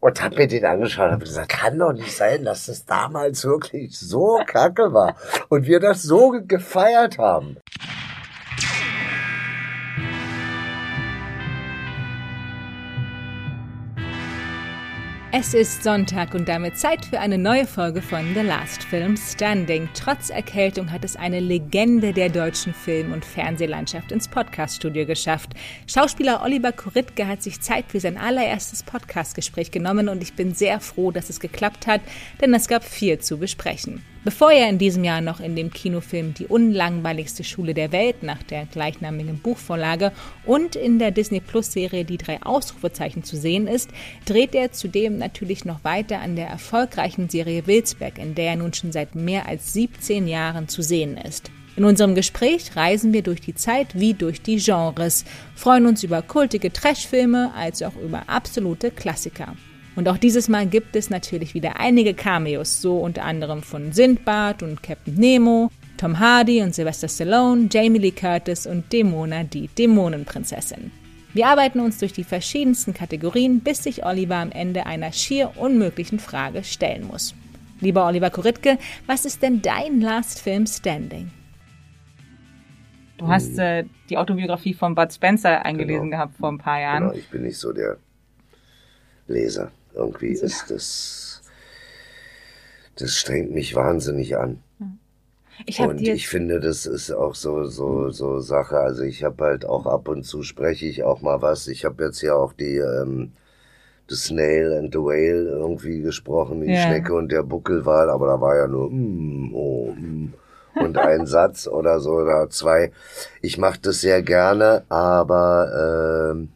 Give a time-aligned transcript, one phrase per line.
[0.00, 3.44] und hab mir den angeschaut und hab gesagt, kann doch nicht sein, dass das damals
[3.44, 5.16] wirklich so kacke war
[5.48, 7.58] und wir das so gefeiert haben.
[15.40, 19.88] Es ist Sonntag und damit Zeit für eine neue Folge von The Last Film Standing.
[19.94, 25.54] Trotz Erkältung hat es eine Legende der deutschen Film- und Fernsehlandschaft ins Podcaststudio geschafft.
[25.86, 30.78] Schauspieler Oliver Koritke hat sich Zeit für sein allererstes Podcastgespräch genommen und ich bin sehr
[30.78, 32.02] froh, dass es geklappt hat,
[32.42, 34.02] denn es gab viel zu besprechen.
[34.22, 38.42] Bevor er in diesem Jahr noch in dem Kinofilm Die unlangweiligste Schule der Welt nach
[38.42, 40.12] der gleichnamigen Buchvorlage
[40.44, 43.88] und in der Disney Plus Serie Die drei Ausrufezeichen zu sehen ist,
[44.26, 48.74] dreht er zudem natürlich noch weiter an der erfolgreichen Serie Wilsberg, in der er nun
[48.74, 51.52] schon seit mehr als 17 Jahren zu sehen ist.
[51.76, 56.20] In unserem Gespräch reisen wir durch die Zeit wie durch die Genres, freuen uns über
[56.20, 59.54] kultige Trashfilme als auch über absolute Klassiker.
[59.94, 64.64] Und auch dieses Mal gibt es natürlich wieder einige Cameos, so unter anderem von Sindbad
[64.64, 70.90] und Captain Nemo, Tom Hardy und Sylvester Stallone, Jamie Lee Curtis und Demona die Dämonenprinzessin.
[71.32, 76.18] Wir arbeiten uns durch die verschiedensten Kategorien, bis sich Oliver am Ende einer schier unmöglichen
[76.18, 77.34] Frage stellen muss.
[77.80, 81.30] Lieber Oliver Koritke, was ist denn dein Last Film Standing?
[83.16, 86.16] Du hast äh, die Autobiografie von Bud Spencer eingelesen genau.
[86.16, 87.04] gehabt vor ein paar Jahren.
[87.04, 87.98] Genau, ich bin nicht so der
[89.28, 89.70] Leser.
[89.94, 91.42] Irgendwie ist das,
[92.96, 94.62] das strengt mich wahnsinnig an.
[95.66, 98.78] Ich und ich finde, das ist auch so so so Sache.
[98.78, 101.68] Also ich habe halt auch ab und zu spreche ich auch mal was.
[101.68, 103.32] Ich habe jetzt ja auch die ähm,
[104.10, 106.82] The Snail and the Whale irgendwie gesprochen, die yeah.
[106.82, 110.34] Schnecke und der Buckelwal, aber da war ja nur mm, oh, mm,
[110.74, 112.90] und ein Satz oder so oder zwei.
[113.40, 116.48] Ich mache das sehr gerne, aber ähm,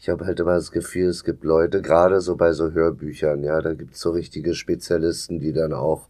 [0.00, 3.60] ich habe halt immer das Gefühl, es gibt Leute, gerade so bei so Hörbüchern, ja,
[3.60, 6.08] da gibt's so richtige Spezialisten, die dann auch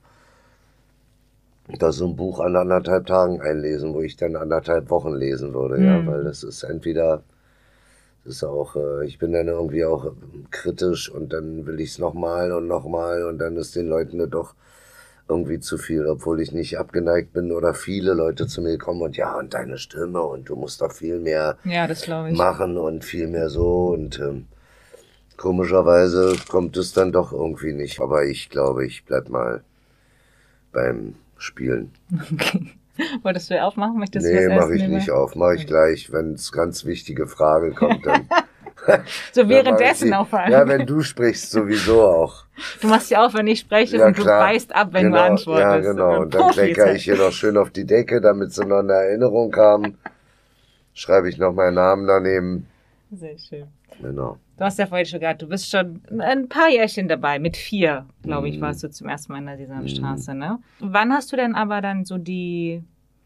[1.69, 5.79] da so ein Buch an anderthalb Tagen einlesen, wo ich dann anderthalb Wochen lesen würde,
[5.79, 5.87] mhm.
[5.87, 7.23] ja, weil das ist entweder,
[8.25, 10.13] das ist auch, äh, ich bin dann irgendwie auch
[10.51, 14.55] kritisch und dann will ich's nochmal und nochmal und dann ist den Leuten doch
[15.29, 19.17] irgendwie zu viel, obwohl ich nicht abgeneigt bin oder viele Leute zu mir kommen und
[19.17, 21.89] ja, und deine Stimme und du musst doch viel mehr ja,
[22.31, 22.39] ich.
[22.39, 24.47] machen und viel mehr so und ähm,
[25.37, 28.01] komischerweise kommt es dann doch irgendwie nicht.
[28.01, 29.65] Aber ich glaube, ich bleib mal
[30.73, 31.93] beim Spielen.
[32.33, 32.71] Okay.
[33.23, 33.99] Wolltest du aufmachen?
[33.99, 35.35] Möchtest nee, mache ich nicht auf.
[35.35, 38.27] Mache ich gleich, wenn es ganz wichtige Frage kommt, dann
[39.33, 40.53] so währenddessen auch vor allem.
[40.53, 42.45] Ja, wenn du sprichst, sowieso auch.
[42.81, 45.23] Du machst ja auch, wenn ich spreche ja, und du weißt ab, wenn genau, du
[45.25, 45.85] antwortest.
[45.85, 46.21] Ja, genau.
[46.21, 49.55] Und dann klecker ich hier noch schön auf die Decke, damit sie noch eine Erinnerung
[49.57, 49.99] haben.
[50.95, 52.67] Schreibe ich noch meinen Namen daneben.
[53.11, 53.67] Sehr schön.
[54.01, 54.39] Genau.
[54.57, 57.39] Du hast ja vorhin schon gesagt, du bist schon ein paar Jährchen dabei.
[57.39, 58.63] Mit vier, glaube ich, mhm.
[58.63, 60.39] warst du zum ersten Mal in der Sesamstraße, mm.
[60.39, 60.59] ne?
[60.81, 62.83] Wann hast du denn aber dann so die,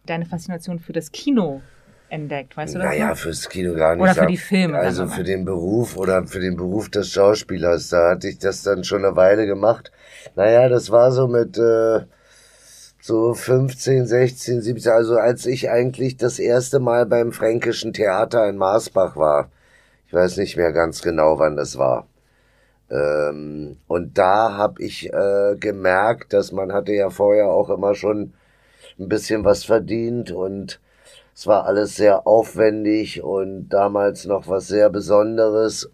[0.06, 1.62] deine Faszination für das Kino
[2.08, 2.88] entdeckt, weißt du das?
[2.88, 4.02] Naja, fürs Kino gar nicht.
[4.02, 4.76] Oder für die Filme.
[4.78, 8.82] Also für den Beruf oder für den Beruf des Schauspielers, da hatte ich das dann
[8.82, 9.92] schon eine Weile gemacht.
[10.34, 12.00] Naja, das war so mit äh,
[13.00, 18.56] so 15, 16, 17, also als ich eigentlich das erste Mal beim Fränkischen Theater in
[18.56, 19.50] Marsbach war.
[20.10, 22.08] Ich weiß nicht mehr ganz genau, wann das war.
[22.90, 28.32] Ähm, und da habe ich äh, gemerkt, dass man hatte ja vorher auch immer schon
[28.98, 30.80] ein bisschen was verdient und
[31.32, 35.88] es war alles sehr aufwendig und damals noch was sehr Besonderes.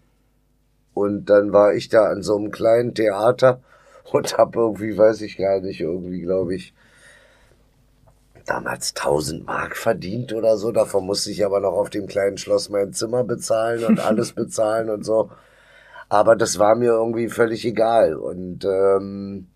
[0.95, 3.61] Und dann war ich da an so einem kleinen Theater
[4.11, 6.73] und habe irgendwie, weiß ich gar nicht, irgendwie glaube ich,
[8.47, 10.71] damals 1000 Mark verdient oder so.
[10.71, 14.89] Davon musste ich aber noch auf dem kleinen Schloss mein Zimmer bezahlen und alles bezahlen
[14.89, 15.29] und so.
[16.09, 18.15] Aber das war mir irgendwie völlig egal.
[18.15, 19.47] Und ähm,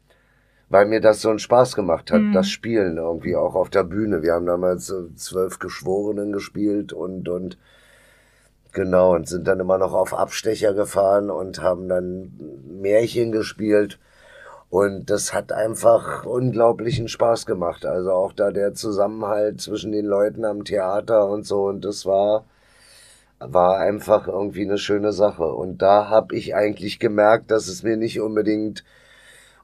[0.70, 2.34] weil mir das so einen Spaß gemacht hat, mhm.
[2.34, 4.22] das Spielen irgendwie auch auf der Bühne.
[4.22, 7.58] Wir haben damals so zwölf Geschworenen gespielt und, und
[8.72, 12.32] genau, und sind dann immer noch auf Abstecher gefahren und haben dann
[12.70, 14.00] Märchen gespielt.
[14.72, 17.86] Und das hat einfach unglaublichen Spaß gemacht.
[17.86, 21.66] Also auch da der Zusammenhalt zwischen den Leuten am Theater und so.
[21.66, 22.46] Und das war,
[23.40, 25.44] war einfach irgendwie eine schöne Sache.
[25.44, 28.86] Und da habe ich eigentlich gemerkt, dass es mir nicht unbedingt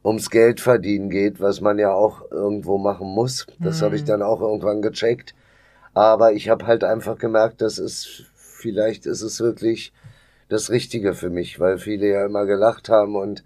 [0.04, 3.48] ums Geld verdienen geht, was man ja auch irgendwo machen muss.
[3.59, 3.86] Das mhm.
[3.86, 5.33] habe ich dann auch irgendwann gecheckt.
[5.94, 9.94] Aber ich habe halt einfach gemerkt, das ist, vielleicht ist es wirklich
[10.50, 13.45] das Richtige für mich, weil viele ja immer gelacht haben und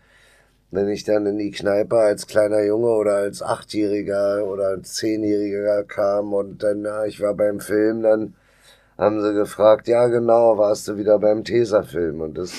[0.72, 6.34] wenn ich dann in die Kneipe als kleiner Junge oder als Achtjähriger oder Zehnjähriger kam
[6.34, 8.34] und dann, ja, ich war beim Film, dann
[8.98, 12.54] haben sie gefragt, ja genau, warst du wieder beim Tesafilm und das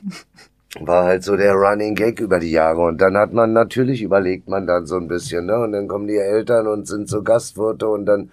[0.80, 2.82] war halt so der Running Gag über die Jahre.
[2.82, 5.58] Und dann hat man natürlich überlegt man dann so ein bisschen, ne?
[5.58, 8.30] Und dann kommen die Eltern und sind so Gastwirte und dann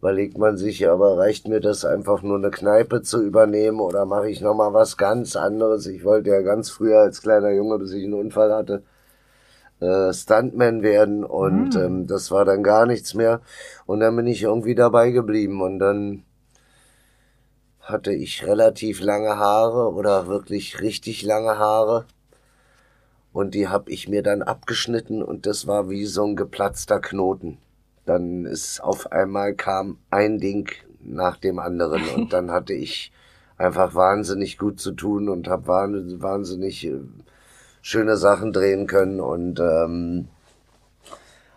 [0.00, 4.30] überlegt man sich, aber reicht mir das einfach nur eine Kneipe zu übernehmen oder mache
[4.30, 5.86] ich nochmal was ganz anderes?
[5.86, 8.82] Ich wollte ja ganz früher als kleiner Junge, bis ich einen Unfall hatte,
[9.80, 11.78] äh, Stuntman werden und mm.
[11.78, 13.40] ähm, das war dann gar nichts mehr.
[13.86, 16.24] Und dann bin ich irgendwie dabei geblieben und dann
[17.80, 22.04] hatte ich relativ lange Haare oder wirklich richtig lange Haare.
[23.32, 27.58] Und die habe ich mir dann abgeschnitten und das war wie so ein geplatzter Knoten.
[28.08, 30.70] Dann ist auf einmal kam ein Ding
[31.00, 33.12] nach dem anderen und dann hatte ich
[33.58, 37.00] einfach wahnsinnig gut zu tun und habe wahnsinnig äh,
[37.82, 40.28] schöne Sachen drehen können und ähm,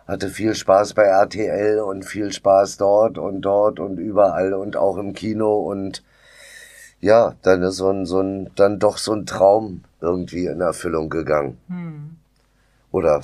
[0.06, 4.98] hatte viel Spaß bei RTL und viel Spaß dort und dort und überall und auch
[4.98, 6.02] im Kino und
[7.00, 11.08] ja, dann ist so ein, so ein, dann doch so ein Traum irgendwie in Erfüllung
[11.08, 11.58] gegangen.
[11.68, 12.16] Hm.
[12.92, 13.22] Oder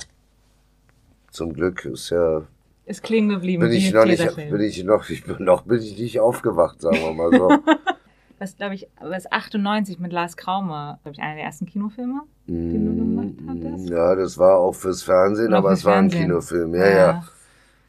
[1.31, 2.41] zum Glück ist ja.
[2.89, 3.61] Ist klingen geblieben.
[3.61, 6.97] Bin ich noch nicht, bin ich noch, ich bin noch, bin ich nicht aufgewacht, sagen
[6.97, 7.47] wir mal so.
[8.39, 12.71] was glaube ich, was 98 mit Lars Kraume, glaube ich, einer der ersten Kinofilme, mm,
[12.71, 13.89] den du gemacht hattest.
[13.89, 16.95] Ja, das war auch fürs Fernsehen, aber es war ein Kinofilm, ja, ja.
[16.97, 17.23] ja.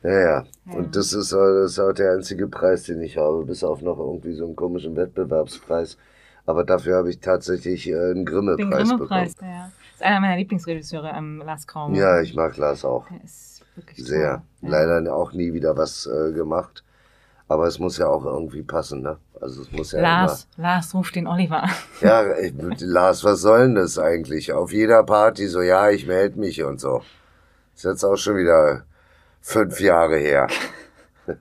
[0.02, 0.44] Ja, ja.
[0.67, 3.99] Und das ist, das ist auch der einzige Preis, den ich habe, bis auf noch
[3.99, 5.97] irgendwie so einen komischen Wettbewerbspreis.
[6.44, 9.31] Aber dafür habe ich tatsächlich äh, einen Grimme-Preis Grimme bekommen.
[9.41, 9.70] Ja.
[9.70, 11.97] Das ist einer meiner Lieblingsregisseure, ähm, Lars Kraume.
[11.99, 13.06] Ja, ich mag Lars auch.
[13.97, 14.43] Sehr.
[14.61, 14.71] Toll.
[14.71, 16.85] Leider auch nie wieder was äh, gemacht.
[17.49, 19.19] Aber es muss ja auch irgendwie passen, ne?
[19.41, 20.69] Also es muss ja Lars, immer...
[20.69, 21.69] Lars ruft den Oliver.
[22.01, 24.53] Ja, ich, Lars, was soll denn das eigentlich?
[24.53, 27.03] Auf jeder Party so, ja, ich melde mich und so.
[27.75, 28.85] Ist jetzt auch schon wieder
[29.41, 30.47] fünf Jahre her.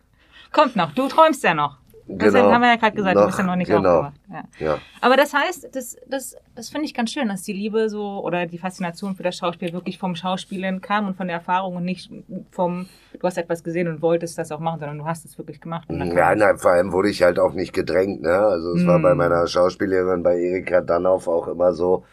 [0.51, 1.77] Kommt noch, du träumst ja noch.
[2.07, 2.51] Das genau.
[2.51, 3.99] haben wir ja gerade gesagt, noch, du bist ja noch nicht genau.
[3.99, 4.15] aufgewacht.
[4.59, 4.65] Ja.
[4.65, 4.77] ja.
[5.01, 8.45] Aber das heißt, das, das, das finde ich ganz schön, dass die Liebe so oder
[8.45, 12.11] die Faszination für das Schauspiel wirklich vom Schauspielen kam und von der Erfahrung und nicht
[12.51, 15.61] vom, du hast etwas gesehen und wolltest das auch machen, sondern du hast es wirklich
[15.61, 15.87] gemacht.
[15.89, 18.21] ja, nein, vor allem wurde ich halt auch nicht gedrängt.
[18.21, 18.37] Ne?
[18.37, 18.87] Also es mm.
[18.87, 22.03] war bei meiner Schauspielerin, bei Erika Danhoff auch immer so,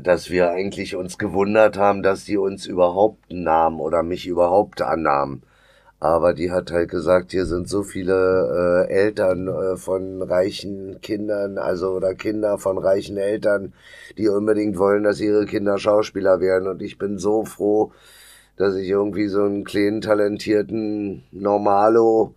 [0.00, 5.42] dass wir eigentlich uns gewundert haben, dass die uns überhaupt nahmen oder mich überhaupt annahmen.
[6.00, 11.58] Aber die hat halt gesagt, hier sind so viele äh, Eltern äh, von reichen Kindern,
[11.58, 13.74] also oder Kinder von reichen Eltern,
[14.16, 16.68] die unbedingt wollen, dass ihre Kinder Schauspieler werden.
[16.68, 17.92] Und ich bin so froh,
[18.56, 22.34] dass ich irgendwie so einen kleinen, talentierten Normalo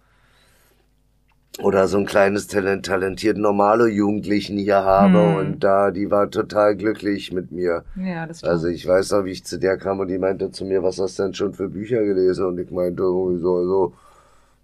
[1.61, 5.35] oder so ein kleines Talent, talentiert normale Jugendlichen hier habe hm.
[5.35, 7.83] und da, die war total glücklich mit mir.
[7.95, 8.51] Ja, das stimmt.
[8.51, 10.99] Also ich weiß noch, wie ich zu der kam und die meinte zu mir, was
[10.99, 12.45] hast du denn schon für Bücher gelesen?
[12.45, 13.93] Und ich meinte irgendwie so, also,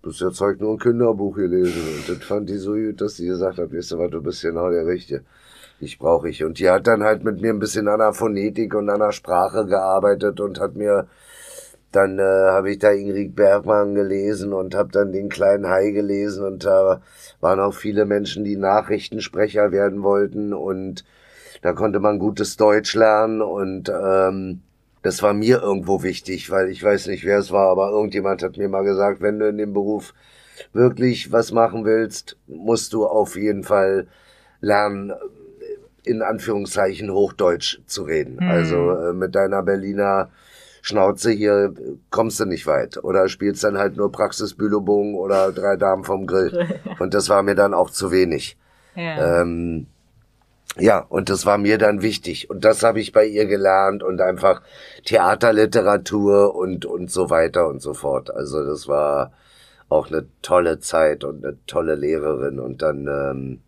[0.01, 1.81] bis jetzt halt nur ein Kinderbuch gelesen.
[1.97, 4.41] Und das fand die so gut, dass sie gesagt hat, weißt du was, du bist
[4.41, 5.21] genau der Richtige.
[5.79, 6.43] Ich brauche ich.
[6.43, 9.11] Und die hat dann halt mit mir ein bisschen an der Phonetik und an der
[9.11, 11.07] Sprache gearbeitet und hat mir
[11.91, 16.45] dann äh, habe ich da Ingrid Bergmann gelesen und habe dann den kleinen Hai gelesen
[16.45, 17.01] und da
[17.41, 21.03] waren auch viele Menschen, die Nachrichtensprecher werden wollten und
[21.61, 24.61] da konnte man gutes Deutsch lernen und ähm,
[25.01, 28.57] das war mir irgendwo wichtig, weil ich weiß nicht, wer es war, aber irgendjemand hat
[28.57, 30.13] mir mal gesagt, wenn du in dem Beruf
[30.73, 34.07] wirklich was machen willst, musst du auf jeden Fall
[34.61, 35.13] lernen,
[36.03, 38.35] in Anführungszeichen Hochdeutsch zu reden.
[38.41, 38.49] Mhm.
[38.49, 40.29] Also äh, mit deiner Berliner
[40.81, 41.73] Schnauze, hier
[42.09, 43.03] kommst du nicht weit.
[43.03, 46.81] Oder spielst dann halt nur Praxisbülobogen oder drei Damen vom Grill.
[46.99, 48.57] Und das war mir dann auch zu wenig.
[48.95, 49.41] Ja.
[49.41, 49.87] Ähm,
[50.77, 52.49] ja, und das war mir dann wichtig.
[52.49, 54.61] Und das habe ich bei ihr gelernt und einfach
[55.03, 58.33] Theaterliteratur und, und so weiter und so fort.
[58.33, 59.33] Also das war
[59.89, 62.59] auch eine tolle Zeit und eine tolle Lehrerin.
[62.59, 63.61] Und dann ähm,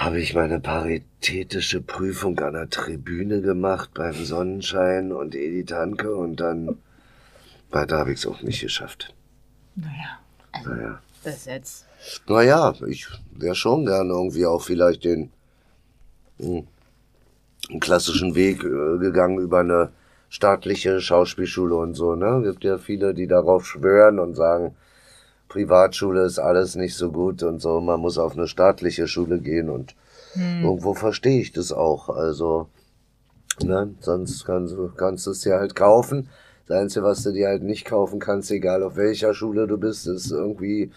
[0.00, 6.40] habe ich meine paritätische Prüfung an der Tribüne gemacht beim Sonnenschein und Edith Hanke und
[6.40, 6.78] dann
[7.70, 9.14] weiter habe ich es auch nicht geschafft.
[9.76, 10.18] Naja.
[10.52, 11.00] Also naja.
[11.22, 11.86] Das jetzt.
[12.26, 15.30] Naja, ich wäre schon gerne irgendwie auch vielleicht den
[16.38, 16.62] mh,
[17.68, 19.92] hm, klassischen Weg äh, gegangen über eine
[20.30, 22.40] staatliche Schauspielschule und so, ne?
[22.42, 24.74] Gibt ja viele, die darauf schwören und sagen,
[25.50, 29.68] Privatschule ist alles nicht so gut und so, man muss auf eine staatliche Schule gehen
[29.68, 29.96] und
[30.34, 30.62] hm.
[30.62, 32.08] irgendwo verstehe ich das auch.
[32.08, 32.68] Also,
[33.62, 36.28] ne, sonst kannst du kannst es dir halt kaufen.
[36.66, 40.06] Das Einzige, was du dir halt nicht kaufen kannst, egal auf welcher Schule du bist,
[40.06, 40.92] ist irgendwie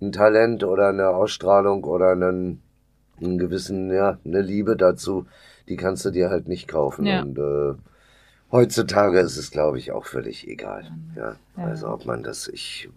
[0.00, 2.62] ein Talent oder eine Ausstrahlung oder einen,
[3.20, 5.26] einen gewissen, ja, eine Liebe dazu.
[5.68, 7.04] Die kannst du dir halt nicht kaufen.
[7.04, 7.22] Ja.
[7.22, 7.74] Und äh,
[8.52, 10.92] heutzutage ist es, glaube ich, auch völlig egal.
[11.16, 11.64] Ja, ja.
[11.64, 12.88] also ob man das, ich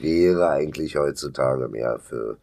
[0.00, 2.36] wäre eigentlich heutzutage mehr für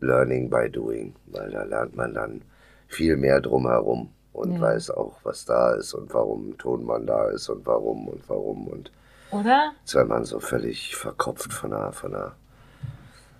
[0.00, 2.42] Learning by Doing, weil da lernt man dann
[2.88, 4.60] viel mehr drumherum und ja.
[4.60, 8.68] weiß auch, was da ist und warum ein Tonmann da ist und warum und warum
[8.68, 8.90] und
[9.32, 9.72] oder?
[9.82, 12.36] Als wenn man so völlig verkopft von der, von der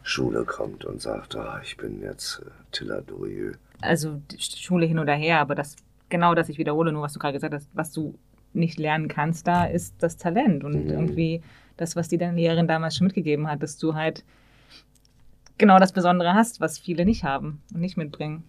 [0.02, 3.56] Schule kommt und sagt, ah, ich bin jetzt äh, Tilla Durieux.
[3.80, 5.76] Also Schule hin oder her, aber das
[6.08, 8.18] genau das ich wiederhole, nur was du gerade gesagt hast, was du
[8.52, 10.90] nicht lernen kannst, da ist das Talent und mhm.
[10.90, 11.42] irgendwie
[11.76, 14.25] das, was dir deine Lehrerin damals schon mitgegeben hat, dass du halt
[15.59, 18.45] genau das Besondere hast, was viele nicht haben und nicht mitbringen.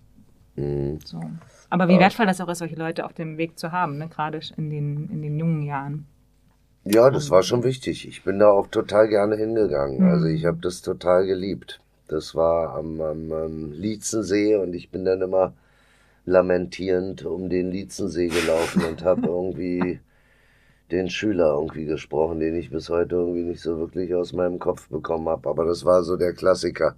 [0.55, 0.99] Mhm.
[1.03, 1.21] So.
[1.69, 4.07] Aber wie wertvoll das auch ist, solche Leute auf dem Weg zu haben, ne?
[4.07, 6.05] gerade in den, in den jungen Jahren.
[6.85, 8.07] Ja, das war schon wichtig.
[8.07, 9.99] Ich bin da auch total gerne hingegangen.
[9.99, 10.09] Mhm.
[10.09, 11.81] Also ich habe das total geliebt.
[12.07, 15.53] Das war am, am, am Lietzensee und ich bin dann immer
[16.25, 19.99] lamentierend um den Lietzensee gelaufen und habe irgendwie
[20.91, 24.87] den Schüler irgendwie gesprochen, den ich bis heute irgendwie nicht so wirklich aus meinem Kopf
[24.87, 25.49] bekommen habe.
[25.49, 26.95] Aber das war so der Klassiker,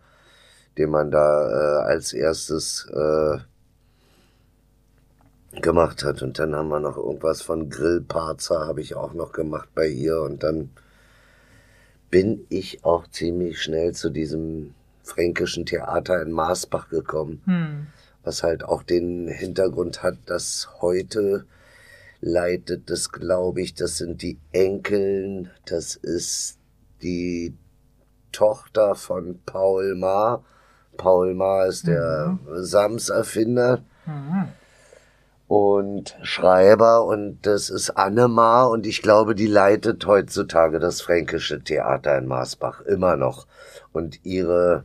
[0.78, 3.38] den man da äh, als erstes äh,
[5.62, 6.22] gemacht hat.
[6.22, 10.22] Und dann haben wir noch irgendwas von Grillparzer, habe ich auch noch gemacht bei ihr.
[10.22, 10.70] Und dann
[12.12, 17.88] bin ich auch ziemlich schnell zu diesem fränkischen Theater in Marsbach gekommen, hm.
[18.24, 21.46] was halt auch den Hintergrund hat, dass heute
[22.22, 26.58] leitet das, glaube ich, das sind die Enkeln, das ist
[27.02, 27.56] die
[28.32, 30.44] Tochter von Paul Maar.
[30.98, 32.64] Paul Maar ist der mhm.
[32.64, 33.84] Sams-Erfinder.
[34.06, 34.50] Mhm
[35.50, 42.20] und Schreiber und das ist Annemar und ich glaube, die leitet heutzutage das Fränkische Theater
[42.20, 43.48] in Marsbach immer noch.
[43.92, 44.84] Und ihre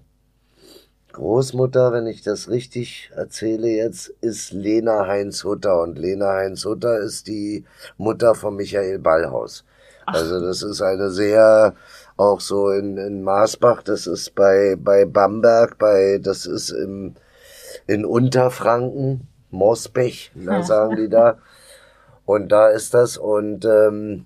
[1.15, 6.99] Großmutter, wenn ich das richtig erzähle jetzt, ist Lena Heinz Hutter und Lena Heinz Hutter
[6.99, 7.65] ist die
[7.97, 9.65] Mutter von Michael Ballhaus.
[10.07, 10.15] Ach.
[10.15, 11.75] Also das ist eine sehr
[12.17, 17.15] auch so in, in Marsbach, das ist bei bei Bamberg, bei das ist im
[17.87, 21.39] in Unterfranken Mosbech, da sagen die da.
[22.27, 24.25] Und da ist das und ähm,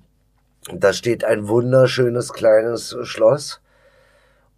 [0.73, 3.61] da steht ein wunderschönes kleines Schloss.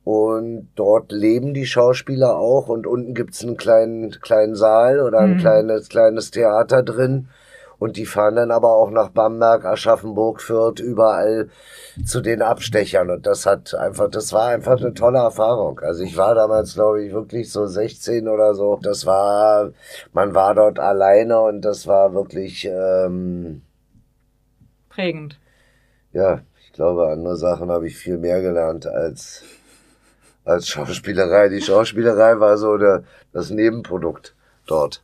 [0.05, 5.35] Und dort leben die Schauspieler auch und unten gibt's einen kleinen, kleinen Saal oder ein
[5.35, 5.39] mhm.
[5.39, 7.29] kleines, kleines Theater drin.
[7.79, 11.49] Und die fahren dann aber auch nach Bamberg, Aschaffenburg, Fürth, überall
[12.05, 13.09] zu den Abstechern.
[13.09, 15.81] Und das hat einfach, das war einfach eine tolle Erfahrung.
[15.81, 18.79] Also ich war damals, glaube ich, wirklich so 16 oder so.
[18.83, 19.71] Das war,
[20.13, 23.63] man war dort alleine und das war wirklich ähm,
[24.91, 25.41] prägend.
[26.13, 29.43] Ja, ich glaube, andere Sachen habe ich viel mehr gelernt als
[30.45, 31.49] als Schauspielerei.
[31.49, 34.35] Die Schauspielerei war so der, das Nebenprodukt
[34.67, 35.03] dort.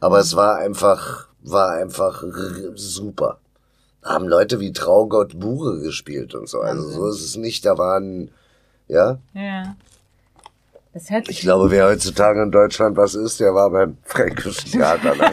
[0.00, 2.24] Aber es war einfach war einfach
[2.74, 3.38] super.
[4.02, 6.60] Da haben Leute wie Traugott Bure gespielt und so.
[6.60, 7.64] Also so ist es nicht.
[7.64, 8.30] Da waren,
[8.88, 9.18] ja.
[9.32, 9.76] Ja.
[11.28, 15.14] ich glaube, wer heutzutage in Deutschland was ist, der war beim Fränkischen Theater.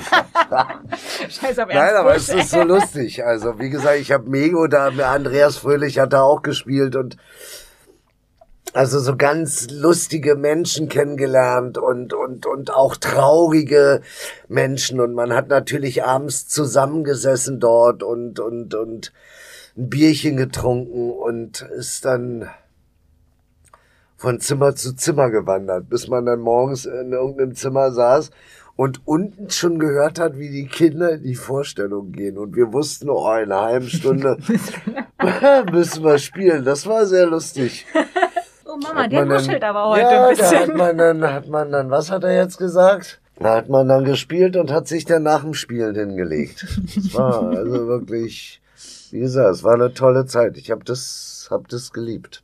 [1.30, 3.24] Scheiß auf Nein, aber es ist so lustig.
[3.26, 7.18] Also, wie gesagt, ich habe Mego da, Andreas Fröhlich hat da auch gespielt und
[8.74, 14.02] also so ganz lustige Menschen kennengelernt und, und, und auch traurige
[14.48, 15.00] Menschen.
[15.00, 19.14] Und man hat natürlich abends zusammengesessen dort und, und, und
[19.78, 22.50] ein Bierchen getrunken und ist dann
[24.18, 28.32] von Zimmer zu Zimmer gewandert, bis man dann morgens in irgendeinem Zimmer saß
[28.76, 32.38] und unten schon gehört hat, wie die Kinder in die Vorstellung gehen.
[32.38, 34.38] Und wir wussten, oh, in einer halben Stunde
[35.72, 36.66] müssen wir spielen.
[36.66, 37.86] Das war sehr lustig.
[38.74, 40.52] Oh Mama, der nuschelt aber heute ja, ein bisschen.
[40.52, 43.22] Da hat man dann, hat man dann, was hat er jetzt gesagt?
[43.38, 46.66] Da hat man dann gespielt und hat sich dann nach dem Spielen hingelegt.
[46.96, 48.62] Das war also wirklich,
[49.12, 50.58] wie gesagt, es war eine tolle Zeit.
[50.58, 52.44] Ich habe das, hab das geliebt.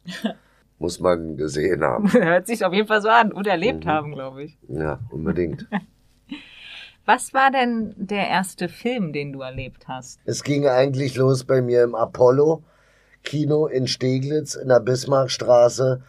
[0.78, 2.12] Muss man gesehen haben.
[2.14, 3.90] Hört sich auf jeden Fall so an und erlebt mhm.
[3.90, 4.58] haben, glaube ich.
[4.68, 5.68] Ja, unbedingt.
[7.06, 10.20] Was war denn der erste Film, den du erlebt hast?
[10.26, 12.62] Es ging eigentlich los bei mir im Apollo
[13.24, 16.04] Kino in Steglitz in der Bismarckstraße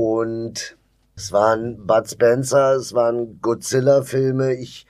[0.00, 0.78] und
[1.14, 4.54] es waren Bud Spencer, es waren Godzilla-Filme.
[4.54, 4.86] Ich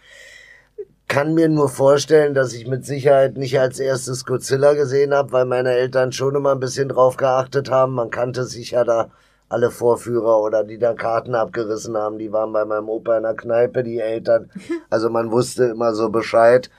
[1.09, 5.47] kann mir nur vorstellen, dass ich mit Sicherheit nicht als erstes Godzilla gesehen habe, weil
[5.47, 7.95] meine Eltern schon immer ein bisschen drauf geachtet haben.
[7.95, 9.11] Man kannte sich ja da
[9.49, 13.35] alle Vorführer oder die da Karten abgerissen haben, die waren bei meinem Opa in der
[13.35, 14.49] Kneipe, die Eltern.
[14.91, 16.71] Also man wusste immer so Bescheid.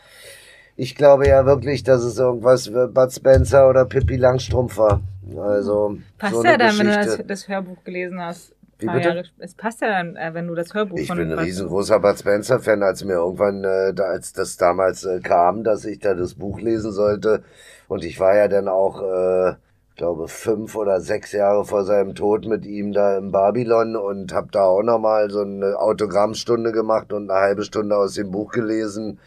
[0.78, 5.02] Ich glaube ja wirklich, dass es irgendwas Bud Spencer oder Pippi Langstrumpf war.
[5.38, 6.88] Also passt so ja dann, Geschichte.
[6.88, 8.56] wenn du das, das, Hörbuch gelesen hast.
[8.80, 9.10] Wie bitte?
[9.10, 12.00] Jahre, es passt ja dann, äh, wenn du das Hörbuch ich von bin ein riesengroßer
[12.00, 16.00] Bud Spencer Fan, als mir irgendwann, äh, da, als das damals äh, kam, dass ich
[16.00, 17.44] da das Buch lesen sollte.
[17.88, 19.56] Und ich war ja dann auch, äh,
[20.02, 24.48] glaube, fünf oder sechs Jahre vor seinem Tod mit ihm da im Babylon und habe
[24.52, 29.20] da auch nochmal so eine Autogrammstunde gemacht und eine halbe Stunde aus dem Buch gelesen.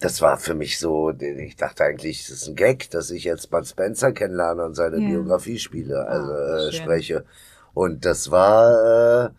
[0.00, 3.50] Das war für mich so, ich dachte eigentlich, es ist ein Gag, dass ich jetzt
[3.50, 5.08] Bud Spencer kennenlerne und seine ja.
[5.08, 7.24] Biografie spiele, also oh, äh, spreche.
[7.72, 9.30] Und das war, äh,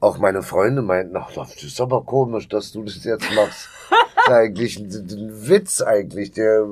[0.00, 3.68] auch meine Freunde meinten, ach, das ist aber komisch, dass du das jetzt machst.
[3.90, 6.66] das ist eigentlich ein, ein Witz eigentlich, der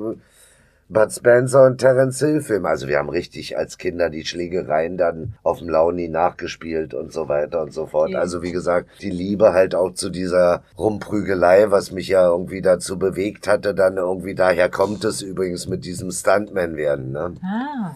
[0.91, 2.65] Bud Spencer und Terence Hill Film.
[2.65, 7.29] Also wir haben richtig als Kinder die Schlägereien dann auf dem Launi nachgespielt und so
[7.29, 8.09] weiter und so fort.
[8.09, 8.19] Ja.
[8.19, 12.99] Also wie gesagt, die Liebe halt auch zu dieser Rumprügelei, was mich ja irgendwie dazu
[12.99, 17.13] bewegt hatte, dann irgendwie daher kommt es übrigens mit diesem Stuntman werden.
[17.13, 17.35] Ne?
[17.41, 17.95] Ah.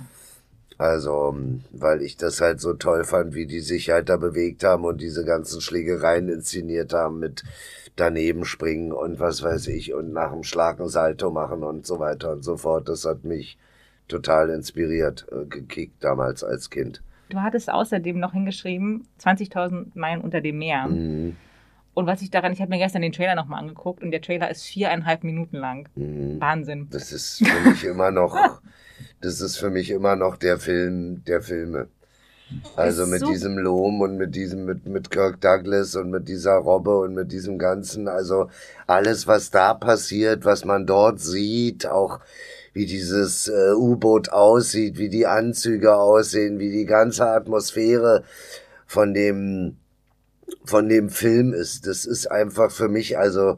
[0.77, 1.35] Also,
[1.71, 5.01] weil ich das halt so toll fand, wie die sich halt da bewegt haben und
[5.01, 7.43] diese ganzen Schlägereien inszeniert haben mit
[7.95, 11.99] daneben springen und was weiß ich und nach dem Schlag ein Salto machen und so
[11.99, 12.89] weiter und so fort.
[12.89, 13.57] Das hat mich
[14.07, 17.01] total inspiriert, äh, gekickt damals als Kind.
[17.29, 20.87] Du hattest außerdem noch hingeschrieben, 20.000 Meilen unter dem Meer.
[20.87, 21.35] Mhm.
[21.95, 24.51] Und was ich daran, ich habe mir gestern den Trailer nochmal angeguckt und der Trailer
[24.51, 25.87] ist viereinhalb Minuten lang.
[25.95, 26.39] Mhm.
[26.39, 26.87] Wahnsinn.
[26.91, 28.35] Das ist für mich immer noch,
[29.21, 31.87] das ist für mich immer noch der Film der Filme.
[32.75, 36.55] Also mit so diesem Lohm und mit diesem, mit, mit Kirk Douglas und mit dieser
[36.55, 38.49] Robbe und mit diesem Ganzen, also
[38.85, 42.19] alles, was da passiert, was man dort sieht, auch
[42.73, 48.23] wie dieses äh, U-Boot aussieht, wie die Anzüge aussehen, wie die ganze Atmosphäre
[48.85, 49.77] von dem,
[50.65, 51.87] von dem Film ist.
[51.87, 53.57] Das ist einfach für mich, also,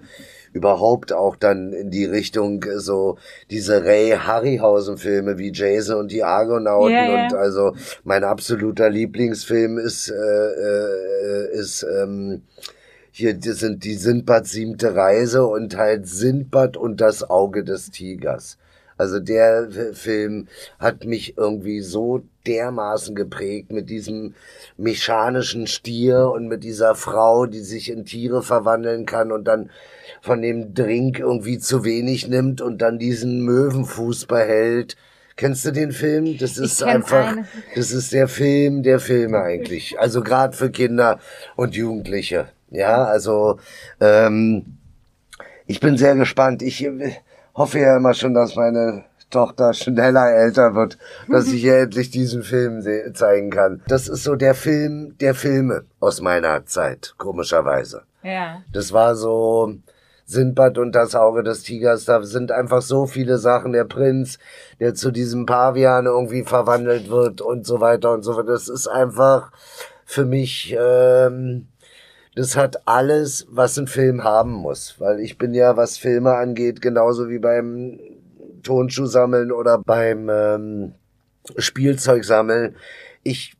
[0.58, 3.18] überhaupt auch dann in die Richtung äh, so
[3.50, 7.26] diese Ray Harryhausen Filme wie Jason und die Argonauten yeah, yeah.
[7.26, 7.74] und also
[8.04, 12.42] mein absoluter Lieblingsfilm ist äh, äh, ist ähm,
[13.12, 18.58] hier die sind die Sindbad siebte Reise und halt Sindbad und das Auge des Tigers.
[18.98, 20.48] Also der Film
[20.80, 24.34] hat mich irgendwie so dermaßen geprägt mit diesem
[24.78, 29.70] mechanischen Stier und mit dieser Frau, die sich in Tiere verwandeln kann und dann
[30.22, 34.96] von dem Drink irgendwie zu wenig nimmt und dann diesen Möwenfuß behält.
[35.36, 36.38] Kennst du den Film?
[36.40, 37.48] Das ist einfach, eine.
[37.76, 40.00] das ist der Film der Filme eigentlich.
[40.00, 41.20] Also gerade für Kinder
[41.56, 42.48] und Jugendliche.
[42.72, 43.60] Ja, also
[44.02, 44.78] ähm,
[45.68, 46.64] ich bin sehr gespannt.
[46.64, 47.14] Ich äh,
[47.58, 52.44] hoffe ja immer schon, dass meine Tochter schneller älter wird, dass ich ihr endlich diesen
[52.44, 52.82] Film
[53.14, 53.82] zeigen kann.
[53.88, 58.04] Das ist so der Film der Filme aus meiner Zeit, komischerweise.
[58.24, 58.62] Ja.
[58.72, 59.74] Das war so,
[60.30, 63.72] Sindbad und das Auge des Tigers, da sind einfach so viele Sachen.
[63.72, 64.40] Der Prinz,
[64.80, 68.50] der zu diesem Pavian irgendwie verwandelt wird und so weiter und so fort.
[68.50, 69.52] Das ist einfach
[70.06, 71.68] für mich, ähm,
[72.38, 74.96] das hat alles, was ein Film haben muss.
[75.00, 78.00] Weil ich bin ja, was Filme angeht, genauso wie beim
[78.62, 80.94] Tonschuh sammeln oder beim ähm,
[81.58, 82.76] Spielzeug sammeln.
[83.24, 83.56] Ich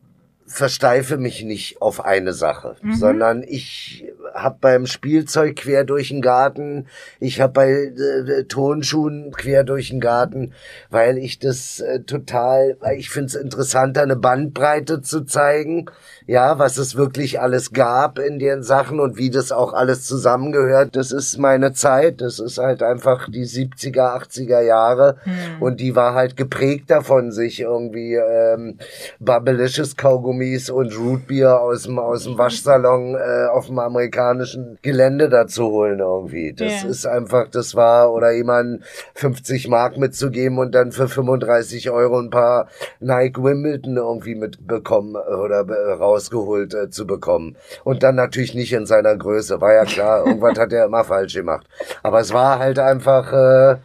[0.46, 2.94] versteife mich nicht auf eine Sache, mhm.
[2.94, 4.06] sondern ich
[4.38, 6.88] habe beim Spielzeug quer durch den Garten,
[7.20, 10.54] ich habe bei äh, Tonschuhen quer durch den Garten,
[10.90, 15.90] weil ich das äh, total, ich finde es interessanter, eine Bandbreite zu zeigen,
[16.28, 20.96] ja, was es wirklich alles gab in den Sachen und wie das auch alles zusammengehört.
[20.96, 25.62] Das ist meine Zeit, das ist halt einfach die 70er, 80er Jahre mhm.
[25.62, 28.78] und die war halt geprägt davon, sich irgendwie ähm,
[29.20, 33.80] Bubblicious Kaugummis und Rootbeer aus dem, aus dem Waschsalon äh, auf dem
[34.28, 36.54] amerikanischen Gelände dazu holen irgendwie.
[36.54, 36.90] Das yeah.
[36.90, 38.84] ist einfach, das war, oder jemand
[39.16, 42.68] 50 Mark mitzugeben und dann für 35 Euro ein paar
[43.00, 47.56] Nike Wimbledon irgendwie mitbekommen oder raus rausgeholt äh, zu bekommen.
[47.84, 49.62] Und dann natürlich nicht in seiner Größe.
[49.62, 51.68] War ja klar, irgendwas hat er immer falsch gemacht.
[52.04, 53.78] Aber es war halt einfach, äh,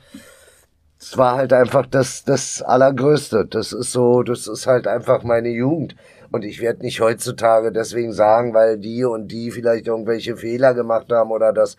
[0.98, 3.46] es war halt einfach das, das Allergrößte.
[3.46, 5.96] Das ist so, das ist halt einfach meine Jugend.
[6.33, 11.12] Und ich werde nicht heutzutage deswegen sagen, weil die und die vielleicht irgendwelche Fehler gemacht
[11.12, 11.77] haben oder das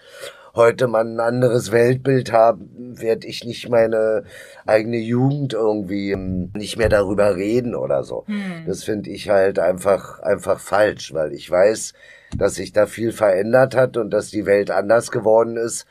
[0.56, 4.24] heute man ein anderes Weltbild haben, werde ich nicht meine
[4.66, 8.26] eigene Jugend irgendwie ähm, nicht mehr darüber reden oder so.
[8.28, 8.66] Hm.
[8.68, 11.94] Das finde ich halt einfach, einfach falsch, weil ich weiß,
[12.38, 15.88] dass sich da viel verändert hat und dass die Welt anders geworden ist.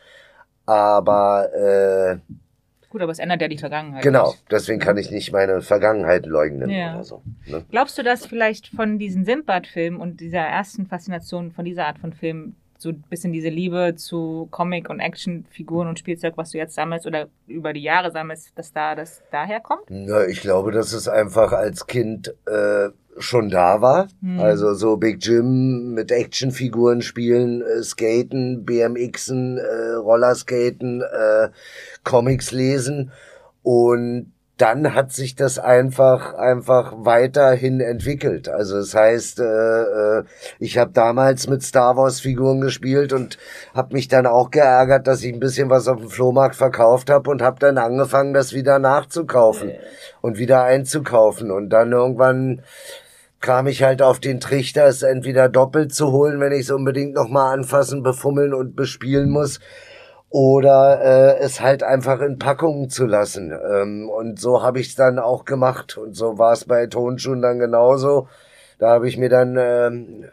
[0.64, 2.18] Aber äh,
[2.92, 4.02] Gut, aber es ändert ja die Vergangenheit.
[4.02, 6.92] Genau, deswegen kann ich nicht meine Vergangenheit leugnen ja.
[6.92, 7.22] oder so.
[7.46, 7.64] Ne?
[7.70, 12.12] Glaubst du, dass vielleicht von diesen Simbad-Filmen und dieser ersten Faszination von dieser Art von
[12.12, 16.74] Film so ein bisschen diese Liebe zu Comic- und Actionfiguren und Spielzeug, was du jetzt
[16.74, 19.85] sammelst oder über die Jahre sammelst, dass da das daher kommt?
[19.88, 24.09] Ja, ich glaube, dass es einfach als Kind äh, schon da war.
[24.22, 24.40] Hm.
[24.40, 31.48] Also so Big Jim mit Actionfiguren spielen, äh, Skaten, BMXen, äh, Rollerskaten, äh,
[32.05, 33.12] Comics lesen
[33.62, 38.48] und dann hat sich das einfach einfach weiterhin entwickelt.
[38.48, 40.25] Also das heißt, äh, äh
[40.61, 43.38] ich habe damals mit Star Wars Figuren gespielt und
[43.75, 47.29] habe mich dann auch geärgert, dass ich ein bisschen was auf dem Flohmarkt verkauft habe
[47.31, 49.72] und habe dann angefangen, das wieder nachzukaufen
[50.20, 52.62] und wieder einzukaufen und dann irgendwann
[53.42, 57.12] kam ich halt auf den Trichter, es entweder doppelt zu holen, wenn ich es unbedingt
[57.14, 59.61] nochmal anfassen, befummeln und bespielen muss,
[60.31, 63.52] oder äh, es halt einfach in Packungen zu lassen.
[63.52, 65.98] Ähm, und so habe ich es dann auch gemacht.
[65.98, 68.28] Und so war es bei Tonschuhen dann genauso.
[68.78, 70.24] Da habe ich mir dann ähm,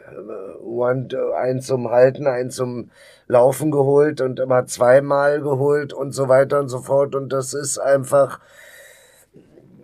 [0.64, 2.90] one, einen zum Halten, einen zum
[3.26, 7.14] Laufen geholt und immer zweimal geholt und so weiter und so fort.
[7.14, 8.40] Und das ist einfach,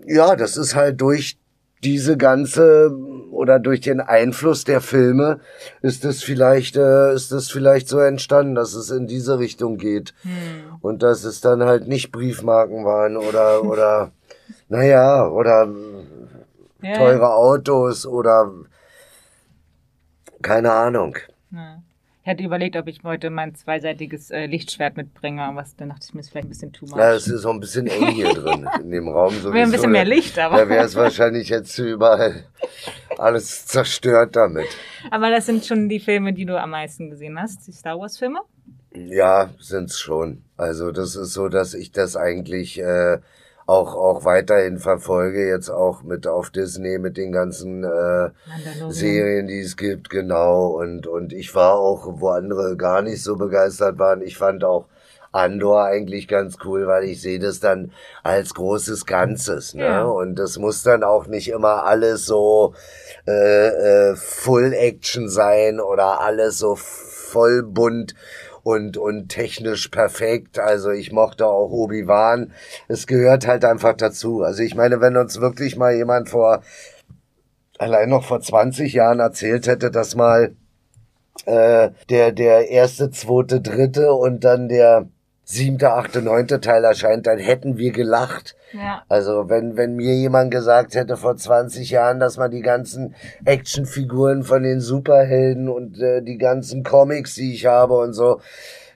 [0.06, 1.38] ja, das ist halt durch
[1.84, 2.90] diese ganze
[3.36, 5.40] oder durch den Einfluss der Filme
[5.82, 10.14] ist es vielleicht äh, ist es vielleicht so entstanden, dass es in diese Richtung geht
[10.22, 10.78] hm.
[10.80, 14.12] und dass es dann halt nicht Briefmarken waren oder oder
[14.68, 15.68] naja oder
[16.82, 16.96] ja.
[16.96, 18.50] teure Autos oder
[20.42, 21.16] keine Ahnung.
[22.26, 26.12] Ich hatte überlegt, ob ich heute mein zweiseitiges äh, Lichtschwert mitbringe, aber dann dachte ich
[26.12, 26.98] mir, ist vielleicht ein bisschen too much.
[26.98, 29.32] Ja, es ist auch ein bisschen eng hier drin, in dem Raum.
[29.32, 29.52] Sowieso.
[29.54, 30.56] Wäre ein bisschen mehr Licht, aber.
[30.56, 32.42] Da wäre es wahrscheinlich jetzt überall
[33.16, 34.66] alles zerstört damit.
[35.12, 38.18] Aber das sind schon die Filme, die du am meisten gesehen hast, die Star Wars
[38.18, 38.40] Filme?
[38.92, 40.42] Ja, sind's schon.
[40.56, 43.18] Also das ist so, dass ich das eigentlich äh,
[43.66, 48.30] auch, auch weiterhin verfolge, jetzt auch mit auf Disney, mit den ganzen äh,
[48.88, 50.68] Serien, die es gibt, genau.
[50.68, 54.86] Und, und ich war auch, wo andere gar nicht so begeistert waren, ich fand auch
[55.32, 59.74] Andor eigentlich ganz cool, weil ich sehe das dann als großes Ganzes.
[59.74, 59.84] Ne?
[59.84, 60.04] Ja.
[60.04, 62.74] Und das muss dann auch nicht immer alles so
[63.26, 68.14] äh, äh, Full Action sein oder alles so voll bunt
[68.66, 70.58] und, und technisch perfekt.
[70.58, 72.52] Also ich mochte auch Obi-Wan.
[72.88, 74.42] Es gehört halt einfach dazu.
[74.42, 76.62] Also ich meine, wenn uns wirklich mal jemand vor,
[77.78, 80.56] allein noch vor 20 Jahren erzählt hätte, dass mal
[81.44, 85.06] äh, der, der erste, zweite, dritte und dann der
[85.48, 88.56] siebte, achte, neunte Teil erscheint, dann hätten wir gelacht.
[88.72, 89.04] Ja.
[89.08, 94.42] Also wenn, wenn mir jemand gesagt hätte vor 20 Jahren, dass man die ganzen Actionfiguren
[94.42, 98.40] von den Superhelden und äh, die ganzen Comics, die ich habe und so,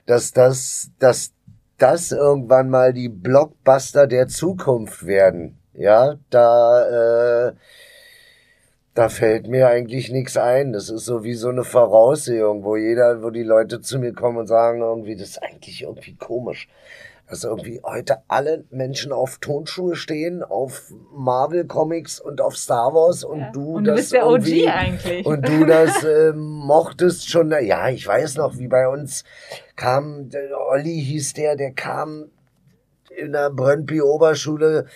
[0.05, 1.31] dass das, dass
[1.77, 5.57] das irgendwann mal die Blockbuster der Zukunft werden.
[5.73, 7.53] Ja, da äh,
[8.93, 10.73] da fällt mir eigentlich nichts ein.
[10.73, 14.37] Das ist so wie so eine Voraussehung, wo jeder, wo die Leute zu mir kommen
[14.37, 16.67] und sagen irgendwie, das ist eigentlich irgendwie komisch.
[17.29, 23.23] Dass irgendwie heute alle Menschen auf Tonschuhe stehen, auf Marvel Comics und auf Star Wars
[23.23, 23.51] und ja.
[23.53, 25.25] du und du das bist der OG eigentlich.
[25.25, 27.53] Und du das äh, mochtest schon.
[27.63, 29.23] Ja, ich weiß noch, wie bei uns
[29.77, 30.29] kam,
[30.69, 32.25] Olli hieß der, der kam
[33.15, 34.87] in der Brøndby Oberschule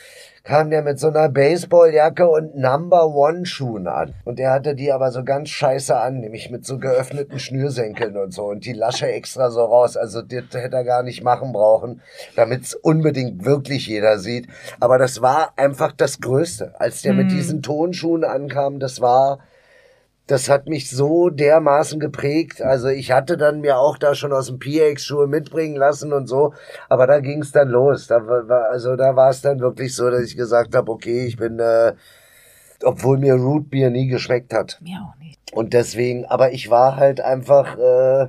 [0.46, 4.14] kam der mit so einer Baseballjacke und Number One Schuhen an.
[4.26, 8.32] Und er hatte die aber so ganz scheiße an, nämlich mit so geöffneten Schnürsenkeln und
[8.32, 9.98] so und die Lasche extra so raus.
[9.98, 12.02] Also das hätte er gar nicht machen brauchen,
[12.36, 14.48] damit es unbedingt wirklich jeder sieht.
[14.80, 16.80] Aber das war einfach das Größte.
[16.80, 17.18] Als der mm.
[17.18, 19.40] mit diesen Tonschuhen ankam, das war
[20.28, 22.62] das hat mich so dermaßen geprägt.
[22.62, 26.54] Also ich hatte dann mir auch da schon aus dem PX-Schuhe mitbringen lassen und so,
[26.90, 28.08] aber da ging es dann los.
[28.08, 31.38] Da war, also da war es dann wirklich so, dass ich gesagt habe, okay, ich
[31.38, 31.94] bin, äh,
[32.84, 34.80] obwohl mir Rootbeer nie geschmeckt hat.
[34.82, 35.54] Mir auch nicht.
[35.54, 38.28] Und deswegen, aber ich war halt einfach äh,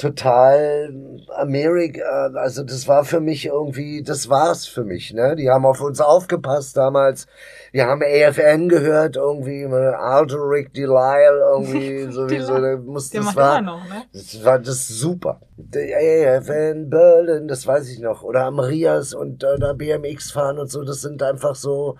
[0.00, 0.94] total
[1.36, 5.36] Amerika, also das war für mich irgendwie, das war's für mich, ne?
[5.36, 7.26] Die haben auf uns aufgepasst damals.
[7.70, 14.04] Wir haben AFN gehört, irgendwie Rick Delisle, irgendwie sowieso, da muss, das war, noch, ne?
[14.12, 15.40] das war das super.
[15.58, 20.82] AFN Berlin, das weiß ich noch, oder Amrias und äh, da BMX fahren und so,
[20.82, 21.98] das sind einfach so,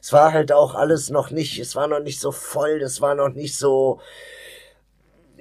[0.00, 3.16] es war halt auch alles noch nicht, es war noch nicht so voll, das war
[3.16, 3.98] noch nicht so,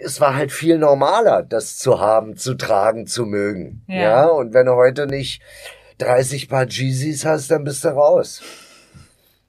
[0.02, 3.84] es war halt viel normaler, das zu haben, zu tragen, zu mögen.
[3.88, 3.96] Ja.
[3.96, 4.26] ja?
[4.28, 5.42] Und wenn du heute nicht
[6.00, 8.42] 30 Paar Jeezys hast, dann bist du raus.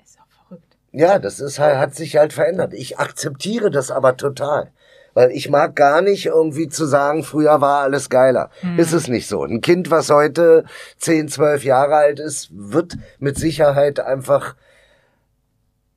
[0.05, 0.77] Ist auch verrückt.
[0.93, 2.75] Ja, das ist halt, hat sich halt verändert.
[2.75, 4.73] Ich akzeptiere das aber total.
[5.13, 8.51] Weil ich mag gar nicht irgendwie zu sagen, früher war alles geiler.
[8.61, 8.79] Hm.
[8.79, 9.43] Ist es nicht so.
[9.43, 10.65] Ein Kind, was heute
[10.99, 14.55] 10, 12 Jahre alt ist, wird mit Sicherheit einfach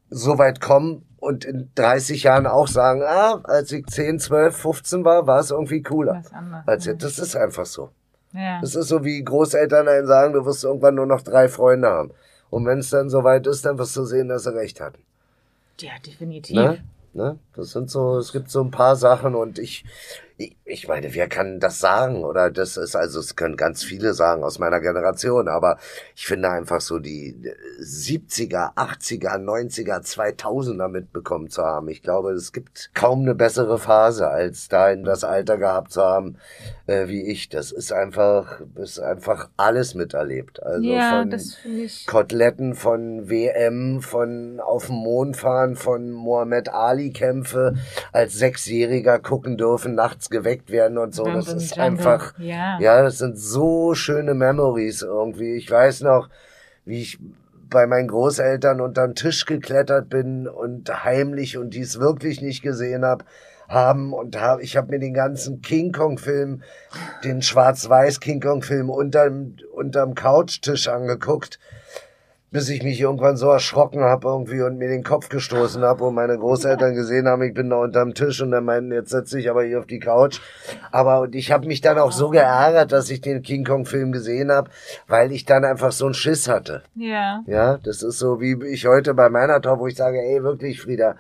[0.10, 5.05] so weit kommen, und in 30 Jahren auch sagen, ah, als ich 10, 12, 15
[5.05, 6.21] war, war es irgendwie cooler.
[6.65, 7.03] Als jetzt.
[7.03, 7.89] Das ist einfach so.
[8.33, 8.59] Ja.
[8.62, 12.12] Das ist so wie Großeltern einen sagen, du wirst irgendwann nur noch drei Freunde haben.
[12.49, 15.01] Und wenn es dann soweit ist, dann wirst du sehen, dass sie recht hatten.
[15.79, 16.55] Ja, definitiv.
[16.55, 16.83] Ne?
[17.13, 17.39] Ne?
[17.55, 19.86] Das sind so, es gibt so ein paar Sachen und ich,
[20.38, 22.24] ich meine, wer kann das sagen?
[22.24, 25.78] Oder das ist, also es können ganz viele sagen aus meiner Generation, aber
[26.15, 27.36] ich finde einfach so die
[27.80, 31.89] 70er, 80er, 90er, 2000er mitbekommen zu haben.
[31.89, 36.02] Ich glaube, es gibt kaum eine bessere Phase, als da in das Alter gehabt zu
[36.02, 36.38] haben,
[36.88, 37.50] äh, wie ich.
[37.50, 40.63] Das ist einfach, ist einfach alles miterlebt.
[40.63, 42.08] Also ja, von das finde ich.
[42.08, 47.76] Koteletten, von WM, von auf dem Mond fahren, von Mohammed Ali Kämpfe
[48.12, 51.23] als Sechsjähriger gucken dürfen, nachts geweckt werden und so.
[51.25, 52.79] Das ist einfach, Ja.
[52.79, 55.55] ja, das sind so schöne Memories irgendwie.
[55.55, 56.29] Ich weiß noch,
[56.86, 57.19] wie ich
[57.69, 63.25] bei meinen Großeltern unterm Tisch geklettert bin und heimlich und dies wirklich nicht gesehen habe
[63.67, 66.62] haben und hab, ich habe mir den ganzen King Kong Film,
[67.23, 71.59] den schwarz-weiß King Kong Film unterm unterm Couchtisch angeguckt,
[72.54, 76.13] bis ich mich irgendwann so erschrocken habe irgendwie und mir den Kopf gestoßen habe und
[76.13, 79.50] meine Großeltern gesehen haben, ich bin da unterm Tisch und dann meinten, jetzt setze ich
[79.50, 80.39] aber hier auf die Couch.
[80.92, 84.12] Aber und ich habe mich dann auch so geärgert, dass ich den King Kong Film
[84.12, 84.70] gesehen habe,
[85.08, 86.84] weil ich dann einfach so einen Schiss hatte.
[86.94, 87.42] Ja.
[87.48, 90.80] Ja, das ist so wie ich heute bei meiner Tochter, wo ich sage, ey, wirklich,
[90.80, 91.16] Frieda,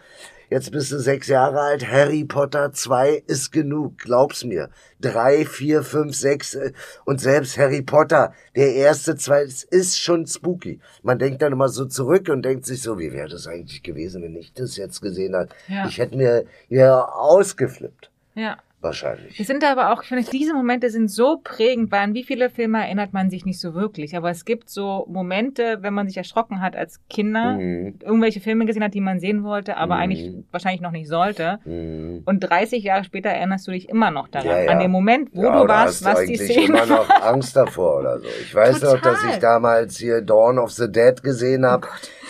[0.53, 4.69] jetzt bist du sechs Jahre alt, Harry Potter 2 ist genug, glaub's mir.
[5.01, 6.73] Drei, vier, fünf, sechs äh,
[7.05, 10.79] und selbst Harry Potter, der erste, zwei, ist schon spooky.
[11.01, 14.21] Man denkt dann immer so zurück und denkt sich so, wie wäre das eigentlich gewesen,
[14.21, 15.55] wenn ich das jetzt gesehen hätte?
[15.67, 15.87] Ja.
[15.87, 18.57] Ich hätte mir ja ausgeflippt, Ja.
[18.83, 19.39] Wahrscheinlich.
[19.39, 22.49] Es sind aber auch, ich finde, diese Momente sind so prägend, weil an wie viele
[22.49, 24.15] Filme erinnert man sich nicht so wirklich.
[24.15, 27.99] Aber es gibt so Momente, wenn man sich erschrocken hat als Kinder, Mhm.
[28.03, 30.01] irgendwelche Filme gesehen hat, die man sehen wollte, aber Mhm.
[30.01, 31.59] eigentlich wahrscheinlich noch nicht sollte.
[31.65, 32.21] Mhm.
[32.25, 34.47] Und 30 Jahre später erinnerst du dich immer noch daran.
[34.47, 34.71] Ja, ja.
[34.71, 38.19] An den Moment, wo Ja, du warst, was die Szene immer noch Angst davor oder
[38.19, 38.27] so.
[38.41, 39.29] Ich weiß noch, dass Total.
[39.33, 41.87] ich damals hier Dawn of the Dead gesehen habe.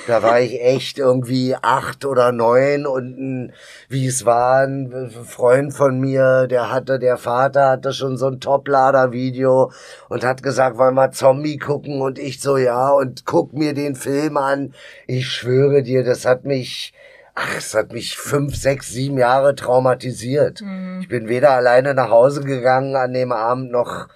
[0.07, 3.53] Da war ich echt irgendwie acht oder neun und ein,
[3.89, 8.39] wie es war, ein Freund von mir, der hatte, der Vater hatte schon so ein
[8.39, 9.71] Toplader-Video
[10.09, 13.95] und hat gesagt, wollen wir Zombie gucken und ich so, ja, und guck mir den
[13.95, 14.73] Film an.
[15.07, 16.93] Ich schwöre dir, das hat mich,
[17.35, 20.61] Ach, es hat mich fünf, sechs, sieben Jahre traumatisiert.
[20.61, 20.99] Mhm.
[21.01, 24.07] Ich bin weder alleine nach Hause gegangen an dem Abend noch.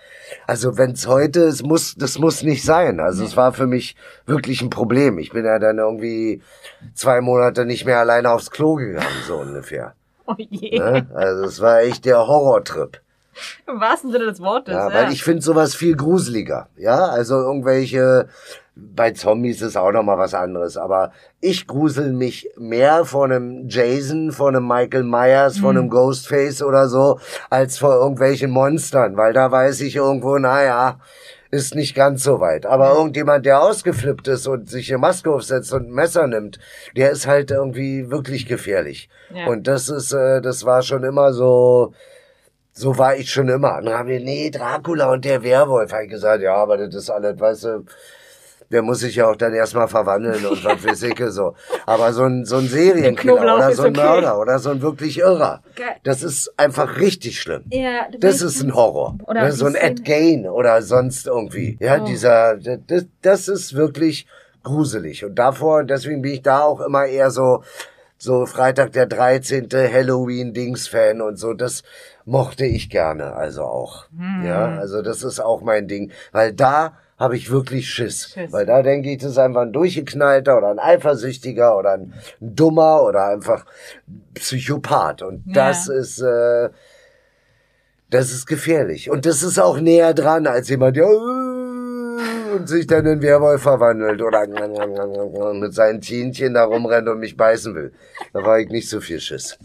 [0.46, 3.00] Also wenn's heute, es muss, das muss nicht sein.
[3.00, 5.18] Also es war für mich wirklich ein Problem.
[5.20, 6.42] Ich bin ja dann irgendwie
[6.94, 9.94] zwei Monate nicht mehr alleine aufs Klo gegangen, so ungefähr.
[10.30, 10.78] Oh je.
[10.78, 11.08] Ne?
[11.16, 13.00] Also es war echt der Horrortrip.
[13.66, 14.74] Im wahrsten Sinne des Wortes.
[14.74, 16.68] Ja, Ja, weil ich finde sowas viel gruseliger.
[16.76, 18.28] Ja, also irgendwelche,
[18.96, 23.68] bei Zombies ist auch noch mal was anderes, aber ich grusel mich mehr vor einem
[23.70, 29.34] Jason, vor einem Michael Myers, vor einem Ghostface oder so, als vor irgendwelchen Monstern, weil
[29.34, 31.00] da weiß ich irgendwo, naja,
[31.52, 32.66] ist nicht ganz so weit.
[32.66, 36.60] Aber irgendjemand, der ausgeflippt ist und sich eine Maske aufsetzt und ein Messer nimmt,
[36.96, 39.10] der ist halt irgendwie wirklich gefährlich.
[39.34, 39.48] Ja.
[39.48, 41.94] Und das ist, äh, das war schon immer so,
[42.74, 43.78] so war ich schon immer.
[43.78, 45.94] Und dann haben wir, nee, Dracula und der Werwolf.
[45.94, 47.86] Hab ich gesagt, ja, aber das ist alles, weißt du,
[48.70, 51.56] der muss sich ja auch dann erstmal verwandeln und was weiß ich so.
[51.86, 54.06] Aber so ein, so ein Serienkiller oder so ein okay.
[54.06, 55.62] Mörder oder so ein wirklich Irrer,
[56.04, 57.64] das ist einfach richtig schlimm.
[57.70, 59.18] Ja, Das ist ein Horror.
[59.26, 59.52] Oder ne?
[59.52, 61.78] So ein Ed Gain oder sonst irgendwie.
[61.80, 62.06] Ja, Oh.
[62.06, 64.28] dieser, das, das ist wirklich
[64.64, 65.24] gruselig.
[65.26, 67.64] Und davor, deswegen bin ich da auch immer eher so,
[68.18, 69.70] so Freitag der 13.
[69.72, 71.54] Halloween-Dings-Fan und so.
[71.54, 71.84] Das
[72.26, 74.06] mochte ich gerne, also auch.
[74.18, 74.46] Hm.
[74.46, 76.12] Ja, also das ist auch mein Ding.
[76.32, 78.30] Weil da habe ich wirklich Schiss.
[78.34, 78.52] Schiss.
[78.52, 83.02] Weil da denke ich, das ist einfach ein Durchgeknallter oder ein Eifersüchtiger oder ein Dummer
[83.04, 83.66] oder einfach
[84.08, 85.24] ein Psychopath.
[85.24, 85.54] Und Ja.
[85.54, 86.70] das ist, äh,
[88.10, 89.10] das ist gefährlich.
[89.10, 91.47] Und das ist auch näher dran als jemand, der äh,
[92.58, 94.46] und sich dann in Werwolf verwandelt oder
[95.54, 97.92] mit seinen Tienchen da rumrennt und mich beißen will.
[98.34, 99.58] Da war ich nicht so viel Schiss.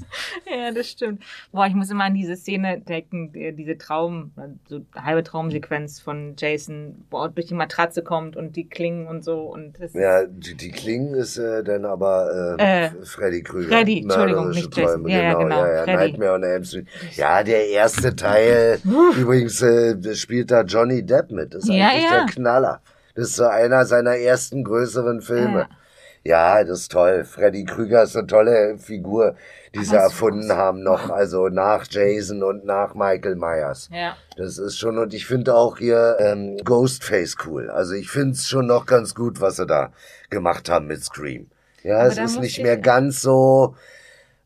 [0.51, 1.23] Ja, das stimmt.
[1.53, 4.33] Boah, ich muss immer an diese Szene denken, die- diese Traum,
[4.69, 9.25] so halbe Traumsequenz von Jason, wo er durch die Matratze kommt und die Klingen und
[9.25, 13.69] so und das Ja, die, die Klingen ist äh, dann aber äh, Äh, Freddy Krüger.
[13.79, 15.03] Freddy, Entschuldigung, nicht Jason.
[15.05, 15.97] Träume, Ja, ja, genau, Ja, ja, Freddy.
[15.97, 16.87] Nightmare on Elm Street.
[17.17, 18.79] Ja, der erste Teil,
[19.19, 21.55] übrigens äh, spielt da Johnny Depp mit.
[21.55, 22.25] Das ist Ja, eigentlich ja.
[22.25, 22.82] der Knaller.
[23.15, 25.69] Das ist so einer seiner ersten größeren Filme.
[26.25, 27.25] Ja, das ist toll.
[27.25, 29.35] Freddy Krüger ist eine tolle Figur,
[29.75, 33.89] die sie erfunden haben noch, also nach Jason und nach Michael Myers.
[33.93, 34.17] ja.
[34.37, 37.69] Das ist schon, und ich finde auch hier ähm, Ghostface cool.
[37.71, 39.93] Also ich finde es schon noch ganz gut, was sie da
[40.31, 41.51] gemacht haben mit Scream.
[41.83, 43.75] Ja, Aber es ist nicht ich- mehr ganz so,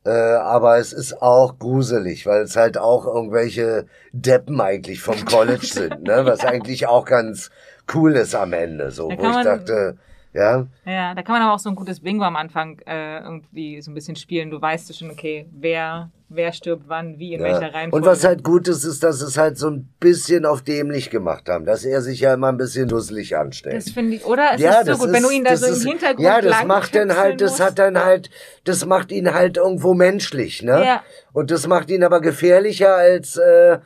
[0.04, 5.66] äh, aber es ist auch gruselig, weil es halt auch irgendwelche Deppen eigentlich vom College
[5.66, 6.24] sind, ne?
[6.24, 7.50] Was eigentlich auch ganz
[7.94, 9.96] cool ist am Ende, so, Da wo ich dachte,
[10.32, 13.80] ja, Ja, da kann man aber auch so ein gutes Bingo am Anfang äh, irgendwie
[13.80, 14.50] so ein bisschen spielen.
[14.50, 17.46] Du weißt schon, okay, wer wer stirbt wann, wie, in ja.
[17.46, 17.96] welcher Reihenfolge.
[17.96, 21.48] Und was halt gut ist, ist, dass es halt so ein bisschen auf dämlich gemacht
[21.48, 23.76] haben, dass er sich ja immer ein bisschen dusselig anstellt.
[23.76, 24.50] Das finde ich, oder?
[24.54, 26.40] Es ja, ist so gut, ist, wenn du ihn da so ist, im Hintergrund Ja,
[26.40, 28.30] das macht dann halt, das hat dann halt,
[28.64, 30.84] das macht ihn halt irgendwo menschlich, ne?
[30.84, 31.02] Ja.
[31.32, 33.78] Und das macht ihn aber gefährlicher als, äh,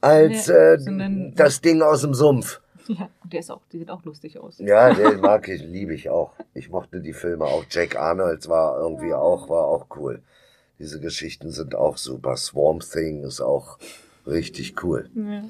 [0.00, 0.78] als äh,
[1.34, 2.60] das Ding aus dem Sumpf.
[2.88, 4.58] Ja, und der ist auch, die sieht auch lustig aus.
[4.60, 6.32] Ja, den mag ich, liebe ich auch.
[6.54, 7.66] Ich mochte die Filme auch.
[7.68, 10.22] Jack Arnold war irgendwie auch, war auch cool.
[10.78, 12.38] Diese Geschichten sind auch super.
[12.38, 13.76] Swamp Thing ist auch
[14.26, 15.10] richtig cool.
[15.14, 15.42] Ja,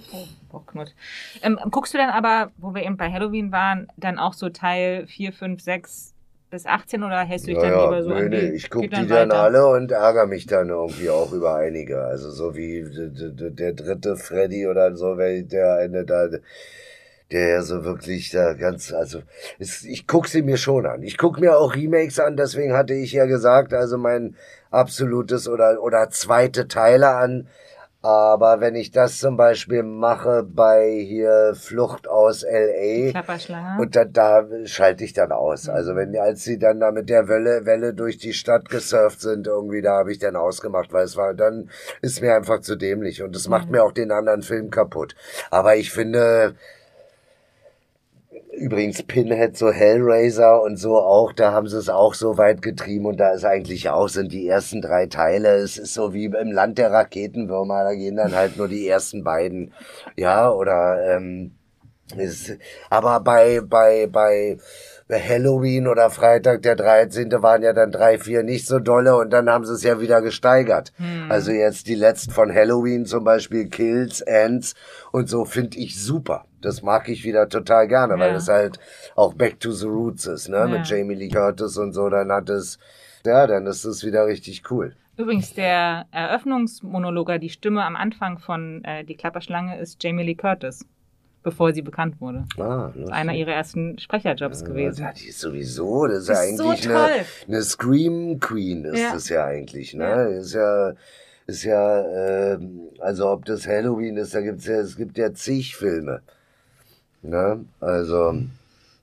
[0.52, 0.94] oh, Knut.
[1.42, 5.06] Ähm, guckst du dann aber, wo wir eben bei Halloween waren, dann auch so Teil
[5.06, 6.14] 4, 5, 6
[6.50, 8.70] bis 18 oder hältst du dich ja, dann lieber so nee, an die, nee, ich
[8.70, 12.02] gucke die dann, dann alle und ärgere mich dann irgendwie auch über einige.
[12.02, 16.28] Also so wie der dritte Freddy oder so, der eine da
[17.30, 19.20] der so wirklich da ganz, also
[19.58, 21.02] ist, ich guck sie mir schon an.
[21.02, 24.34] Ich guck mir auch Remakes an, deswegen hatte ich ja gesagt, also mein
[24.70, 27.48] absolutes oder oder zweite Teile an.
[28.00, 33.12] Aber wenn ich das zum Beispiel mache bei hier Flucht aus LA
[33.80, 35.66] und da, da schalte ich dann aus.
[35.66, 35.74] Mhm.
[35.74, 39.48] Also wenn als sie dann da mit der Welle Welle durch die Stadt gesurft sind
[39.48, 43.22] irgendwie, da habe ich dann ausgemacht, weil es war dann ist mir einfach zu dämlich
[43.22, 43.72] und es macht mhm.
[43.72, 45.16] mir auch den anderen Film kaputt.
[45.50, 46.54] Aber ich finde
[48.58, 53.06] Übrigens Pinhead, so Hellraiser und so auch, da haben sie es auch so weit getrieben
[53.06, 56.52] und da ist eigentlich auch, sind die ersten drei Teile, es ist so wie im
[56.52, 59.72] Land der Raketenwürmer, da gehen dann halt nur die ersten beiden,
[60.16, 61.52] ja, oder, ähm,
[62.16, 62.56] ist,
[62.90, 64.58] aber bei, bei, bei,
[65.10, 67.30] Halloween oder Freitag der 13.
[67.42, 70.20] waren ja dann drei, vier nicht so dolle und dann haben sie es ja wieder
[70.20, 70.92] gesteigert.
[70.96, 71.30] Hm.
[71.30, 74.74] Also jetzt die letzten von Halloween zum Beispiel Kills, Ants
[75.10, 76.44] und so finde ich super.
[76.60, 78.20] Das mag ich wieder total gerne, ja.
[78.20, 78.78] weil es halt
[79.16, 80.56] auch Back to the Roots ist, ne?
[80.56, 80.66] Ja.
[80.66, 82.78] Mit Jamie Lee Curtis und so, dann hat es,
[83.24, 84.94] ja, dann ist es wieder richtig cool.
[85.16, 90.84] Übrigens, der Eröffnungsmonologer, die Stimme am Anfang von äh, Die Klapperschlange ist Jamie Lee Curtis
[91.42, 92.44] bevor sie bekannt wurde.
[92.58, 95.02] Ah, Einer ihrer ersten Sprecherjobs ja, gewesen.
[95.02, 99.00] Ja, die ist sowieso, das ist, das ja eigentlich so eine, eine Scream Queen ist
[99.00, 99.12] ja.
[99.12, 100.04] das ja eigentlich, ne?
[100.04, 100.24] Ja.
[100.26, 100.92] Ist ja,
[101.46, 102.00] ist ja,
[102.52, 102.58] äh,
[102.98, 106.20] also ob das Halloween ist, da gibt's ja, es gibt ja zig Filme.
[107.22, 107.64] Ne?
[107.80, 108.40] Also.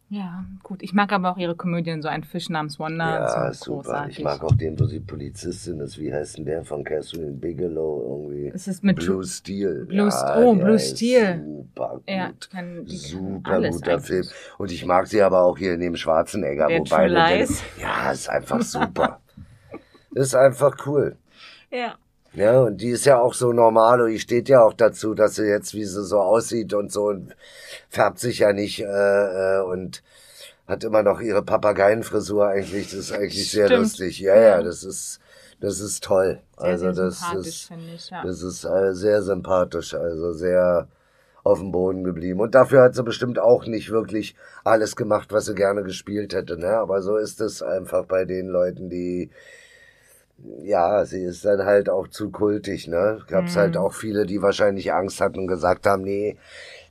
[0.10, 0.84] Ja, gut.
[0.84, 3.06] Ich mag aber auch ihre Komödien, so ein Fisch namens Wonder.
[3.06, 3.82] Ja, so super.
[3.82, 4.20] Großartig.
[4.20, 5.98] Ich mag auch den, wo sie Polizistin ist.
[6.00, 8.52] Wie heißt denn der von Catherine Bigelow irgendwie?
[8.54, 9.86] Es ist mit Blue Steel.
[9.86, 11.44] Blue ja, oh, Blue Steel.
[11.44, 12.04] Super gut.
[12.08, 14.06] Ja, kann, super guter eigentlich.
[14.06, 14.26] Film.
[14.60, 16.68] Und ich mag sie aber auch hier neben Schwarzenegger.
[16.68, 17.48] Der wobei der,
[17.82, 19.20] Ja, ist einfach super.
[20.14, 21.18] ist einfach cool.
[21.72, 21.96] Ja.
[22.36, 25.36] Ja, und die ist ja auch so normal und die steht ja auch dazu, dass
[25.36, 27.36] sie jetzt, wie sie so aussieht und so, und
[27.90, 30.04] färbt sich ja nicht äh, äh, und
[30.68, 32.90] hat immer noch ihre Papageienfrisur eigentlich.
[32.92, 33.84] Das ist eigentlich sehr Stimmt.
[33.84, 34.20] lustig.
[34.20, 35.20] Ja, ja, das ist
[35.60, 36.40] das ist toll.
[36.58, 38.24] Sehr, also sehr das ist ich, ja.
[38.24, 40.88] das ist äh, sehr sympathisch, also sehr
[41.44, 42.40] auf dem Boden geblieben.
[42.40, 46.58] Und dafür hat sie bestimmt auch nicht wirklich alles gemacht, was sie gerne gespielt hätte.
[46.58, 46.70] Ne?
[46.70, 49.30] Aber so ist es einfach bei den Leuten, die
[50.38, 53.22] ja, sie ist dann halt auch zu kultig, ne?
[53.28, 53.78] Gab's halt mhm.
[53.78, 56.38] halt auch viele, die wahrscheinlich Angst hatten und gesagt haben, nee,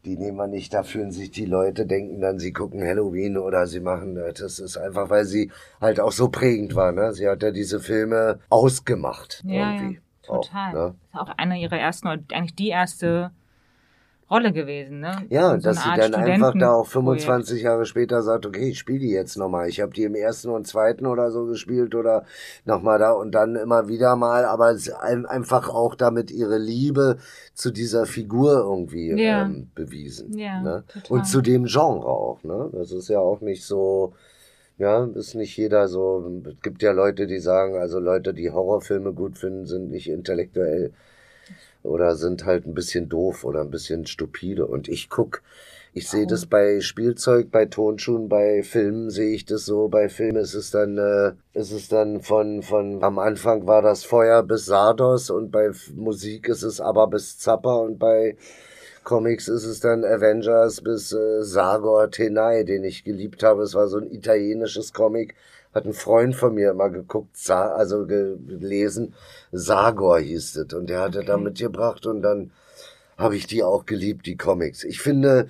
[0.05, 3.67] die nehmen wir nicht, da fühlen sich die Leute, denken dann, sie gucken Halloween oder
[3.67, 7.13] sie machen, das ist einfach, weil sie halt auch so prägend war, ne?
[7.13, 9.43] Sie hat ja diese Filme ausgemacht.
[9.47, 9.95] Ja, irgendwie.
[9.95, 10.69] ja total.
[10.69, 10.95] Auch, ne?
[11.13, 13.31] Das ist auch eine ihrer ersten, eigentlich die erste
[14.35, 15.25] Rolle gewesen, ne?
[15.29, 18.99] Ja, so dass sie dann einfach da auch 25 Jahre später sagt, okay, ich spiele
[18.99, 19.69] die jetzt nochmal.
[19.69, 22.25] Ich habe die im ersten und zweiten oder so gespielt oder
[22.65, 24.77] nochmal da und dann immer wieder mal, aber
[25.29, 27.19] einfach auch damit ihre Liebe
[27.55, 29.45] zu dieser Figur irgendwie ja.
[29.45, 30.37] ähm, bewiesen.
[30.37, 30.85] Ja, ne?
[31.09, 32.71] Und zu dem Genre auch, ne?
[32.73, 34.15] Das ist ja auch nicht so,
[34.79, 36.43] ja, ist nicht jeder so.
[36.49, 40.93] Es gibt ja Leute, die sagen, also Leute, die Horrorfilme gut finden, sind nicht intellektuell
[41.85, 44.67] oder sind halt ein bisschen doof oder ein bisschen stupide.
[44.67, 45.43] Und ich guck,
[45.93, 49.87] ich sehe das bei Spielzeug, bei Tonschuhen, bei Filmen sehe ich das so.
[49.89, 54.03] Bei Filmen ist es dann, äh, ist es dann von, von, am Anfang war das
[54.03, 58.37] Feuer bis Sardos und bei Musik ist es aber bis Zappa und bei
[59.05, 63.63] Comics ist es dann Avengers bis äh, Sagor Tenai, den ich geliebt habe.
[63.63, 65.37] Es war so ein italienisches Comic
[65.75, 69.15] hat ein Freund von mir immer geguckt, also gelesen,
[69.53, 71.27] Sagor hieß es und der hatte okay.
[71.27, 72.53] da mitgebracht und dann
[73.19, 74.85] habe ich die auch geliebt, die Comics.
[74.85, 75.49] Ich finde,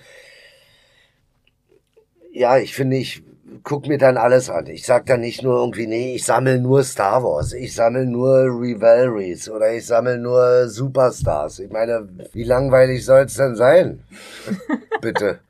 [2.33, 3.23] ja, ich finde, ich
[3.63, 4.67] guck mir dann alles an.
[4.67, 8.45] Ich sag dann nicht nur irgendwie, nee, ich sammle nur Star Wars, ich sammle nur
[8.45, 11.61] Rivalries oder ich sammle nur Superstars.
[11.61, 14.03] Ich meine, wie langweilig soll's denn sein?
[15.01, 15.41] Bitte.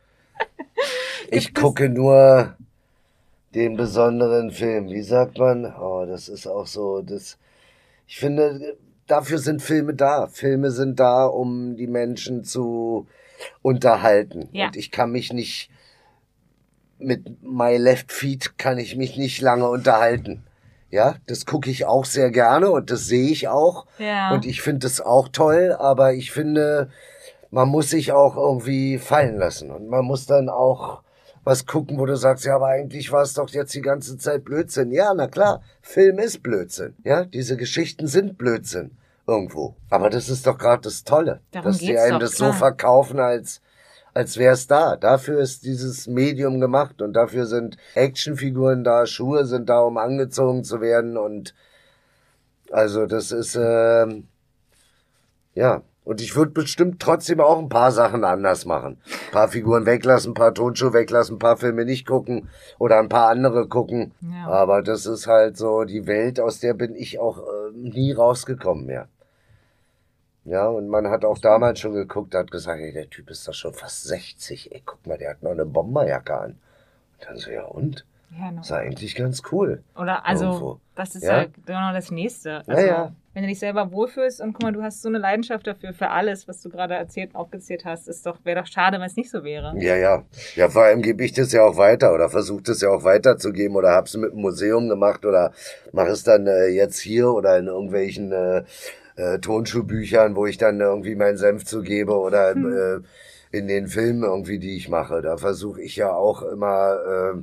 [1.31, 2.55] Ich gucke nur
[3.55, 4.89] den besonderen Film.
[4.89, 5.65] Wie sagt man?
[5.65, 7.39] Oh, das ist auch so, das,
[8.07, 8.77] ich finde,
[9.07, 10.27] dafür sind Filme da.
[10.27, 13.07] Filme sind da, um die Menschen zu
[13.63, 14.49] unterhalten.
[14.53, 14.67] Ja.
[14.67, 15.71] Und ich kann mich nicht
[16.99, 20.45] mit My Left Feet kann ich mich nicht lange unterhalten.
[20.91, 23.87] Ja, das gucke ich auch sehr gerne und das sehe ich auch.
[23.99, 24.33] Ja.
[24.33, 26.89] Und ich finde es auch toll, aber ich finde,
[27.51, 29.71] man muss sich auch irgendwie fallen lassen.
[29.71, 31.03] Und man muss dann auch
[31.45, 34.45] was gucken, wo du sagst, ja, aber eigentlich war es doch jetzt die ganze Zeit
[34.45, 34.91] Blödsinn.
[34.91, 36.95] Ja, na klar, Film ist Blödsinn.
[37.05, 39.77] Ja, diese Geschichten sind Blödsinn irgendwo.
[39.91, 42.53] Aber das ist doch gerade das Tolle, Darum dass die einem doch, das klar.
[42.53, 43.61] so verkaufen, als
[44.15, 44.97] als wäre es da.
[44.97, 50.63] Dafür ist dieses Medium gemacht und dafür sind Actionfiguren da, Schuhe sind da, um angezogen
[50.63, 51.55] zu werden und
[52.71, 54.07] also das ist äh,
[55.55, 58.99] ja und ich würde bestimmt trotzdem auch ein paar Sachen anders machen.
[59.07, 62.49] Ein paar Figuren weglassen, ein paar Tonschuhe weglassen, ein paar Filme nicht gucken
[62.79, 64.13] oder ein paar andere gucken.
[64.21, 64.49] Ja.
[64.49, 68.87] Aber das ist halt so die Welt, aus der bin ich auch äh, nie rausgekommen
[68.87, 69.09] mehr.
[70.45, 73.55] Ja, und man hat auch damals schon geguckt, hat gesagt, ey, der Typ ist doch
[73.55, 74.73] schon fast 60.
[74.73, 76.51] Ey, guck mal, der hat noch eine Bomberjacke an.
[76.51, 78.05] Und dann so, ja und?
[78.39, 78.61] Ja, no.
[78.61, 79.83] ist eigentlich ganz cool.
[79.97, 80.81] Oder also, Irgendwo.
[80.95, 82.59] das ist ja, ja genau das Nächste.
[82.67, 83.13] Also, ja, ja.
[83.33, 86.11] Wenn du dich selber wohlfühlst und guck mal, du hast so eine Leidenschaft dafür, für
[86.11, 89.31] alles, was du gerade erzählt, aufgezählt hast, ist doch, wäre doch schade, wenn es nicht
[89.31, 89.75] so wäre.
[89.77, 90.23] Ja, ja.
[90.55, 93.77] Ja, vor allem gebe ich das ja auch weiter oder versuche das ja auch weiterzugeben
[93.77, 95.53] oder hab's mit dem Museum gemacht oder
[95.93, 98.63] mache es dann äh, jetzt hier oder in irgendwelchen äh,
[99.17, 102.73] äh, Tonschuhbüchern, wo ich dann irgendwie meinen Senf zugebe oder hm.
[102.73, 105.23] äh, in den Filmen irgendwie, die ich mache.
[105.23, 106.97] Da versuche ich ja auch immer
[107.35, 107.43] äh,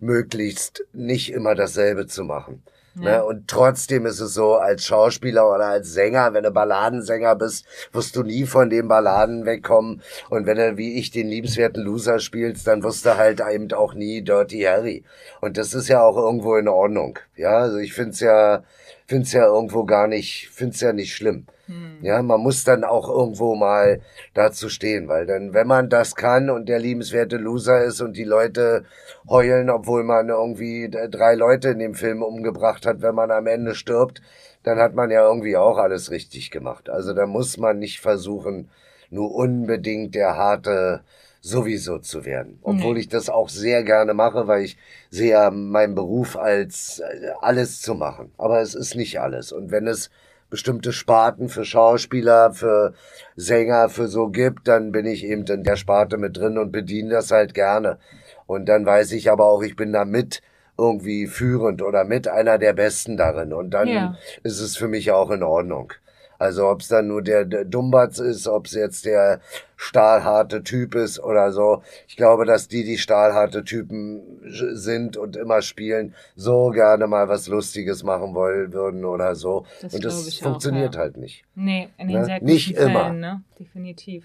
[0.00, 2.62] möglichst nicht immer dasselbe zu machen.
[3.00, 3.18] Ja.
[3.18, 3.24] Ne?
[3.24, 8.16] Und trotzdem ist es so, als Schauspieler oder als Sänger, wenn du Balladensänger bist, wirst
[8.16, 10.02] du nie von den Balladen wegkommen.
[10.30, 13.94] Und wenn du wie ich den liebenswerten Loser spielst, dann wirst du halt eben auch
[13.94, 15.04] nie Dirty Harry.
[15.40, 17.18] Und das ist ja auch irgendwo in Ordnung.
[17.36, 18.62] Ja, also ich find's ja,
[19.06, 21.46] find's ja irgendwo gar nicht, find's ja nicht schlimm.
[21.66, 21.98] Hm.
[22.02, 24.00] Ja, man muss dann auch irgendwo mal
[24.34, 28.24] dazu stehen, weil dann, wenn man das kann und der liebenswerte Loser ist und die
[28.24, 28.84] Leute
[29.28, 33.74] heulen, obwohl man irgendwie drei Leute in dem Film umgebracht hat, wenn man am Ende
[33.74, 34.22] stirbt,
[34.62, 36.88] dann hat man ja irgendwie auch alles richtig gemacht.
[36.88, 38.68] Also da muss man nicht versuchen,
[39.10, 41.02] nur unbedingt der harte
[41.46, 42.58] sowieso zu werden.
[42.62, 43.00] Obwohl nee.
[43.00, 44.76] ich das auch sehr gerne mache, weil ich
[45.10, 48.32] sehe ja meinen Beruf als äh, alles zu machen.
[48.36, 49.52] Aber es ist nicht alles.
[49.52, 50.10] Und wenn es
[50.50, 52.94] bestimmte Sparten für Schauspieler, für
[53.36, 57.10] Sänger, für so gibt, dann bin ich eben in der Sparte mit drin und bediene
[57.10, 57.98] das halt gerne.
[58.46, 60.42] Und dann weiß ich aber auch, ich bin da mit
[60.76, 63.52] irgendwie führend oder mit einer der Besten darin.
[63.52, 64.18] Und dann ja.
[64.42, 65.92] ist es für mich auch in Ordnung.
[66.38, 69.40] Also ob es dann nur der, der Dumbatz ist, ob es jetzt der
[69.76, 71.82] stahlharte Typ ist oder so.
[72.08, 77.48] Ich glaube, dass die, die stahlharte Typen sind und immer spielen, so gerne mal was
[77.48, 79.66] Lustiges machen wollen würden oder so.
[79.82, 81.00] Das und das funktioniert auch, ja.
[81.00, 81.44] halt nicht.
[81.54, 82.24] Nee, in den ne?
[82.24, 83.12] sehr Nicht Fällen, immer.
[83.12, 83.42] Ne?
[83.58, 84.24] Definitiv.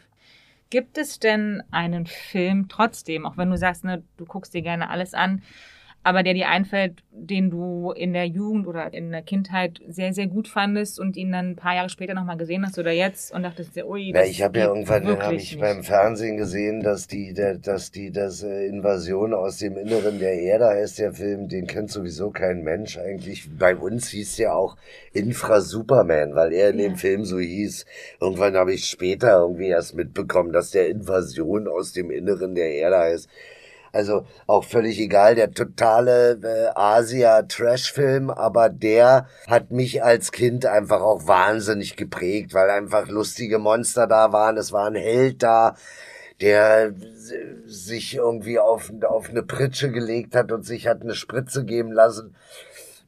[0.70, 4.89] Gibt es denn einen Film trotzdem, auch wenn du sagst, ne, du guckst dir gerne
[4.89, 5.43] alles an,
[6.03, 10.27] aber der dir einfällt, den du in der Jugend oder in der Kindheit sehr, sehr
[10.27, 13.43] gut fandest und ihn dann ein paar Jahre später nochmal gesehen hast oder jetzt und
[13.43, 15.59] dachtest ui, das ja, ich habe ja irgendwann hab ich nicht.
[15.59, 20.39] beim Fernsehen gesehen, dass die, der, dass die, das äh, Invasion aus dem Inneren der
[20.39, 23.47] Erde heißt der Film, den kennt sowieso kein Mensch eigentlich.
[23.57, 24.77] Bei uns hieß ja auch
[25.13, 26.87] Infra Superman, weil er in ja.
[26.87, 27.85] dem Film so hieß.
[28.19, 32.97] Irgendwann habe ich später irgendwie erst mitbekommen, dass der Invasion aus dem Inneren der Erde
[32.97, 33.29] heißt.
[33.91, 41.01] Also auch völlig egal, der totale äh, Asia-Trash-Film, aber der hat mich als Kind einfach
[41.01, 45.75] auch wahnsinnig geprägt, weil einfach lustige Monster da waren, es war ein Held da,
[46.39, 46.93] der
[47.65, 52.35] sich irgendwie auf, auf eine Pritsche gelegt hat und sich hat eine Spritze geben lassen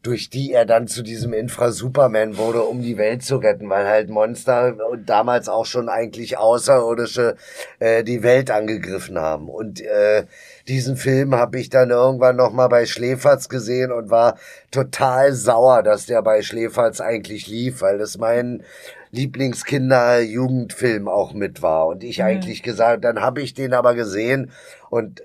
[0.03, 4.09] durch die er dann zu diesem Infra-Superman wurde, um die Welt zu retten, weil halt
[4.09, 7.37] Monster und damals auch schon eigentlich Außerirdische
[7.79, 9.47] äh, die Welt angegriffen haben.
[9.47, 10.25] Und äh,
[10.67, 14.37] diesen Film habe ich dann irgendwann nochmal bei Schläferz gesehen und war
[14.71, 18.63] total sauer, dass der bei Schläferz eigentlich lief, weil das mein
[19.11, 21.87] Lieblingskinder-Jugendfilm auch mit war.
[21.87, 22.25] Und ich mhm.
[22.25, 24.51] eigentlich gesagt, dann habe ich den aber gesehen
[24.89, 25.23] und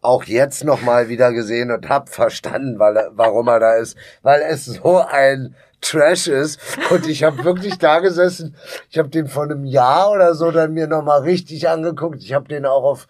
[0.00, 4.66] auch jetzt nochmal wieder gesehen und hab verstanden, weil warum er da ist, weil es
[4.66, 8.54] so ein Trash ist und ich habe wirklich da gesessen.
[8.90, 12.22] Ich habe den vor einem Jahr oder so dann mir nochmal richtig angeguckt.
[12.22, 13.08] Ich habe den auch auf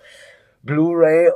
[0.64, 1.30] Blu-ray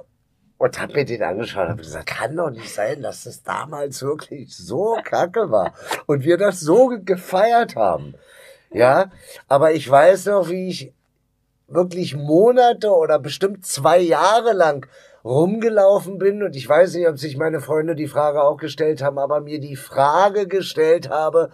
[0.58, 4.02] und hab mir den angeschaut und hab gesagt, kann doch nicht sein, dass das damals
[4.02, 5.74] wirklich so kacke war
[6.06, 8.14] und wir das so gefeiert haben.
[8.70, 9.10] Ja,
[9.46, 10.92] aber ich weiß noch, wie ich
[11.68, 14.86] wirklich Monate oder bestimmt zwei Jahre lang
[15.24, 19.18] rumgelaufen bin und ich weiß nicht, ob sich meine Freunde die Frage auch gestellt haben,
[19.18, 21.50] aber mir die Frage gestellt habe,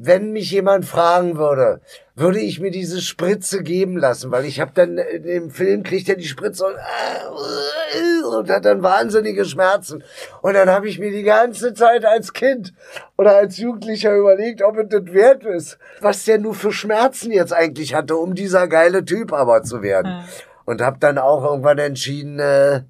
[0.00, 1.80] wenn mich jemand fragen würde,
[2.14, 6.14] würde ich mir diese Spritze geben lassen, weil ich habe dann im Film kriegt er
[6.14, 6.76] die Spritze und,
[8.32, 10.04] und hat dann wahnsinnige Schmerzen.
[10.40, 12.72] Und dann habe ich mir die ganze Zeit als Kind
[13.16, 17.52] oder als Jugendlicher überlegt, ob es das wert ist, was der nur für Schmerzen jetzt
[17.52, 20.22] eigentlich hatte, um dieser geile Typ aber zu werden.
[20.64, 22.82] Und habe dann auch irgendwann entschieden, äh,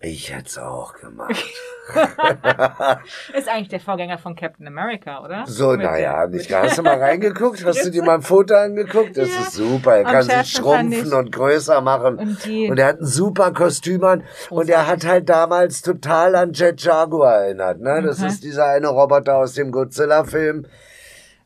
[0.00, 1.44] ich hätte es auch gemacht.
[3.34, 5.44] ist eigentlich der Vorgänger von Captain America, oder?
[5.46, 6.52] So, naja, nicht.
[6.52, 7.64] Hast du mal reingeguckt?
[7.64, 9.16] Hast du dir mal ein Foto angeguckt?
[9.16, 9.40] Das ja.
[9.40, 9.96] ist super.
[9.96, 12.18] Er kann sich schrumpfen und größer machen.
[12.18, 14.24] Und, und er hat ein super Kostüm an.
[14.50, 17.80] Und er hat halt damals total an Jet Jaguar erinnert.
[17.80, 18.02] Ne?
[18.02, 18.28] Das okay.
[18.28, 20.66] ist dieser eine Roboter aus dem Godzilla-Film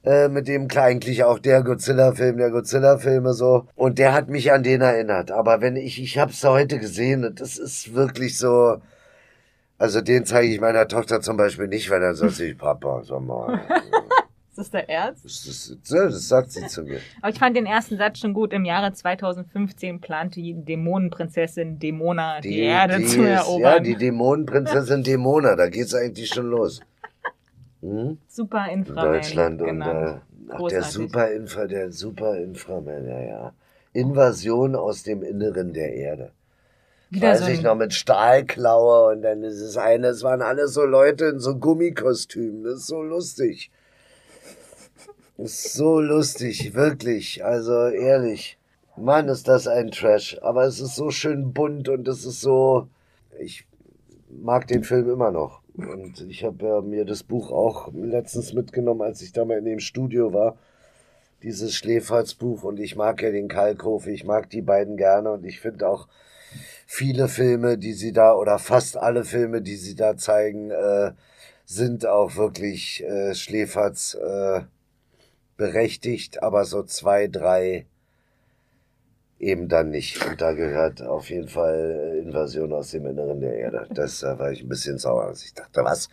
[0.05, 3.67] äh, mit dem eigentlich auch der Godzilla-Film, der Godzilla-Filme so.
[3.77, 5.31] Und der hat mich an den erinnert.
[5.31, 8.81] Aber wenn ich, ich hab's heute gesehen und das ist wirklich so,
[9.81, 13.23] also den zeige ich meiner Tochter zum Beispiel nicht, wenn er sagt, ich Papa, sag
[13.23, 13.63] mal.
[14.51, 15.25] ist das der Ernst?
[15.25, 17.01] Das, ist, das sagt sie zu mir.
[17.23, 18.53] Aber ich fand den ersten Satz schon gut.
[18.53, 23.63] Im Jahre 2015 plante die Dämonenprinzessin Dämona die, die Erde die zu erobern.
[23.63, 26.83] ja, die Dämonenprinzessin Dämona, da geht's eigentlich schon los.
[27.81, 28.19] Hm?
[28.29, 29.13] Super Inframan.
[29.15, 30.19] Deutschland und äh,
[30.51, 33.53] ach, der Super Infra, der Super Inframan, ja, ja.
[33.95, 36.33] Invasion aus dem Inneren der Erde.
[37.11, 40.75] Wieder Weiß so ich noch mit Stahlklaue und dann ist es eine, es waren alles
[40.75, 42.63] so Leute in so Gummikostümen.
[42.63, 43.73] Das ist so lustig.
[45.37, 47.45] Das ist so lustig, wirklich.
[47.45, 48.59] Also ehrlich.
[48.97, 50.39] Mann, ist das ein Trash.
[50.43, 52.89] Aber es ist so schön bunt und es ist so.
[53.41, 53.67] Ich
[54.29, 55.63] mag den Film immer noch.
[55.77, 59.65] Und ich habe ja mir das Buch auch letztens mitgenommen, als ich da mal in
[59.65, 60.59] dem Studio war.
[61.43, 62.63] Dieses Schläferzbuch.
[62.63, 64.07] Und ich mag ja den Kalkhof.
[64.07, 65.33] Ich mag die beiden gerne.
[65.33, 66.07] Und ich finde auch
[66.93, 71.13] viele Filme, die sie da, oder fast alle Filme, die sie da zeigen, äh,
[71.65, 74.63] sind auch wirklich äh, Schläferz äh,
[75.57, 76.43] berechtigt.
[76.43, 77.87] Aber so zwei, drei
[79.39, 80.27] eben dann nicht.
[80.27, 83.87] Und da gehört auf jeden Fall äh, Invasion aus dem Inneren der Erde.
[83.95, 85.27] Das da war ich ein bisschen sauer.
[85.27, 86.09] Also ich dachte, was?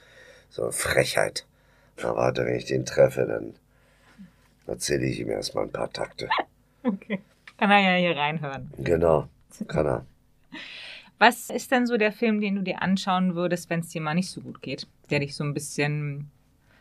[0.52, 1.48] So eine Frechheit.
[2.04, 3.56] Na warte, wenn ich den treffe, dann
[4.68, 6.30] erzähle ich ihm erstmal ein paar Takte.
[6.84, 7.20] Okay.
[7.58, 8.72] Kann er ja hier reinhören.
[8.78, 9.28] Genau,
[9.68, 10.06] kann er.
[11.20, 14.14] Was ist denn so der Film, den du dir anschauen würdest, wenn es dir mal
[14.14, 14.88] nicht so gut geht?
[15.10, 16.30] Der dich so ein bisschen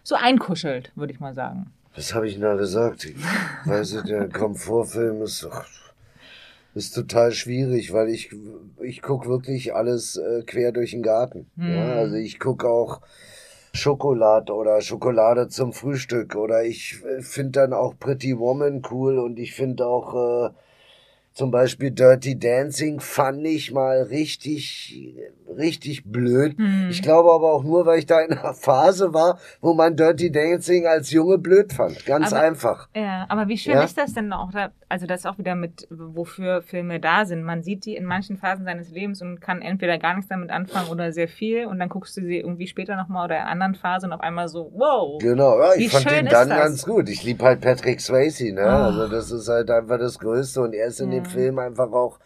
[0.02, 1.72] so einkuschelt, würde ich mal sagen.
[1.94, 3.08] Was habe ich denn da gesagt?
[3.64, 5.64] Weißt du, der Komfortfilm ist doch
[6.76, 8.30] ist total schwierig, weil ich,
[8.82, 11.46] ich guck wirklich alles äh, quer durch den Garten.
[11.56, 11.72] Hm.
[11.72, 13.00] Ja, also ich guck auch
[13.72, 19.38] Schokolade oder Schokolade zum Frühstück oder ich äh, finde dann auch Pretty Woman cool und
[19.38, 20.50] ich finde auch äh,
[21.36, 25.14] zum Beispiel Dirty Dancing fand ich mal richtig,
[25.54, 26.56] richtig blöd.
[26.56, 26.88] Hm.
[26.88, 30.32] Ich glaube aber auch nur, weil ich da in einer Phase war, wo man Dirty
[30.32, 32.06] Dancing als Junge blöd fand.
[32.06, 32.88] Ganz aber, einfach.
[32.96, 33.82] Ja, aber wie schön ja?
[33.82, 34.50] ist das denn auch?
[34.88, 37.42] Also das auch wieder mit, wofür Filme da sind.
[37.42, 40.88] Man sieht die in manchen Phasen seines Lebens und kann entweder gar nichts damit anfangen
[40.88, 43.74] oder sehr viel und dann guckst du sie irgendwie später nochmal oder in einer anderen
[43.74, 45.20] Phase und auf einmal so, wow.
[45.20, 47.10] Genau, ja, ich fand den dann ganz gut.
[47.10, 48.62] Ich liebe halt Patrick Swayze, ne?
[48.62, 48.86] Oh.
[48.86, 51.20] Also das ist halt einfach das Größte und er ist in ja.
[51.20, 52.18] dem Film einfach auch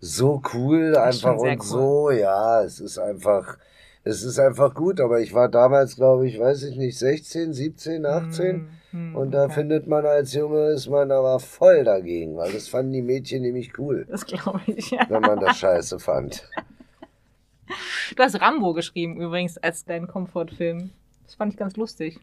[0.00, 1.62] so cool, einfach und cool.
[1.62, 3.56] so, ja, es ist einfach,
[4.04, 8.04] es ist einfach gut, aber ich war damals, glaube ich, weiß ich nicht, 16, 17,
[8.04, 9.54] 18 mm, und da okay.
[9.54, 13.78] findet man als Junge, ist man aber voll dagegen, weil das fanden die Mädchen nämlich
[13.78, 14.04] cool.
[14.08, 15.06] Das glaube ich, ja.
[15.08, 16.48] Wenn man das scheiße fand.
[18.16, 20.90] Du hast Rambo geschrieben übrigens als deinen Komfortfilm.
[21.24, 22.18] Das fand ich ganz lustig.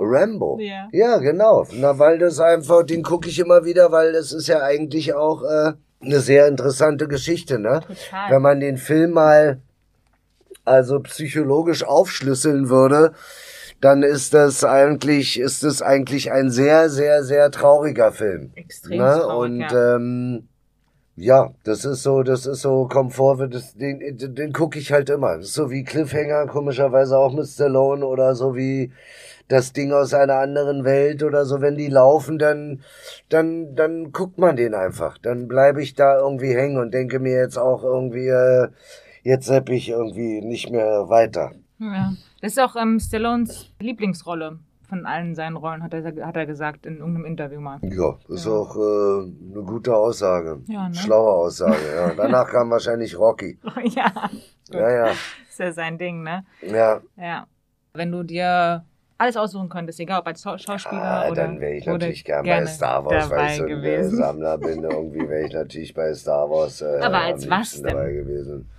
[0.00, 0.58] Rambo.
[0.60, 0.88] Ja.
[0.92, 1.66] ja, genau.
[1.72, 5.42] Na, weil das einfach, den gucke ich immer wieder, weil das ist ja eigentlich auch
[5.42, 5.72] äh,
[6.02, 7.80] eine sehr interessante Geschichte, ne?
[7.80, 8.30] Total.
[8.30, 9.60] Wenn man den Film mal
[10.64, 13.12] also psychologisch aufschlüsseln würde,
[13.80, 18.52] dann ist das eigentlich, ist das eigentlich ein sehr, sehr, sehr trauriger Film.
[18.54, 19.18] Extrem ne?
[19.20, 19.96] traurig, Und ja.
[19.96, 20.48] ähm,
[21.16, 25.10] ja, das ist so, das ist so Komfort, das, den, den, den gucke ich halt
[25.10, 25.36] immer.
[25.36, 28.92] Das ist so wie Cliffhanger, komischerweise auch mit Stallone oder so wie
[29.50, 32.82] das Ding aus einer anderen Welt oder so, wenn die laufen, dann,
[33.28, 35.18] dann, dann guckt man den einfach.
[35.18, 38.68] Dann bleibe ich da irgendwie hängen und denke mir jetzt auch irgendwie, äh,
[39.22, 41.52] jetzt sepp ich irgendwie nicht mehr weiter.
[41.78, 42.12] Ja.
[42.40, 46.86] Das ist auch ähm, Stallones Lieblingsrolle von allen seinen Rollen, hat er, hat er gesagt
[46.86, 47.78] in irgendeinem Interview mal.
[47.82, 48.52] Ja, ist ja.
[48.52, 50.60] auch äh, eine gute Aussage.
[50.66, 50.94] Ja, ne?
[50.94, 52.12] Schlaue Aussage, ja.
[52.16, 53.58] Danach kam wahrscheinlich Rocky.
[53.84, 54.12] ja.
[54.70, 55.06] Ja, ja.
[55.48, 56.44] Ist ja sein Ding, ne?
[56.62, 57.00] Ja.
[57.16, 57.46] Ja.
[57.92, 58.84] Wenn du dir
[59.20, 61.42] alles aussuchen könntest, egal ob als Schauspieler ah, oder.
[61.42, 64.16] Dann wäre ich natürlich gern bei Star Wars, weil ich so ein gewesen.
[64.16, 64.82] Sammler bin.
[64.90, 67.84] Irgendwie wäre ich natürlich bei Star Wars äh, Aber als was denn?
[67.84, 68.70] dabei gewesen.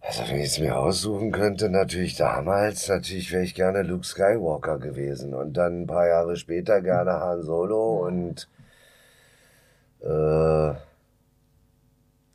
[0.00, 4.78] Also wenn ich es mir aussuchen könnte, natürlich damals, natürlich wäre ich gerne Luke Skywalker
[4.78, 8.48] gewesen und dann ein paar Jahre später gerne Han Solo und
[10.00, 10.74] äh,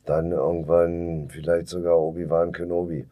[0.06, 3.06] dann irgendwann vielleicht sogar Obi-Wan Kenobi.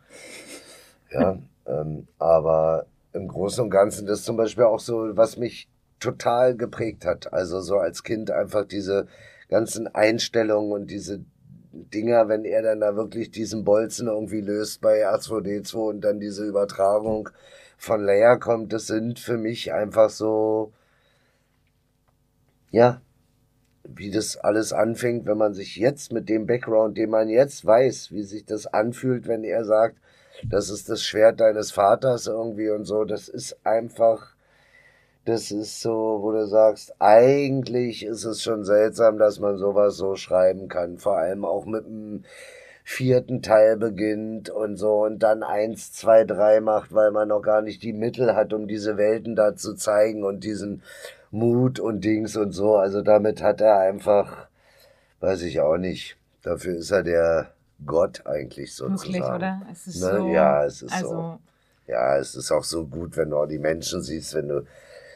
[1.11, 1.37] Ja,
[1.67, 2.87] ähm, aber
[3.17, 7.33] im Großen und Ganzen das ist zum Beispiel auch so, was mich total geprägt hat.
[7.33, 9.07] Also so als Kind einfach diese
[9.49, 11.25] ganzen Einstellungen und diese
[11.73, 16.45] Dinger, wenn er dann da wirklich diesen Bolzen irgendwie löst bei R2D2 und dann diese
[16.45, 17.29] Übertragung
[17.77, 20.73] von Leia kommt, das sind für mich einfach so,
[22.71, 23.01] ja,
[23.85, 28.11] wie das alles anfängt, wenn man sich jetzt mit dem Background, den man jetzt weiß,
[28.11, 29.99] wie sich das anfühlt, wenn er sagt,
[30.45, 34.34] das ist das Schwert deines Vaters irgendwie und so, das ist einfach,
[35.24, 40.16] das ist so, wo du sagst, eigentlich ist es schon seltsam, dass man sowas so
[40.16, 42.24] schreiben kann, vor allem auch mit dem
[42.84, 47.61] vierten Teil beginnt und so und dann eins, zwei, drei macht, weil man noch gar
[47.61, 50.82] nicht die Mittel hat, um diese Welten da zu zeigen und diesen
[51.32, 52.76] Mut und Dings und so.
[52.76, 54.47] Also damit hat er einfach,
[55.18, 56.16] weiß ich auch nicht.
[56.45, 59.12] Dafür ist er der Gott eigentlich sozusagen.
[59.12, 59.62] Wirklich, oder?
[59.70, 60.16] Es ist ne?
[60.18, 60.29] so.
[60.29, 61.39] Ja, es ist also so.
[61.87, 64.66] Ja, es ist auch so gut, wenn du auch die Menschen siehst, wenn du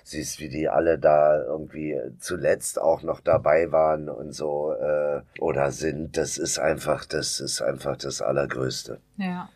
[0.04, 5.70] siehst, wie die alle da irgendwie zuletzt auch noch dabei waren und so äh, oder
[5.70, 6.16] sind.
[6.16, 9.00] Das ist einfach, das ist einfach das Allergrößte.
[9.16, 9.48] Ja.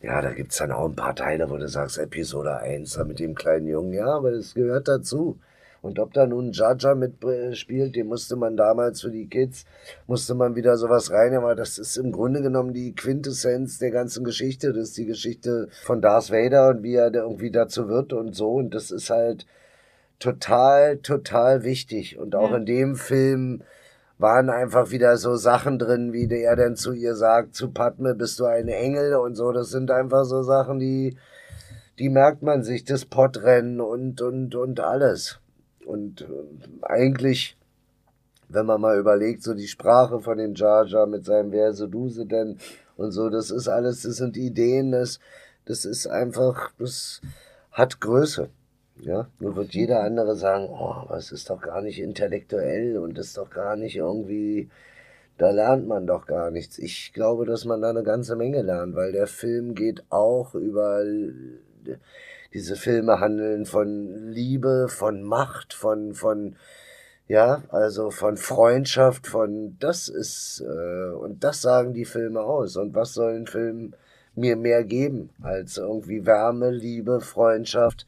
[0.00, 3.34] Ja, da gibt's dann auch ein paar Teile, wo du sagst, Episode 1 mit dem
[3.34, 5.40] kleinen Jungen, ja, aber das gehört dazu.
[5.80, 9.64] Und ob da nun Jaja mitspielt, den musste man damals für die Kids,
[10.06, 14.24] musste man wieder sowas rein, aber das ist im Grunde genommen die Quintessenz der ganzen
[14.24, 14.72] Geschichte.
[14.72, 18.50] Das ist die Geschichte von Darth Vader und wie er irgendwie dazu wird und so.
[18.50, 19.46] Und das ist halt
[20.18, 22.18] total, total wichtig.
[22.18, 22.56] Und auch ja.
[22.56, 23.62] in dem Film
[24.18, 28.40] waren einfach wieder so Sachen drin, wie der dann zu ihr sagt, zu Padme bist
[28.40, 29.52] du ein Engel und so.
[29.52, 31.16] Das sind einfach so Sachen, die,
[32.00, 35.38] die merkt man sich, das Pottrennen und, und, und alles.
[35.88, 36.26] Und äh,
[36.82, 37.56] eigentlich,
[38.48, 41.86] wenn man mal überlegt, so die Sprache von den Jar Jar mit seinem Wer so
[41.86, 42.58] denn
[42.98, 45.18] und so, das ist alles, das sind Ideen, das,
[45.64, 47.22] das ist einfach, das
[47.72, 48.50] hat Größe.
[49.00, 53.16] Ja, nur wird jeder andere sagen, oh, aber es ist doch gar nicht intellektuell und
[53.16, 54.68] ist doch gar nicht irgendwie,
[55.38, 56.78] da lernt man doch gar nichts.
[56.78, 61.02] Ich glaube, dass man da eine ganze Menge lernt, weil der Film geht auch über
[62.54, 66.56] diese Filme handeln von Liebe, von Macht, von, von,
[67.26, 72.76] ja, also von Freundschaft, von, das ist, äh, und das sagen die Filme aus.
[72.76, 73.94] Und was soll ein Film
[74.34, 78.06] mir mehr geben als irgendwie Wärme, Liebe, Freundschaft,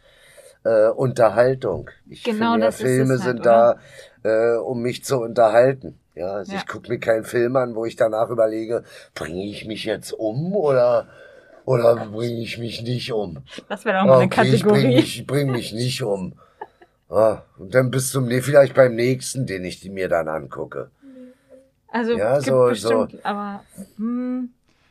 [0.64, 1.90] äh, Unterhaltung.
[2.08, 3.78] Ich genau, finde, ja, Filme halt, sind oder?
[4.22, 5.98] da, äh, um mich zu unterhalten.
[6.14, 6.58] Ja, also ja.
[6.58, 8.84] ich gucke mir keinen Film an, wo ich danach überlege,
[9.14, 11.08] bringe ich mich jetzt um oder
[11.70, 13.38] oder bringe ich mich nicht um?
[13.68, 14.58] Das wäre auch mal eine okay, Kategorie.
[14.58, 16.32] Ich bringe mich, bring mich nicht um.
[17.08, 20.90] Ah, und dann bis zum, nee, vielleicht beim nächsten, den ich mir dann angucke.
[21.88, 23.18] Also, ja, so, bestimmt, so.
[23.22, 23.64] aber,
[23.96, 24.50] hm,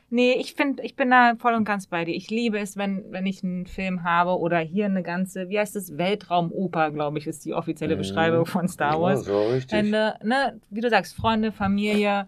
[0.09, 2.15] nee, ich finde, ich bin da voll und ganz bei dir.
[2.15, 5.75] Ich liebe es, wenn, wenn ich einen Film habe oder hier eine ganze, wie heißt
[5.75, 7.99] das, Weltraumoper, glaube ich, ist die offizielle mhm.
[7.99, 9.25] Beschreibung von Star Wars.
[9.27, 9.71] Ja, so richtig.
[9.71, 12.27] Wenn, ne, wie du sagst, Freunde, Familie,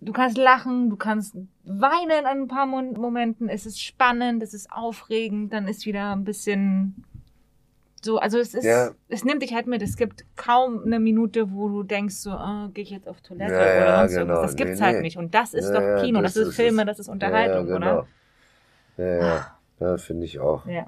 [0.00, 4.70] du kannst lachen, du kannst weinen an ein paar Momenten, es ist spannend, es ist
[4.70, 7.04] aufregend, dann ist wieder ein bisschen
[8.06, 8.90] so, also es ist, ja.
[9.08, 9.82] es nimmt dich halt mit.
[9.82, 13.52] Es gibt kaum eine Minute, wo du denkst so, oh, gehe ich jetzt auf Toilette
[13.52, 14.20] ja, oder ja, sonst genau.
[14.20, 14.42] irgendwas.
[14.42, 15.02] Das gibt's nee, halt nee.
[15.02, 15.16] nicht.
[15.16, 17.76] Und das ist doch Kino, das, das, ist Filme, das ist Unterhaltung, genau.
[17.76, 18.06] oder?
[18.96, 19.46] Ja, ja,
[19.80, 20.64] ja finde ich auch.
[20.66, 20.86] Ja.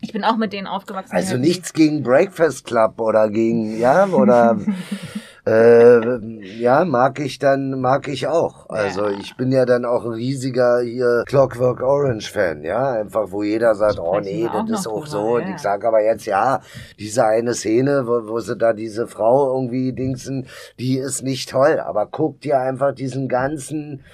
[0.00, 1.14] Ich bin auch mit denen aufgewachsen.
[1.14, 4.58] Also nichts gegen Breakfast Club oder gegen, ja, oder
[5.44, 6.18] äh,
[6.60, 8.68] ja, mag ich dann, mag ich auch.
[8.68, 13.42] Also ich bin ja dann auch ein riesiger hier Clockwork Orange Fan, ja, einfach wo
[13.42, 15.38] jeder sagt, oh nee, das ist auch so.
[15.38, 15.44] Ja.
[15.44, 16.60] Und ich sage aber jetzt, ja,
[16.98, 20.46] diese eine Szene, wo, wo sie da diese Frau irgendwie dingsen,
[20.78, 24.04] die ist nicht toll, aber guck dir einfach diesen ganzen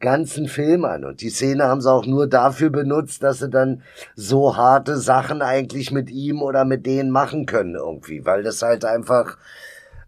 [0.00, 1.04] ganzen Film an.
[1.04, 3.82] Und die Szene haben sie auch nur dafür benutzt, dass sie dann
[4.14, 8.84] so harte Sachen eigentlich mit ihm oder mit denen machen können irgendwie, weil das halt
[8.84, 9.38] einfach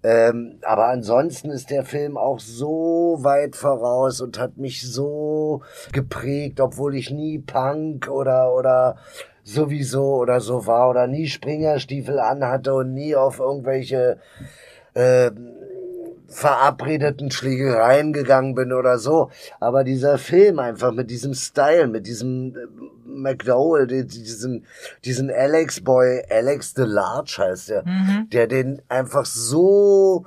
[0.06, 6.60] ähm, aber ansonsten ist der Film auch so weit voraus und hat mich so geprägt,
[6.60, 8.98] obwohl ich nie Punk oder oder
[9.42, 14.18] sowieso oder so war oder nie Springerstiefel anhatte und nie auf irgendwelche
[14.94, 15.32] äh,
[16.28, 19.30] verabredeten Schlägereien gegangen bin oder so.
[19.60, 22.66] Aber dieser Film einfach mit diesem Style, mit diesem äh,
[23.04, 24.66] McDowell, diesen,
[25.04, 28.28] diesen Alex Boy, Alex the Large heißt der, mhm.
[28.30, 30.26] der den einfach so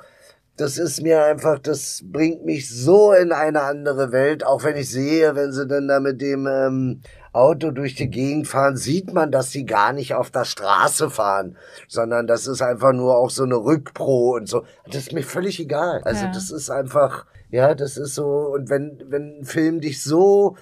[0.59, 4.45] das ist mir einfach, das bringt mich so in eine andere Welt.
[4.45, 8.47] Auch wenn ich sehe, wenn sie dann da mit dem ähm, Auto durch die Gegend
[8.47, 11.57] fahren, sieht man, dass sie gar nicht auf der Straße fahren,
[11.87, 14.63] sondern das ist einfach nur auch so eine Rückpro und so.
[14.87, 16.01] Das ist mir völlig egal.
[16.03, 16.31] Also Ja.
[16.31, 18.25] das ist einfach, ja, das ist so.
[18.53, 20.57] Und wenn wenn ein Film dich so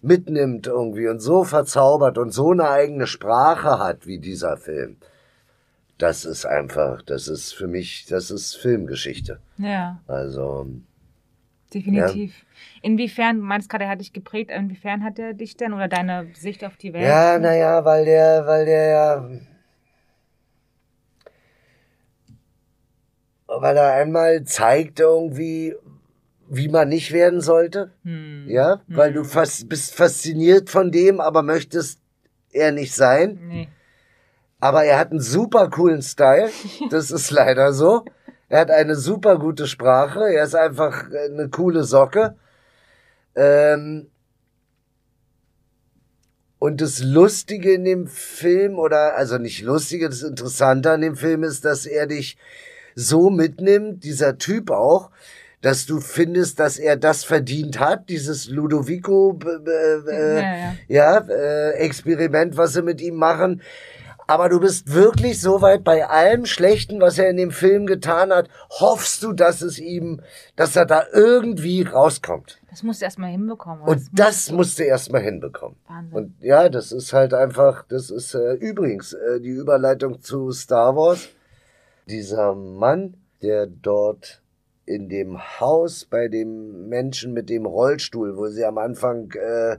[0.00, 4.96] mitnimmt irgendwie und so verzaubert und so eine eigene Sprache hat wie dieser Film,
[5.98, 9.38] das ist einfach, das ist für mich, das ist Filmgeschichte.
[9.58, 10.66] Ja, Also
[11.74, 12.44] definitiv.
[12.82, 16.28] Inwiefern, du meinst gerade, er hat dich geprägt, inwiefern hat er dich denn oder deine
[16.34, 17.04] Sicht auf die Welt?
[17.04, 19.28] ja, naja, weil der, weil der ja,
[23.46, 25.74] weil er einmal zeigt irgendwie,
[26.48, 27.92] wie man nicht werden sollte.
[28.04, 28.44] Hm.
[28.48, 32.00] Ja, weil du fast bist fasziniert von dem, aber möchtest
[32.52, 33.38] er nicht sein.
[33.48, 33.68] Nee.
[34.60, 36.50] Aber er hat einen super coolen Style.
[36.90, 38.04] Das ist leider so.
[38.52, 40.30] Er hat eine super gute Sprache.
[40.30, 42.36] Er ist einfach eine coole Socke.
[43.34, 44.08] Ähm
[46.58, 51.44] und das Lustige in dem Film, oder also nicht lustige, das Interessante an dem Film
[51.44, 52.36] ist, dass er dich
[52.94, 55.10] so mitnimmt, dieser Typ auch,
[55.62, 60.74] dass du findest, dass er das verdient hat, dieses Ludovico b- äh, Ja, ja.
[60.88, 63.62] ja, äh, Experiment, was sie mit ihm machen.
[64.32, 68.32] Aber du bist wirklich so weit bei allem Schlechten, was er in dem Film getan
[68.32, 70.22] hat, hoffst du, dass es ihm,
[70.56, 72.58] dass er da irgendwie rauskommt.
[72.70, 73.84] Das musst du erstmal hinbekommen.
[73.84, 75.76] Und das musst du erstmal hinbekommen.
[75.86, 76.16] Wahnsinn.
[76.16, 80.96] Und ja, das ist halt einfach, das ist äh, übrigens äh, die Überleitung zu Star
[80.96, 81.28] Wars.
[82.08, 84.40] Dieser Mann, der dort
[84.86, 89.76] in dem Haus bei dem Menschen mit dem Rollstuhl, wo sie am Anfang äh,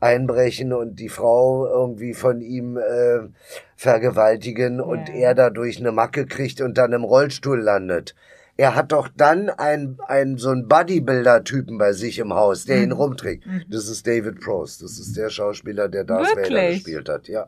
[0.00, 3.20] einbrechen und die Frau irgendwie von ihm äh,
[3.76, 5.14] vergewaltigen und Ja.
[5.14, 8.14] er dadurch eine Macke kriegt und dann im Rollstuhl landet.
[8.56, 12.82] Er hat doch dann ein, ein so ein Bodybuilder-Typen bei sich im Haus, der Mhm.
[12.84, 13.44] ihn rumträgt.
[13.68, 14.82] Das ist David Prost.
[14.82, 16.84] Das ist der Schauspieler, der Darth Vader Wirklich?
[16.84, 17.46] gespielt hat, ja.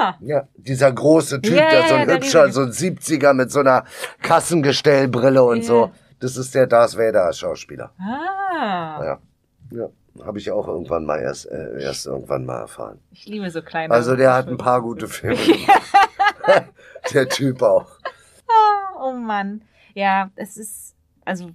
[0.00, 3.50] Ah, Ja, dieser große Typ, Ja, der so ein ja, hübscher, so ein 70er mit
[3.50, 3.84] so einer
[4.22, 5.62] Kassengestellbrille und Ja.
[5.64, 5.90] so.
[6.20, 7.92] Das ist der Darth Vader Schauspieler.
[7.98, 9.04] ah.
[9.04, 9.18] Ja.
[9.72, 9.88] Ja.
[10.24, 13.00] Habe ich auch irgendwann mal erst, äh, erst irgendwann mal erfahren.
[13.10, 13.92] Ich liebe so kleine.
[13.92, 15.36] Also der hat ein paar gute Filme
[17.14, 17.86] der Typ auch.
[19.02, 19.62] Oh Mann.
[19.94, 20.94] Ja, es ist,
[21.24, 21.52] also,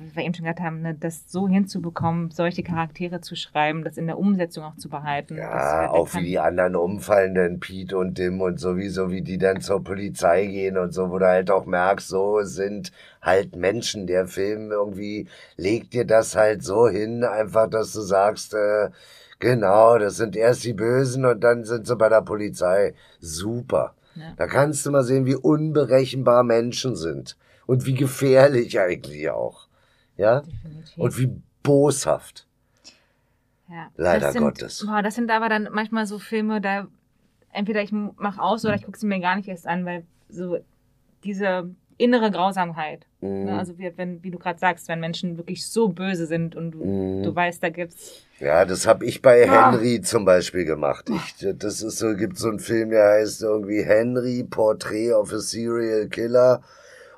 [0.00, 3.98] wie wir eben schon gesagt haben, ne, das so hinzubekommen, solche Charaktere zu schreiben, das
[3.98, 5.36] in der Umsetzung auch zu behalten.
[5.36, 9.84] Ja, auch wie die anderen umfallenden Pete und Dim und sowieso, wie die dann zur
[9.84, 14.06] Polizei gehen und so, wo du halt auch merkst, so sind halt Menschen.
[14.06, 18.90] Der Film irgendwie legt dir das halt so hin, einfach, dass du sagst, äh,
[19.38, 22.94] genau, das sind erst die Bösen und dann sind sie bei der Polizei.
[23.20, 23.94] Super.
[24.14, 24.32] Ja.
[24.36, 27.36] Da kannst du mal sehen, wie unberechenbar Menschen sind
[27.66, 29.69] und wie gefährlich eigentlich auch.
[30.20, 30.40] Ja?
[30.40, 30.96] Definitiv.
[30.98, 31.30] Und wie
[31.62, 32.46] boshaft.
[33.68, 34.84] Ja, Leider das sind, Gottes.
[34.86, 36.86] Boah, das sind aber dann manchmal so Filme, da
[37.52, 40.58] entweder ich mach aus oder ich gucke sie mir gar nicht erst an, weil so
[41.24, 43.06] diese innere Grausamkeit.
[43.20, 43.44] Mhm.
[43.44, 43.58] Ne?
[43.58, 46.84] Also wie, wenn, wie du gerade sagst, wenn Menschen wirklich so böse sind und du,
[46.84, 47.22] Mhm.
[47.22, 49.70] du weißt, da gibt's Ja, das hab ich bei Ah.
[49.72, 51.08] Henry zum Beispiel gemacht.
[51.10, 55.38] Ich, das ist so, gibt so einen Film, der heißt irgendwie Henry, Portrait of a
[55.38, 56.62] Serial Killer.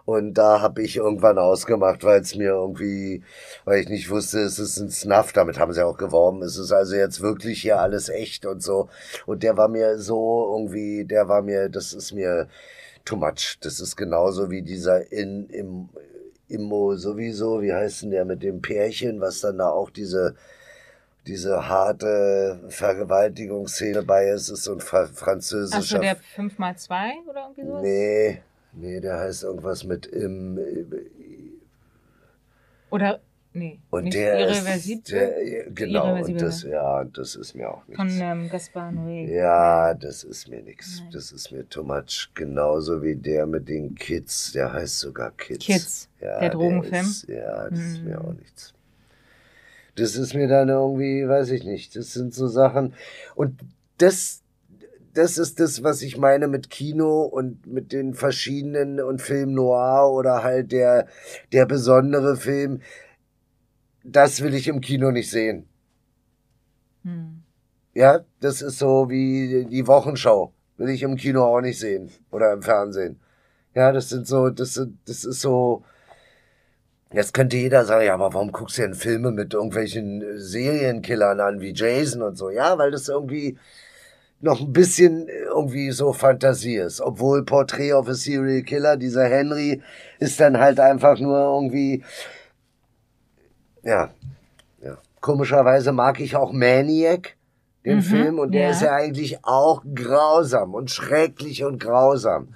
[0.04, 3.22] Und da hab ich irgendwann ausgemacht, weil es mir irgendwie,
[3.64, 6.42] weil ich nicht wusste, es ist ein Snuff, damit haben sie auch geworben.
[6.42, 8.88] Es ist also jetzt wirklich hier alles echt und so.
[9.26, 12.48] Und der war mir so irgendwie, der war mir, das ist mir
[13.04, 13.58] too much.
[13.60, 15.88] Das ist genauso wie dieser in, im,
[16.52, 20.36] Immo sowieso, wie heißt denn der mit dem Pärchen, was dann da auch diese,
[21.26, 26.00] diese harte Vergewaltigungsszene bei ist, ist so ein französischer.
[26.00, 27.82] der 5x2 oder irgendwie sowas?
[27.82, 28.42] nee,
[28.72, 30.58] nee, der heißt irgendwas mit im,
[32.90, 33.20] Oder,
[33.54, 34.98] nee, und nicht der irreversibel?
[35.00, 37.96] ist, der, genau, Irreversibel, und das, ja, das ist mir auch nichts.
[37.96, 39.32] Von ähm, Gaspar Noé.
[39.32, 40.62] Ja, das ist mir.
[40.62, 40.74] Nein.
[41.12, 42.30] Das ist mir too much.
[42.34, 44.52] Genauso wie der mit den Kids.
[44.52, 45.64] Der heißt sogar Kids.
[45.64, 47.06] Kids, Ja, der Drogenfilm.
[47.28, 48.26] ja, das ist mir Mhm.
[48.26, 48.74] auch nichts.
[49.94, 51.96] Das ist mir dann irgendwie, weiß ich nicht.
[51.96, 52.94] Das sind so Sachen.
[53.34, 53.60] Und
[53.98, 54.41] das,
[55.14, 60.10] das ist das, was ich meine mit Kino und mit den verschiedenen und Film Noir
[60.12, 61.06] oder halt der,
[61.52, 62.80] der besondere Film.
[64.04, 65.68] Das will ich im Kino nicht sehen.
[67.04, 67.42] Hm.
[67.94, 70.52] Ja, das ist so wie die Wochenschau.
[70.78, 72.10] Will ich im Kino auch nicht sehen.
[72.30, 73.20] Oder im Fernsehen.
[73.74, 75.84] Ja, das sind so, das sind, das ist so.
[77.12, 81.60] Jetzt könnte jeder sagen, ja, aber warum guckst du denn Filme mit irgendwelchen Serienkillern an
[81.60, 82.48] wie Jason und so?
[82.48, 83.58] Ja, weil das irgendwie,
[84.42, 87.00] noch ein bisschen irgendwie so Fantasie ist.
[87.00, 89.80] Obwohl Portrait of a Serial Killer, dieser Henry,
[90.18, 92.04] ist dann halt einfach nur irgendwie,
[93.82, 94.10] ja,
[94.82, 94.98] ja.
[95.20, 97.36] Komischerweise mag ich auch Maniac,
[97.84, 98.70] den Mhm, Film, und der ja.
[98.70, 102.54] ist ja eigentlich auch grausam und schrecklich und grausam.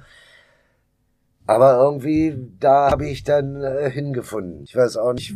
[1.47, 4.65] Aber irgendwie, da habe ich dann äh, hingefunden.
[4.65, 5.35] Ich weiß auch nicht,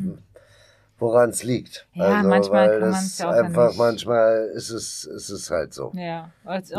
[1.01, 1.86] woran es liegt.
[1.94, 3.78] Ja, manchmal weil kann ja auch einfach, nicht.
[3.78, 5.92] manchmal ist es, ist es halt so.
[5.94, 6.30] Ja,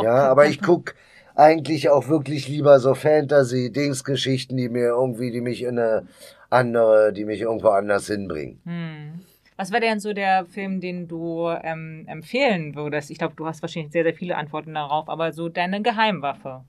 [0.04, 0.96] Ja, aber ich guck
[1.36, 6.08] eigentlich auch wirklich lieber so Fantasy-Dingsgeschichten, die mir irgendwie, die mich in eine
[6.50, 8.62] andere, die mich irgendwo anders hinbringen.
[8.66, 9.22] Hm.
[9.58, 13.12] Was wäre denn so der Film, den du ähm, empfehlen würdest?
[13.12, 16.64] Ich glaube, du hast wahrscheinlich sehr, sehr viele Antworten darauf, aber so deine Geheimwaffe.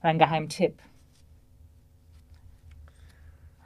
[0.00, 0.78] Oder ein Geheimtipp.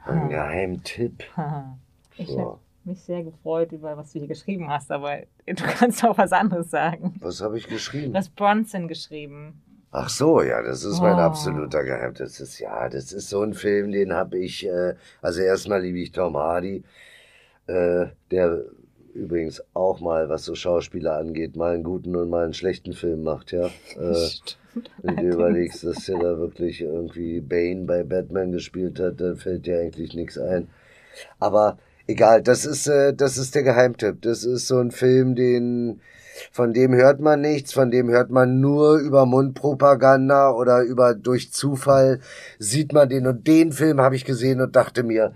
[0.05, 1.23] Ein Geheimtipp.
[2.17, 2.37] Ich Ja.
[2.39, 6.31] habe mich sehr gefreut über was du hier geschrieben hast, aber du kannst auch was
[6.31, 7.15] anderes sagen.
[7.19, 8.13] Was habe ich geschrieben?
[8.13, 9.61] Du hast Bronson geschrieben.
[9.91, 11.19] Ach so, ja, das ist mein Oh.
[11.19, 12.13] absoluter Geheim.
[12.13, 14.65] Das ist ja, das ist so ein Film, den habe ich.
[14.67, 16.83] Äh, also erstmal liebe ich Tom Hardy,
[17.67, 18.63] äh, der
[19.13, 23.23] übrigens auch mal, was so Schauspieler angeht, mal einen guten und mal einen schlechten Film
[23.23, 23.69] macht, ja.
[23.99, 24.59] Äh, Stimmt.
[25.01, 29.65] Wenn du überlegst, dass der da wirklich irgendwie Bane bei Batman gespielt hat, dann fällt
[29.65, 30.67] dir eigentlich nichts ein.
[31.39, 34.21] Aber egal, das ist, äh, das ist der Geheimtipp.
[34.21, 36.01] Das ist so ein Film, den,
[36.51, 41.51] von dem hört man nichts, von dem hört man nur über Mundpropaganda oder über durch
[41.51, 42.19] Zufall
[42.59, 43.27] sieht man den.
[43.27, 45.33] Und den Film habe ich gesehen und dachte mir,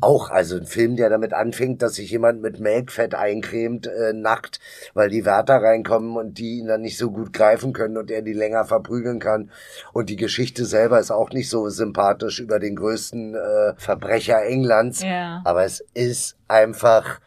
[0.00, 4.60] auch, also ein Film, der damit anfängt, dass sich jemand mit Melkfett eincremt, äh, nackt,
[4.94, 8.22] weil die Wärter reinkommen und die ihn dann nicht so gut greifen können und er
[8.22, 9.50] die länger verprügeln kann.
[9.92, 15.02] Und die Geschichte selber ist auch nicht so sympathisch über den größten äh, Verbrecher Englands.
[15.02, 15.42] Ja.
[15.44, 17.20] Aber es ist einfach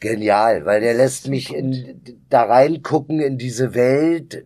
[0.00, 4.44] genial, weil der lässt mich in, da reingucken in diese Welt.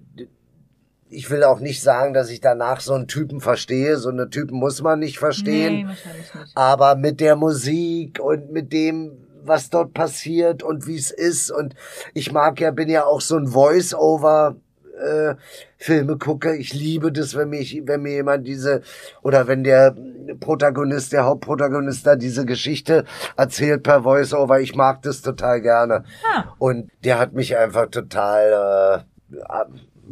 [1.17, 3.97] Ich will auch nicht sagen, dass ich danach so einen Typen verstehe.
[3.97, 5.75] So eine Typen muss man nicht verstehen.
[5.75, 6.55] Nee, wahrscheinlich nicht.
[6.55, 9.13] Aber mit der Musik und mit dem,
[9.43, 11.51] was dort passiert und wie es ist.
[11.51, 11.75] Und
[12.13, 14.57] ich mag ja, bin ja auch so ein Voice-Over.
[15.03, 15.37] Äh,
[15.79, 16.55] Filme gucke.
[16.55, 18.83] Ich liebe das, wenn mich, wenn mir jemand diese
[19.23, 19.95] oder wenn der
[20.41, 23.05] Protagonist, der Hauptprotagonist da diese Geschichte
[23.39, 24.61] erzählt per Voice-Over.
[24.61, 26.05] Ich mag das total gerne.
[26.31, 26.45] Ah.
[26.59, 29.16] Und der hat mich einfach total, äh,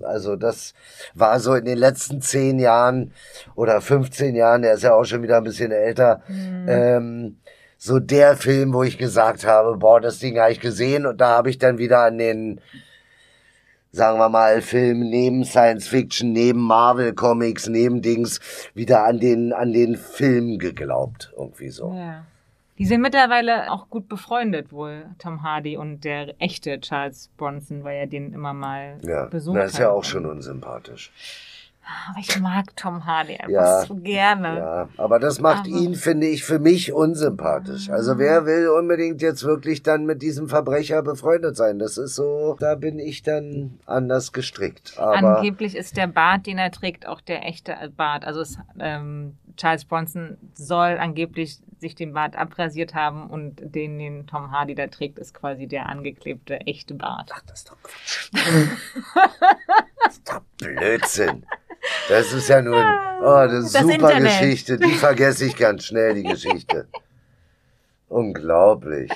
[0.03, 0.75] also das
[1.15, 3.13] war so in den letzten zehn Jahren
[3.55, 7.37] oder 15 Jahren, der ist ja auch schon wieder ein bisschen älter, ähm,
[7.79, 11.37] so der Film, wo ich gesagt habe, boah, das Ding habe ich gesehen und da
[11.37, 12.61] habe ich dann wieder an den,
[13.93, 18.41] sagen wir mal, Film neben Science Fiction, neben Marvel Comics, neben Dings,
[18.75, 21.93] wieder an den, an den Film geglaubt, irgendwie so.
[21.93, 22.25] Ja.
[22.79, 27.97] Die sind mittlerweile auch gut befreundet, wohl Tom Hardy und der echte Charles Bronson, weil
[27.99, 29.93] er den immer mal Ja, besucht das ist ja hat.
[29.93, 31.13] auch schon unsympathisch.
[32.11, 34.57] Aber ich mag Tom Hardy einfach Ja, so gerne.
[34.57, 37.91] Ja, aber das macht Aber- ihn, finde ich, für mich unsympathisch.
[37.91, 41.79] Also wer will unbedingt jetzt wirklich dann mit diesem Verbrecher befreundet sein?
[41.79, 44.95] Das ist so, da bin ich dann anders gestrickt.
[44.99, 48.25] Aber Angeblich ist der Bart, den er trägt, auch der echte Bart.
[48.25, 54.27] Also es, ähm, Charles Bronson soll angeblich sich den Bart abrasiert haben und den, den
[54.27, 57.31] Tom Hardy da trägt, ist quasi der angeklebte echte Bart.
[57.33, 58.31] Ach, das ist doch Quatsch.
[60.05, 61.47] das ist doch Blödsinn.
[62.09, 62.83] Das ist ja nur
[63.23, 64.41] oh, eine Das super Internet.
[64.41, 64.79] Geschichte.
[64.79, 66.89] Die vergesse ich ganz schnell, die Geschichte.
[68.09, 69.11] Unglaublich.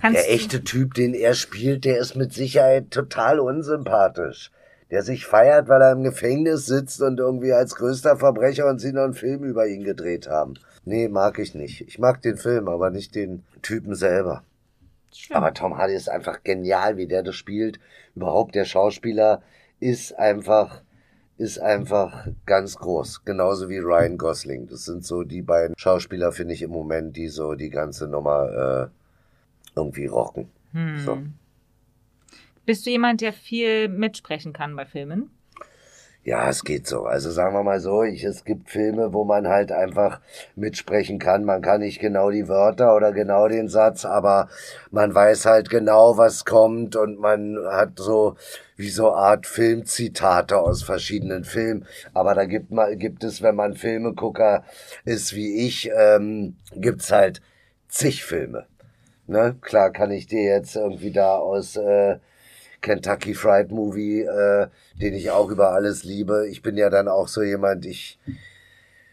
[0.00, 4.50] Kannst Der echte Typ, den er spielt, der ist mit Sicherheit total unsympathisch.
[4.90, 8.92] Der sich feiert, weil er im Gefängnis sitzt und irgendwie als größter Verbrecher und sie
[8.92, 10.54] noch einen Film über ihn gedreht haben.
[10.84, 11.80] Nee, mag ich nicht.
[11.80, 14.44] Ich mag den Film, aber nicht den Typen selber.
[15.12, 15.38] Schlimm.
[15.38, 17.80] Aber Tom Hardy ist einfach genial, wie der das spielt.
[18.14, 19.42] Überhaupt der Schauspieler
[19.80, 20.82] ist einfach,
[21.38, 23.24] ist einfach ganz groß.
[23.24, 24.68] Genauso wie Ryan Gosling.
[24.68, 28.88] Das sind so die beiden Schauspieler, finde ich im Moment, die so die ganze Nummer
[28.88, 28.88] äh,
[29.74, 30.48] irgendwie rocken.
[30.72, 30.98] Hm.
[31.04, 31.18] So.
[32.66, 35.30] Bist du jemand, der viel mitsprechen kann bei Filmen?
[36.24, 37.04] Ja, es geht so.
[37.04, 40.20] Also sagen wir mal so, ich, es gibt Filme, wo man halt einfach
[40.56, 41.44] mitsprechen kann.
[41.44, 44.48] Man kann nicht genau die Wörter oder genau den Satz, aber
[44.90, 48.34] man weiß halt genau, was kommt und man hat so
[48.74, 51.86] wie so Art Filmzitate aus verschiedenen Filmen.
[52.12, 54.64] Aber da gibt man, gibt es, wenn man Filmegucker
[55.04, 57.40] ist wie ich, ähm, gibt's halt
[57.86, 58.66] zig Filme.
[59.28, 59.54] Ne?
[59.60, 62.18] Klar kann ich dir jetzt irgendwie da aus äh,
[62.86, 66.46] Kentucky Fried Movie, äh, den ich auch über alles liebe.
[66.48, 68.20] Ich bin ja dann auch so jemand, ich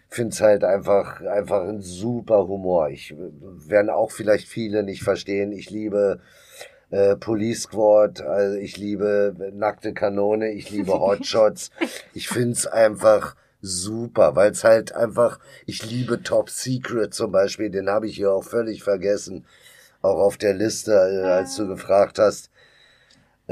[0.10, 2.90] find's halt einfach, einfach ein super Humor.
[2.90, 5.52] Ich werden auch vielleicht viele nicht verstehen.
[5.52, 6.20] Ich liebe
[6.92, 11.72] äh, Police Squad, also ich liebe Nackte Kanone, ich liebe Hotshots.
[12.14, 17.90] ich find's einfach super, weil es halt einfach, ich liebe Top Secret zum Beispiel, den
[17.90, 19.48] habe ich hier auch völlig vergessen,
[20.04, 22.52] auch auf der Liste, äh, als du gefragt hast,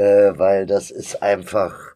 [0.01, 1.93] äh, weil das ist einfach,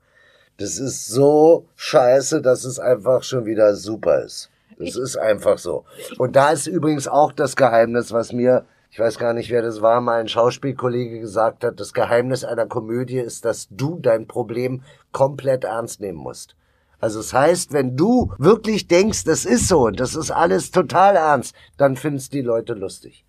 [0.57, 4.51] das ist so scheiße, dass es einfach schon wieder super ist.
[4.77, 5.85] Das ist einfach so.
[6.17, 9.81] Und da ist übrigens auch das Geheimnis, was mir, ich weiß gar nicht, wer das
[9.81, 14.83] war, mal ein Schauspielkollege gesagt hat, das Geheimnis einer Komödie ist, dass du dein Problem
[15.11, 16.55] komplett ernst nehmen musst.
[16.99, 20.71] Also es das heißt, wenn du wirklich denkst, das ist so und das ist alles
[20.71, 23.25] total ernst, dann findest die Leute lustig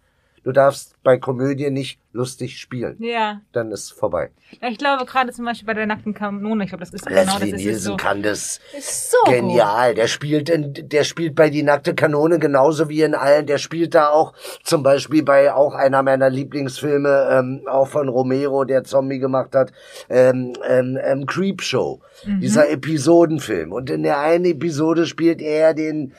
[0.46, 2.96] du darfst bei Komödie nicht lustig spielen.
[3.00, 3.40] Ja.
[3.50, 4.30] Dann ist vorbei.
[4.62, 7.24] Ja, ich glaube gerade zum Beispiel bei der nackten Kanone, ich glaube, das ist Leslie
[7.24, 9.96] genau das Nielsen ist so, kann das ist so genial.
[9.96, 13.46] Der spielt in, der spielt bei die nackte Kanone genauso wie in allen.
[13.46, 18.62] Der spielt da auch zum Beispiel bei auch einer meiner Lieblingsfilme, ähm, auch von Romero,
[18.64, 19.72] der Zombie gemacht hat,
[20.08, 22.00] ähm, ähm, ähm, Creep Show.
[22.24, 22.40] Mhm.
[22.40, 23.72] Dieser Episodenfilm.
[23.72, 26.14] Und in der einen Episode spielt er den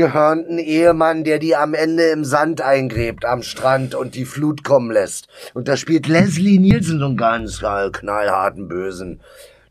[0.00, 4.90] gehörnten Ehemann, der die am Ende im Sand eingräbt am Strand und die Flut kommen
[4.90, 5.28] lässt.
[5.52, 9.20] Und da spielt Leslie Nielsen so einen ganz knallharten, bösen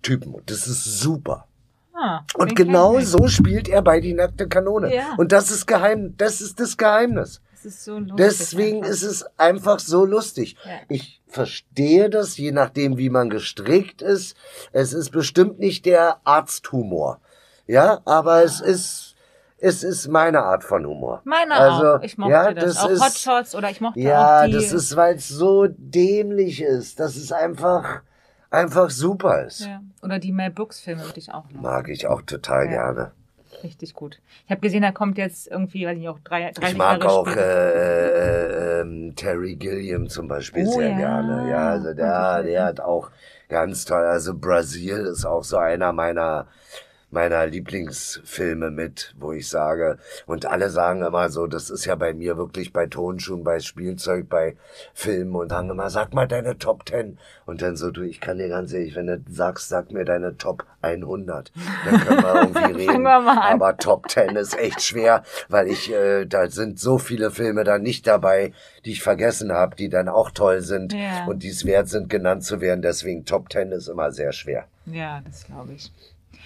[0.04, 0.36] Typen.
[0.36, 1.48] Und das ist super.
[1.94, 4.94] Ah, und genau so spielt er bei die nackte Kanone.
[4.94, 5.16] Ja.
[5.18, 7.42] Und das ist geheim, das ist das Geheimnis.
[7.52, 8.90] Das ist so lustig Deswegen einfach.
[8.92, 10.56] ist es einfach so lustig.
[10.64, 10.72] Ja.
[10.90, 14.38] Ich verstehe das, je nachdem, wie man gestrickt ist.
[14.74, 17.20] Es ist bestimmt nicht der Arzthumor.
[17.66, 19.09] Ja, aber es ist
[19.62, 21.22] es ist meine Art von Humor.
[21.26, 22.02] Meine also, auch.
[22.02, 22.76] Ich mochte ja, das.
[22.76, 24.54] das auch ist, Hotshots oder ich mochte Ja, auch die.
[24.54, 28.02] das ist, weil es so dämlich ist, dass es einfach,
[28.50, 29.62] einfach super ist.
[29.62, 29.82] Ja.
[30.02, 31.62] Oder die Mel Brooks Filme würde ich auch noch.
[31.62, 32.72] Mag ich auch total Ja.
[32.72, 33.12] gerne.
[33.64, 34.20] Richtig gut.
[34.46, 37.04] Ich habe gesehen, da kommt jetzt irgendwie, weiß ich nicht, auch drei, 30 Ich mag
[37.04, 40.98] Jahre auch äh, ähm, Terry Gilliam zum Beispiel Oh, sehr ja.
[40.98, 41.50] gerne.
[41.50, 43.10] Ja, also der, der hat auch
[43.50, 44.04] ganz toll.
[44.04, 46.48] Also Brasil ist auch so einer meiner
[47.12, 52.14] meiner Lieblingsfilme mit, wo ich sage, und alle sagen immer so, das ist ja bei
[52.14, 54.56] mir wirklich bei Tonschuhen, bei Spielzeug, bei
[54.94, 57.18] Filmen und sagen immer, sag mal deine Top 10.
[57.46, 60.38] Und dann so, du, ich kann dir ganz ehrlich, wenn du sagst, sag mir deine
[60.38, 61.52] Top 100.
[61.86, 63.02] Dann können wir irgendwie reden.
[63.04, 63.44] wir.
[63.44, 67.80] Aber Top 10 ist echt schwer, weil ich, äh, da sind so viele Filme da
[67.80, 68.54] nicht dabei,
[68.86, 71.26] die ich vergessen habe, die dann auch toll sind Ja.
[71.26, 72.82] und die es wert sind, genannt zu werden.
[72.82, 74.66] Deswegen Top 10 ist immer sehr schwer.
[74.86, 75.92] Ja, das glaube ich.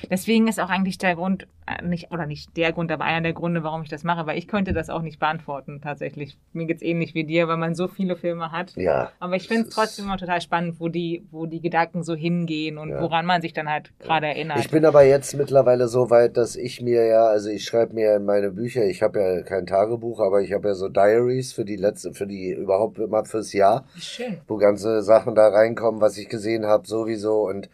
[0.10, 3.34] Deswegen ist auch eigentlich der Grund, äh, nicht, oder nicht der Grund, aber einer der
[3.34, 6.38] Gründe, warum ich das mache, weil ich könnte das auch nicht beantworten, tatsächlich.
[6.52, 8.76] Mir geht's ähnlich wie dir, weil man so viele Filme hat.
[8.76, 9.12] Ja.
[9.20, 12.78] Aber ich finde es trotzdem immer total spannend, wo die, wo die Gedanken so hingehen
[12.78, 13.02] und Ja.
[13.02, 14.60] woran man sich dann halt gerade erinnert.
[14.60, 18.16] Ich bin aber jetzt mittlerweile so weit, dass ich mir ja, also ich schreibe mir
[18.16, 21.66] in meine Bücher, ich habe ja kein Tagebuch, aber ich habe ja so Diaries für
[21.66, 24.42] die letzte, für die überhaupt immer fürs Jahr, schön.
[24.48, 27.48] wo ganze Sachen da reinkommen, was ich gesehen habe, sowieso.
[27.48, 27.70] Und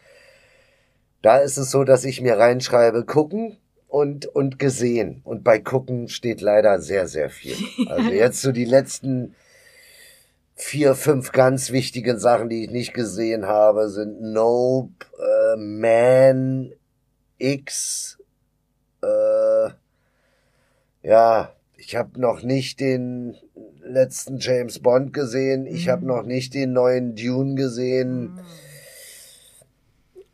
[1.22, 3.58] da ist es so, dass ich mir reinschreibe, gucken
[3.88, 5.22] und, und gesehen.
[5.24, 7.56] Und bei gucken steht leider sehr, sehr viel.
[7.88, 9.36] Also jetzt so die letzten
[10.56, 16.72] vier, fünf ganz wichtigen Sachen, die ich nicht gesehen habe, sind Nope, äh, Man,
[17.38, 18.18] X,
[19.02, 19.70] äh,
[21.02, 23.36] ja, ich habe noch nicht den
[23.82, 26.08] letzten James Bond gesehen, ich habe Mhm.
[26.08, 28.38] noch nicht den neuen Dune gesehen.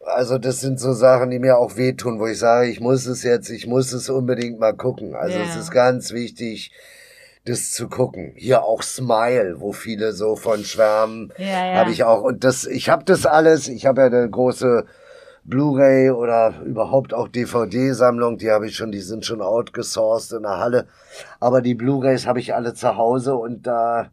[0.06, 3.24] Also das sind so Sachen, die mir auch wehtun, wo ich sage, ich muss es
[3.24, 5.16] jetzt, ich muss es unbedingt mal gucken.
[5.16, 5.62] Also es Ja.
[5.62, 6.72] ist ganz wichtig,
[7.46, 8.34] das zu gucken.
[8.36, 11.74] Hier auch Smile, wo viele so von schwärmen, Ja, ja.
[11.80, 12.22] habe ich auch.
[12.22, 13.68] Und das, ich habe das alles.
[13.68, 14.86] Ich habe ja eine große
[15.44, 18.38] Blu-ray oder überhaupt auch DVD-Sammlung.
[18.38, 20.88] Die habe ich schon, die sind schon outgesourced in der Halle.
[21.40, 24.10] Aber die Blu-rays habe ich alle zu Hause und da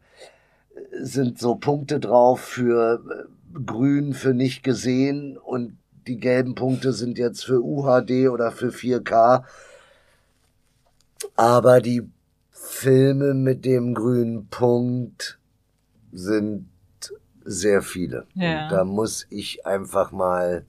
[1.01, 5.77] sind so Punkte drauf für äh, Grün für nicht gesehen und
[6.07, 9.43] die gelben Punkte sind jetzt für UHD oder für 4K.
[11.35, 12.09] Aber die
[12.51, 15.39] Filme mit dem grünen Punkt
[16.11, 16.69] sind
[17.45, 18.25] sehr viele.
[18.35, 18.63] Ja.
[18.63, 20.65] Und da muss ich einfach mal,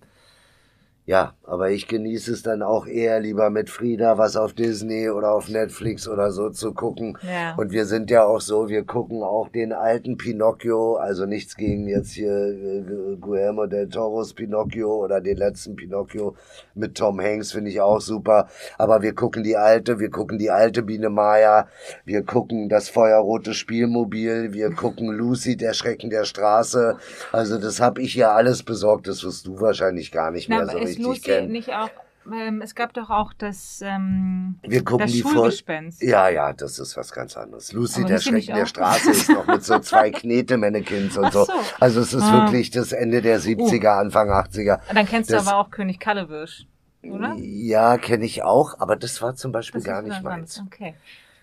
[1.06, 5.32] ja, aber ich genieße es dann auch eher lieber mit Frieda was auf Disney oder
[5.32, 7.18] auf Netflix oder so zu gucken.
[7.20, 7.54] Ja.
[7.56, 11.88] Und wir sind ja auch so, wir gucken auch den alten Pinocchio, also nichts gegen
[11.88, 16.36] jetzt hier äh, Guillermo del Toros Pinocchio oder den letzten Pinocchio
[16.74, 18.48] mit Tom Hanks finde ich auch super.
[18.78, 21.68] Aber wir gucken die alte, wir gucken die alte Biene Maya,
[22.06, 26.96] wir gucken das feuerrote Spielmobil, wir gucken Lucy, der Schrecken der Straße.
[27.30, 30.72] Also das habe ich ja alles besorgt, das wirst du wahrscheinlich gar nicht mehr aber
[30.72, 31.90] so ist Lucy nicht auch
[32.32, 36.00] ähm, es gab doch auch das, ähm, Wir gucken das die Vor Schulgespenst.
[36.02, 37.72] Ja, ja, das ist was ganz anderes.
[37.72, 38.64] Lucy, Aber der Schrecken der?
[38.64, 41.44] Straße, ist noch mit so zwei Knete-Mannequins und so.
[41.44, 41.52] so.
[41.80, 42.44] Also es ist Ah.
[42.46, 44.80] wirklich das Ende der 70er, Anfang 80er.
[44.94, 46.66] Dann kennst Das- du aber auch König Kallewirsch,
[47.02, 47.34] oder?
[47.36, 50.62] Ja, kenne ich auch, aber das war zum Beispiel Das gar nicht meins.
[50.66, 50.94] Okay.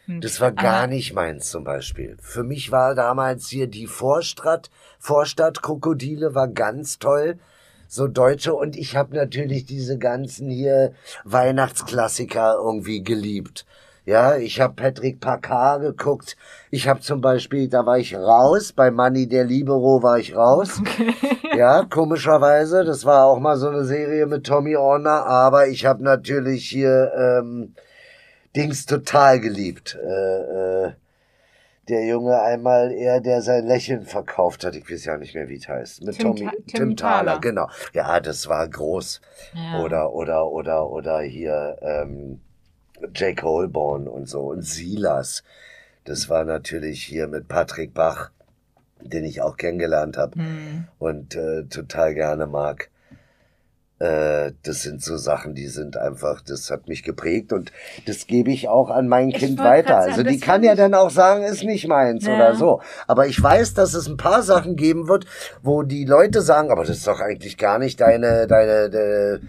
[0.08, 0.20] Hm.
[0.22, 2.18] Das war gar nicht meins zum Beispiel.
[2.24, 7.38] Für mich war damals hier die Vorstadt, Vorstadtkrokodile war ganz toll.
[7.94, 10.94] So deutsche und ich habe natürlich diese ganzen hier
[11.26, 13.66] Weihnachtsklassiker irgendwie geliebt.
[14.06, 16.38] Ja, ich habe Patrick Packard geguckt.
[16.70, 20.82] Ich habe zum Beispiel, da war ich raus, bei Manny der Libero war ich raus.
[21.54, 22.86] Ja, komischerweise.
[22.86, 27.12] Das war auch mal so eine Serie mit Tommy Orner, aber ich habe natürlich hier
[27.14, 27.76] ähm,
[28.56, 30.00] Dings total geliebt.
[30.02, 30.92] Äh, äh,
[31.90, 34.76] der Junge einmal er, der sein Lächeln verkauft hat.
[34.76, 36.04] Ich weiß ja nicht mehr, wie es heißt.
[36.04, 37.68] Mit Tim Tommy, Ta- Tim, Tim Thaler, genau.
[37.94, 39.20] Ja, das war groß.
[39.56, 39.80] Ja.
[39.82, 42.40] Oder, oder, oder, oder hier ähm,
[43.16, 45.44] Jake Holborn und so und Silas.
[46.06, 48.30] Das war natürlich hier mit Patrick Bach,
[49.02, 50.88] den ich auch kennengelernt habe Hm.
[51.00, 52.90] und äh, total gerne mag.
[54.02, 57.72] Äh, das sind so Sachen, die sind einfach, das hat mich geprägt und
[58.08, 59.90] das gebe ich auch an mein Ich Kind weiter.
[59.90, 62.34] grad Also sagen, die kann ja dann auch sagen, ist nicht meins Ja.
[62.36, 62.82] oder so.
[63.06, 65.26] Aber ich weiß, dass es ein paar Sachen geben wird,
[65.62, 69.40] wo die Leute sagen, aber das ist doch eigentlich gar nicht deine, deine, deine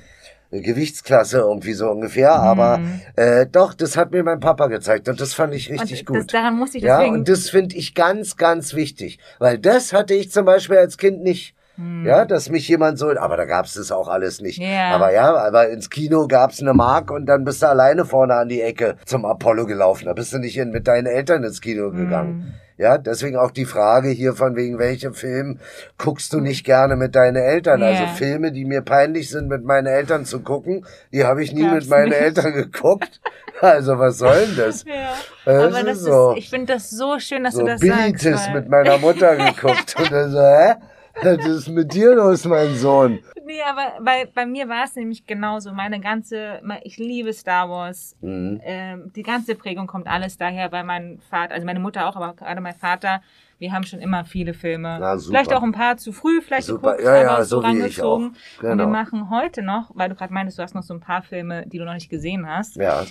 [0.51, 2.33] Gewichtsklasse irgendwie so ungefähr.
[2.33, 2.81] Aber
[3.17, 6.17] äh, doch, das hat mir mein Papa gezeigt und das fand ich richtig und gut.
[6.19, 7.15] Das, daran muss ich Ja, deswegen.
[7.17, 9.19] und das finde ich ganz, ganz wichtig.
[9.39, 11.55] Weil das hatte ich zum Beispiel als Kind nicht.
[12.05, 14.59] Ja, dass mich jemand so, aber da gab's das auch alles nicht.
[14.59, 14.71] Hm.
[14.71, 14.91] Ja.
[14.91, 18.49] Aber ja, aber ins Kino gab's eine Mark und dann bist du alleine vorne an
[18.49, 20.05] die Ecke zum Apollo gelaufen.
[20.05, 21.97] Da bist du nicht in, mit deinen Eltern ins Kino Hm.
[21.97, 22.55] gegangen.
[22.79, 25.61] Ja, deswegen auch die Frage hier von wegen welchem Film
[25.99, 27.81] guckst du nicht gerne mit deinen Eltern?
[27.81, 27.89] Ja.
[27.89, 31.63] Also Filme, die mir peinlich sind, mit meinen Eltern zu gucken, die habe ich nie
[31.63, 32.21] Gab's mit meinen nicht.
[32.21, 33.21] Eltern geguckt.
[33.61, 34.83] Also was soll denn das?
[34.85, 35.13] ja.
[35.45, 36.35] Das Aber das ist ist, so.
[36.37, 38.49] ich finde das so schön, dass so du das Bilitis sagst.
[38.49, 40.75] weil- mit meiner Mutter geguckt und dann so, hä?
[41.21, 43.21] Was ist mit dir los, mein Sohn?
[43.45, 45.73] Nee, aber bei, bei mir war es nämlich genauso.
[45.73, 48.17] Meine ganze, ich liebe Star Wars.
[48.21, 48.61] Mhm.
[48.65, 52.35] Ähm, die ganze Prägung kommt alles daher, weil mein Vater, also meine Mutter auch, aber
[52.35, 53.23] gerade mein Vater,
[53.63, 54.99] wir haben schon immer viele Filme.
[55.01, 55.17] Na.
[55.17, 58.27] Vielleicht auch ein paar zu früh, vielleicht Super, geguckt, ja, ja, aber so rangezogen.
[58.27, 58.85] Und Genau.
[58.85, 61.65] wir machen heute noch, weil du gerade meintest, du hast noch so ein paar Filme,
[61.67, 62.75] die du noch nicht gesehen hast.
[62.77, 63.05] Ja,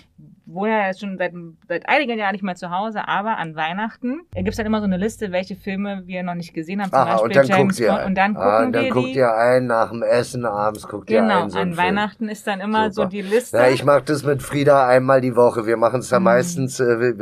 [0.54, 1.32] Woher jetzt schon seit,
[1.70, 4.86] seit einigen Jahren nicht mehr zu Hause, aber an Weihnachten gibt es dann immer so
[4.86, 6.90] eine Liste, welche Filme wir noch nicht gesehen haben.
[6.90, 8.00] Zum aha, Beispiel und dann James guckt ihr Bond.
[8.02, 8.08] ein.
[8.08, 9.14] Und dann gucken ah, und dann wir guckt die.
[9.14, 11.50] ihr ein, nach dem Essen abends guckt ihr genau, ein.
[11.52, 11.78] So einen an.
[11.78, 13.10] Weihnachten ist dann immer so Super.
[13.12, 13.56] die Liste.
[13.58, 15.66] Ja, ich mache das mit Frieda einmal die Woche.
[15.66, 16.16] Wir machen es Mhm.
[16.16, 17.14] ja meistens, äh,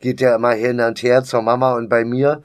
[0.00, 2.42] geht ja immer hin und her zur Mama und bei mir.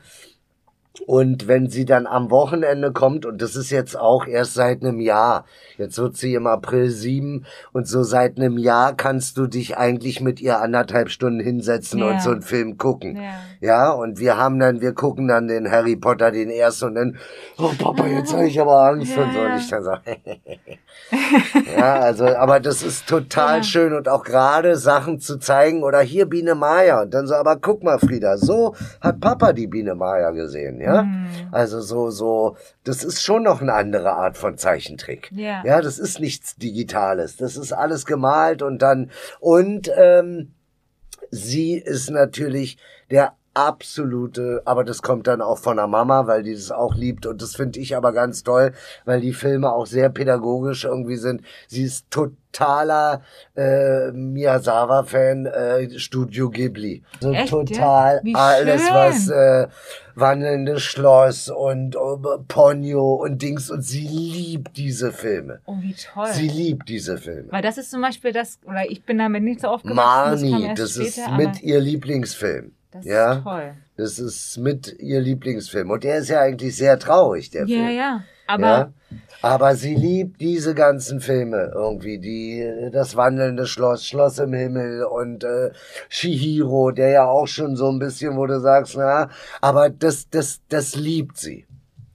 [1.07, 4.99] Und wenn sie dann am Wochenende kommt, und das ist jetzt auch erst seit einem
[4.99, 5.45] Jahr,
[5.77, 10.19] jetzt wird sie im April sieben, und so seit einem Jahr kannst du dich eigentlich
[10.21, 12.09] mit ihr anderthalb Stunden hinsetzen Ja.
[12.11, 13.15] und so einen Film gucken.
[13.15, 13.33] Ja.
[13.61, 17.17] Ja, und wir haben dann, wir gucken dann den Harry Potter, den ersten, und dann,
[17.59, 19.39] oh Papa, jetzt habe ich aber Angst Ja, und so.
[19.39, 19.91] Und ich dann so,
[21.77, 23.63] ja, also, aber das ist total Ja.
[23.63, 27.57] schön und auch gerade Sachen zu zeigen oder hier Biene Maya und dann so, aber
[27.57, 31.03] guck mal, Frieda, so hat Papa die Biene Maya gesehen, ja?
[31.03, 31.27] Mhm.
[31.51, 35.29] Also so, so, das ist schon noch eine andere Art von Zeichentrick.
[35.35, 35.63] Ja.
[35.63, 37.37] Ja, das ist nichts Digitales.
[37.37, 40.53] Das ist alles gemalt und dann, und, ähm,
[41.29, 42.77] sie ist natürlich
[43.09, 47.25] der absolute, aber das kommt dann auch von der Mama, weil die das auch liebt
[47.25, 48.73] und das finde ich aber ganz toll,
[49.05, 51.41] weil die Filme auch sehr pädagogisch irgendwie sind.
[51.67, 53.21] Sie ist totaler
[53.55, 57.03] äh, Miyazawa-Fan, äh, Studio Ghibli.
[57.19, 57.57] So Echt, ja?
[57.57, 58.93] total Wie alles, schön.
[58.93, 59.67] was äh,
[60.15, 61.99] wandelndes Schloss und äh,
[62.47, 65.59] Ponyo und Dings und sie liebt diese Filme.
[65.65, 66.27] Oh, wie toll.
[66.31, 67.51] Sie liebt diese Filme.
[67.51, 69.97] Weil das ist zum Beispiel das, oder ich bin damit nicht so aufgewachsen.
[69.97, 72.71] das kam Marnie, erst das ist mit ihr Lieblingsfilm.
[72.91, 73.73] Das ja, ist toll.
[73.97, 75.89] das ist mit ihr Lieblingsfilm.
[75.91, 77.97] Und der ist ja eigentlich sehr traurig, der Ja, Film.
[77.97, 78.23] ja.
[78.47, 78.93] Aber ja?
[79.43, 85.43] Aber sie liebt diese ganzen Filme irgendwie, die das wandelnde Schloss, Schloss im Himmel und
[85.43, 85.71] äh,
[86.09, 89.29] Shihiro, der ja auch schon so ein bisschen, wo du sagst, na,
[89.61, 91.65] aber das, das, das liebt sie.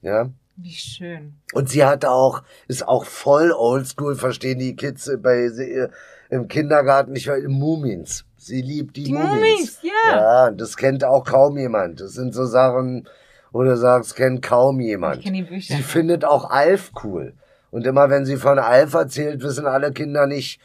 [0.03, 0.29] Ja.
[0.57, 1.35] wie schön.
[1.55, 5.87] Und sie hat auch, ist auch voll oldschool, verstehen die Kids bei sie,
[6.29, 8.26] im Kindergarten nicht, weil Mumins.
[8.47, 9.35] Sie liebt die, Die Mumins.
[9.35, 10.17] Mumins, ja.
[10.17, 12.01] Ja, und das kennt auch kaum jemand.
[12.01, 13.09] Das sind so Sachen,
[13.51, 15.19] wo du sagst, kennt kaum jemand.
[15.19, 15.75] Ich kenn die Bücher.
[15.77, 17.35] Sie findet auch Alf cool.
[17.71, 20.61] Und immer wenn sie von Alf erzählt, wissen alle Kinder nicht,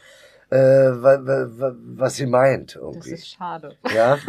[0.50, 3.10] äh, wa, wa, wa, was sie meint Das irgendwie.
[3.12, 3.74] ist schade.
[3.94, 4.18] Ja.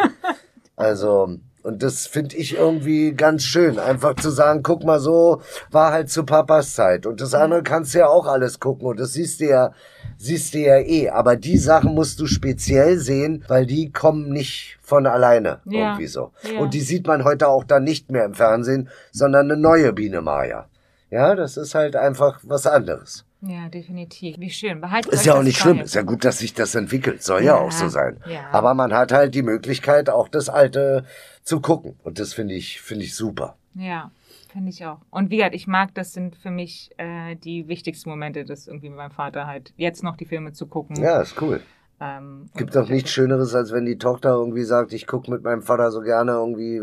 [0.76, 5.42] Also, und das finde ich irgendwie ganz schön, einfach zu sagen, guck mal, so
[5.72, 7.06] war halt zu Papas Zeit.
[7.06, 9.72] Und das andere kannst du ja auch alles gucken und das siehst du ja,
[10.18, 11.10] siehst du ja eh.
[11.10, 15.92] Aber die Sachen musst du speziell sehen, weil die kommen nicht von alleine Ja.
[15.92, 16.32] irgendwie so.
[16.44, 16.60] Ja.
[16.60, 20.22] Und die sieht man heute auch dann nicht mehr im Fernsehen, sondern eine neue Biene
[20.22, 20.68] Maya.
[21.10, 23.24] Ja, das ist halt einfach was anderes.
[23.46, 24.38] Ja, definitiv.
[24.40, 24.80] Wie schön.
[24.80, 25.82] Behaltet Ist ja auch nicht schlimm.
[25.82, 27.24] Ist ja gut, dass sich das entwickelt.
[27.24, 28.18] Soll ja, Ja, auch so sein.
[28.26, 28.48] ja.
[28.52, 31.04] Aber man hat halt die Möglichkeit, auch das Alte
[31.44, 31.96] zu gucken.
[32.04, 33.58] Und das finde ich, finde ich super.
[33.76, 34.12] Ja,
[34.52, 35.00] finde ich auch.
[35.10, 38.88] Und wie gesagt, ich mag, das sind für mich äh, die wichtigsten Momente, das irgendwie
[38.90, 40.96] mit meinem Vater halt jetzt noch die Filme zu gucken.
[41.02, 41.62] Ja, ist cool.
[42.02, 45.62] Ähm, Gibt doch nichts Schöneres, als wenn die Tochter irgendwie sagt, ich gucke mit meinem
[45.62, 46.82] Vater so gerne irgendwie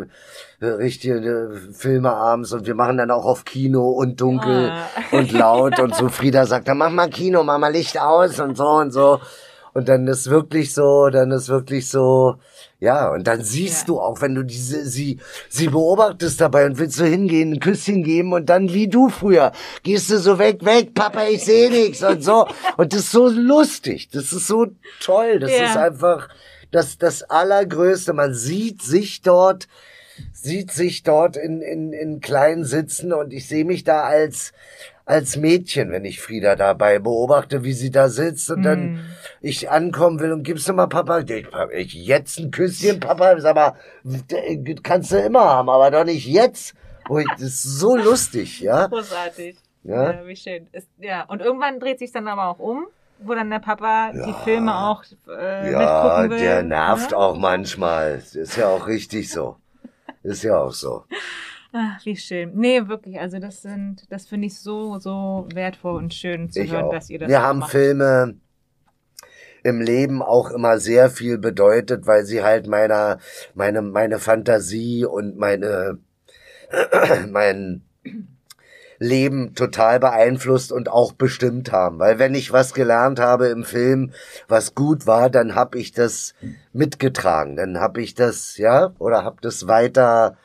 [0.61, 4.87] äh, richtige äh, Filme abends und wir machen dann auch auf Kino und dunkel Ah.
[5.16, 6.09] und laut und so.
[6.09, 9.20] Frieda sagt, dann mach mal Kino, mach mal Licht aus und so und so.
[9.73, 12.37] Und dann ist wirklich so, dann ist wirklich so,
[12.81, 13.87] ja, und dann siehst Ja.
[13.87, 15.19] du auch, wenn du diese, sie,
[15.49, 19.53] sie beobachtest dabei und willst so hingehen, ein Küsschen geben und dann wie du früher,
[19.83, 22.47] gehst du so weg, weg, Papa, ich sehe nichts und so.
[22.77, 24.67] Und das ist so lustig, das ist so
[25.01, 25.67] toll, das Ja.
[25.67, 26.29] ist einfach
[26.73, 28.13] das, das Allergrößte.
[28.13, 29.69] Man sieht sich dort,
[30.33, 34.53] sieht sich dort in, in, in kleinen Sitzen und ich sehe mich da als,
[35.11, 39.01] als Mädchen, wenn ich Frieda dabei beobachte, wie sie da sitzt und dann Mm.
[39.41, 41.20] ich ankommen will und gibst du mal Papa,
[41.73, 43.74] ich, jetzt ein Küsschen, Papa, sag mal,
[44.05, 46.74] d- kannst du immer haben, aber doch nicht jetzt.
[47.09, 48.87] Oh, ich- das ist so lustig, ja.
[48.87, 49.57] Großartig.
[49.82, 50.12] Ja.
[50.12, 50.66] Ja, wie schön.
[50.73, 52.87] Ist, ja, und irgendwann dreht sich dann aber auch um,
[53.19, 54.32] wo dann der Papa die Ja.
[54.45, 56.39] Filme auch äh, Ja, will.
[56.39, 57.16] der nervt ne?
[57.16, 58.23] auch manchmal.
[58.32, 59.57] Ist ja auch richtig so.
[60.23, 61.05] Ist ja auch so.
[61.73, 62.53] Ach, wie schön.
[62.55, 66.73] Nee, wirklich, also das sind, das finde ich so, so wertvoll und schön zu Ich
[66.73, 66.93] hören, auch.
[66.93, 67.71] dass ihr das Wir haben macht.
[67.71, 68.35] Filme
[69.63, 73.19] im Leben auch immer sehr viel bedeutet, weil sie halt meiner,
[73.55, 75.99] meine, meine Fantasie und meine,
[77.29, 77.83] mein
[78.99, 81.99] Leben total beeinflusst und auch bestimmt haben.
[81.99, 84.13] Weil wenn ich was gelernt habe im Film,
[84.49, 86.35] was gut war, dann hab ich das
[86.73, 87.57] mitgetragen.
[87.57, 90.37] Dann hab ich das, ja, oder hab das weiter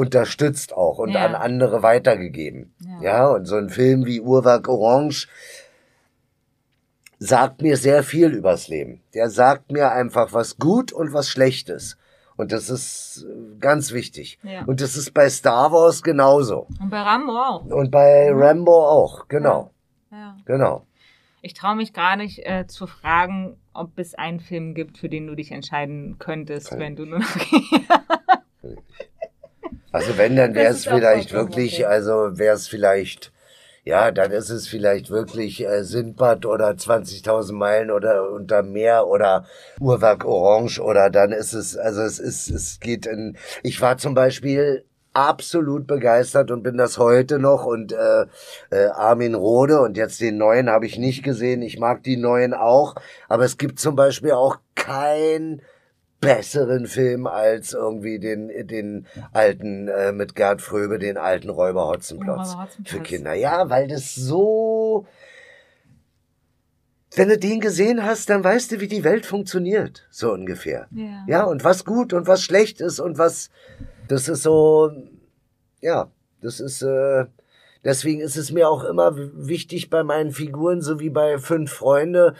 [0.00, 1.26] unterstützt auch und Ja.
[1.26, 2.74] an andere weitergegeben.
[2.80, 3.02] Ja.
[3.02, 3.26] Ja.
[3.28, 5.28] und so ein Film wie Uhrwerk Orange
[7.18, 9.02] sagt mir sehr viel übers Leben.
[9.14, 11.96] Der sagt mir einfach was gut und was schlecht ist.
[12.36, 14.38] Und das ist äh, ganz wichtig.
[14.42, 14.64] Ja.
[14.64, 16.66] Und das ist bei Star Wars genauso.
[16.80, 17.64] Und bei Rambo auch.
[17.66, 19.70] Und bei Rambo auch, genau,
[20.10, 20.36] Ja.
[20.46, 20.86] genau.
[21.42, 25.26] Ich traue mich gar nicht äh, zu fragen, ob es einen Film gibt, für den
[25.26, 27.26] du dich entscheiden könntest, wenn du nur noch.
[29.92, 33.32] Also wenn, dann wäre es vielleicht wirklich, also wäre es vielleicht,
[33.84, 39.46] ja, dann ist es vielleicht wirklich äh, Sindbad oder 20.000 Meilen oder unter Meer oder
[39.80, 44.14] Uhrwerk Orange oder dann ist es, also es ist, es geht in, ich war zum
[44.14, 48.26] Beispiel absolut begeistert und bin das heute noch und äh,
[48.70, 51.62] äh, Armin Rohde und jetzt den neuen habe ich nicht gesehen.
[51.62, 52.94] Ich mag die neuen auch,
[53.28, 55.62] aber es gibt zum Beispiel auch kein
[56.20, 62.56] besseren Film als irgendwie den den alten äh, mit Gerd Fröbe, den alten Räuber Hotzenplotz
[62.84, 63.34] für Kinder.
[63.34, 65.06] Ja, weil das so
[67.16, 70.86] wenn du den gesehen hast, dann weißt du, wie die Welt funktioniert, so ungefähr.
[70.92, 71.24] Ja.
[71.26, 73.50] Ja, und was gut und was schlecht ist und was,
[74.06, 74.92] das ist so,
[75.80, 76.10] ja,
[76.40, 77.26] das ist, äh,
[77.84, 82.34] deswegen ist es mir auch immer wichtig bei meinen Figuren, so wie bei Fünf Freunde,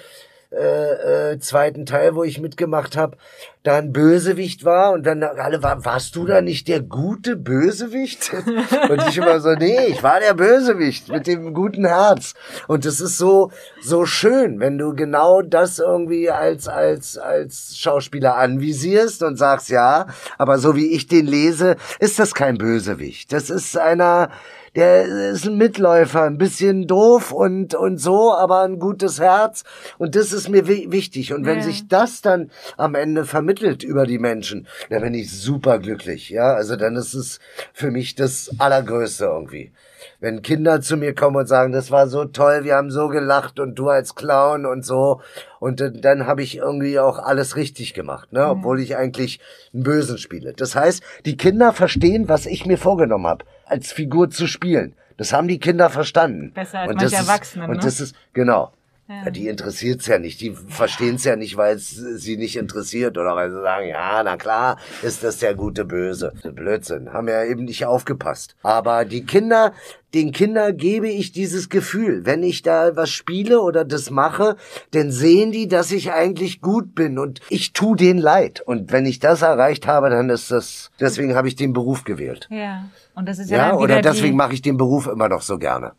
[0.52, 3.16] äh, äh, zweiten Teil, wo ich mitgemacht habe,
[3.62, 8.32] da ein Bösewicht war und dann alle waren, warst du da nicht der gute Bösewicht?
[8.88, 12.34] Und ich immer so, nee, ich war der Bösewicht mit dem guten Herz.
[12.66, 18.36] Und das ist so, so schön, wenn du genau das irgendwie als, als, als Schauspieler
[18.36, 20.06] anvisierst und sagst, ja,
[20.36, 23.32] aber so wie ich den lese, ist das kein Bösewicht.
[23.32, 24.30] Das ist einer,
[24.76, 29.64] der ist ein Mitläufer, ein bisschen doof und, und so, aber ein gutes Herz.
[29.98, 31.32] Und das ist mir wi wichtig.
[31.32, 31.64] Und wenn Ja.
[31.64, 36.30] sich das dann am Ende vermittelt über die Menschen, dann bin ich super glücklich.
[36.30, 37.40] Ja, also dann ist es
[37.72, 39.72] für mich das Allergrößte irgendwie.
[40.20, 43.60] Wenn Kinder zu mir kommen und sagen, das war so toll, wir haben so gelacht
[43.60, 45.20] und du als Clown und so.
[45.58, 48.48] Und dann, dann habe ich irgendwie auch alles richtig gemacht, ne?
[48.48, 49.40] obwohl ich eigentlich
[49.74, 50.52] einen Bösen spiele.
[50.52, 54.94] Das heißt, die Kinder verstehen, was ich mir vorgenommen habe, als Figur zu spielen.
[55.16, 56.52] Das haben die Kinder verstanden.
[56.54, 57.80] Besser als und manche das ist, Erwachsene, Und ne?
[57.82, 58.72] das ist, genau.
[59.10, 59.28] Ja.
[59.28, 60.40] Die interessiert's ja nicht.
[60.40, 64.36] Die verstehen's ja nicht, weil es sie nicht interessiert oder weil sie sagen, ja, na
[64.36, 66.32] klar, ist das der gute Böse.
[66.44, 67.12] Blödsinn.
[67.12, 68.54] Haben ja eben nicht aufgepasst.
[68.62, 69.72] Aber die Kinder,
[70.14, 72.24] den Kindern gebe ich dieses Gefühl.
[72.24, 74.54] Wenn ich da was spiele oder das mache,
[74.92, 78.60] dann sehen die, dass ich eigentlich gut bin und ich tu denen leid.
[78.60, 82.46] Und wenn ich das erreicht habe, dann ist das, deswegen habe ich den Beruf gewählt.
[82.48, 82.84] Ja.
[83.16, 85.94] Und das ist ja, ja oder deswegen mache ich den Beruf immer noch so gerne.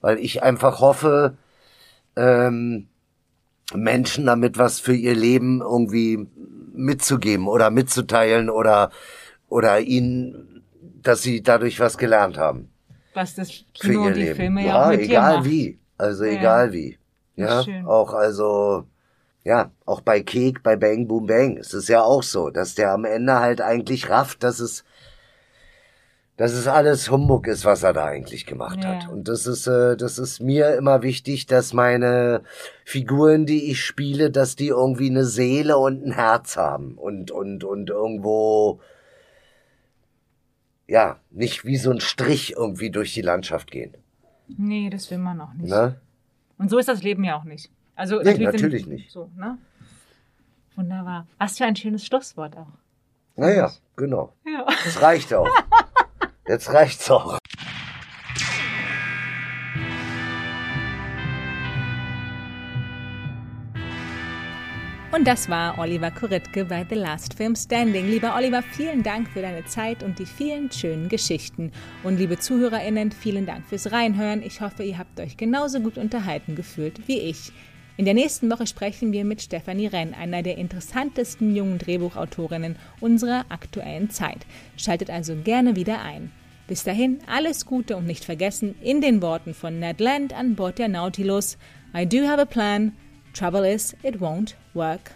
[0.00, 1.36] Weil ich einfach hoffe,
[2.16, 2.88] ähm,
[3.74, 6.26] Menschen damit was für ihr Leben irgendwie
[6.72, 8.90] mitzugeben oder mitzuteilen oder
[9.48, 10.62] oder ihnen,
[11.02, 12.70] dass sie dadurch was gelernt haben.
[13.14, 14.36] Was das Kino und die Leben.
[14.36, 16.32] Filme ja, ja auch mit egal wie, also ja.
[16.32, 16.98] egal wie,
[17.36, 18.86] ja, auch also
[19.42, 22.92] ja, auch bei Kek, bei Bang Boom Bang ist es ja auch so, dass der
[22.92, 24.84] am Ende halt eigentlich rafft, dass es
[26.40, 28.94] dass es alles Humbug ist, was er da eigentlich gemacht ja.
[28.94, 29.10] hat.
[29.10, 32.40] Und das ist, äh, das ist mir immer wichtig, dass meine
[32.82, 37.62] Figuren, die ich spiele, dass die irgendwie eine Seele und ein Herz haben und, und,
[37.62, 38.80] und irgendwo,
[40.86, 43.94] ja, nicht wie so ein Strich irgendwie durch die Landschaft gehen.
[44.48, 45.68] Nee, das will man auch nicht.
[45.68, 46.00] Ne?
[46.56, 47.70] Und so ist das Leben ja auch nicht.
[47.96, 49.10] Also nee, natürlich, natürlich nicht.
[49.10, 49.58] So, ne?
[50.74, 51.26] Wunderbar.
[51.36, 52.72] Was für ein schönes Schlusswort auch.
[53.36, 54.32] Naja, genau.
[54.46, 54.64] Ja.
[54.86, 55.46] Das reicht auch.
[56.50, 57.38] Jetzt reicht's auch.
[65.12, 68.08] Und das war Oliver Kuritke bei The Last Film Standing.
[68.08, 71.70] Lieber Oliver, vielen Dank für deine Zeit und die vielen schönen Geschichten.
[72.02, 74.42] Und liebe ZuhörerInnen, vielen Dank fürs Reinhören.
[74.42, 77.52] Ich hoffe, ihr habt euch genauso gut unterhalten gefühlt wie ich.
[77.96, 83.44] In der nächsten Woche sprechen wir mit Stefanie Renn, einer der interessantesten jungen Drehbuchautorinnen unserer
[83.50, 84.46] aktuellen Zeit.
[84.76, 86.32] Schaltet also gerne wieder ein.
[86.70, 90.78] Bis dahin alles Gute und nicht vergessen, in den Worten von Ned Land an Bord
[90.78, 91.58] der Nautilus,
[91.92, 92.92] I do have a plan,
[93.32, 95.10] trouble is, it won't work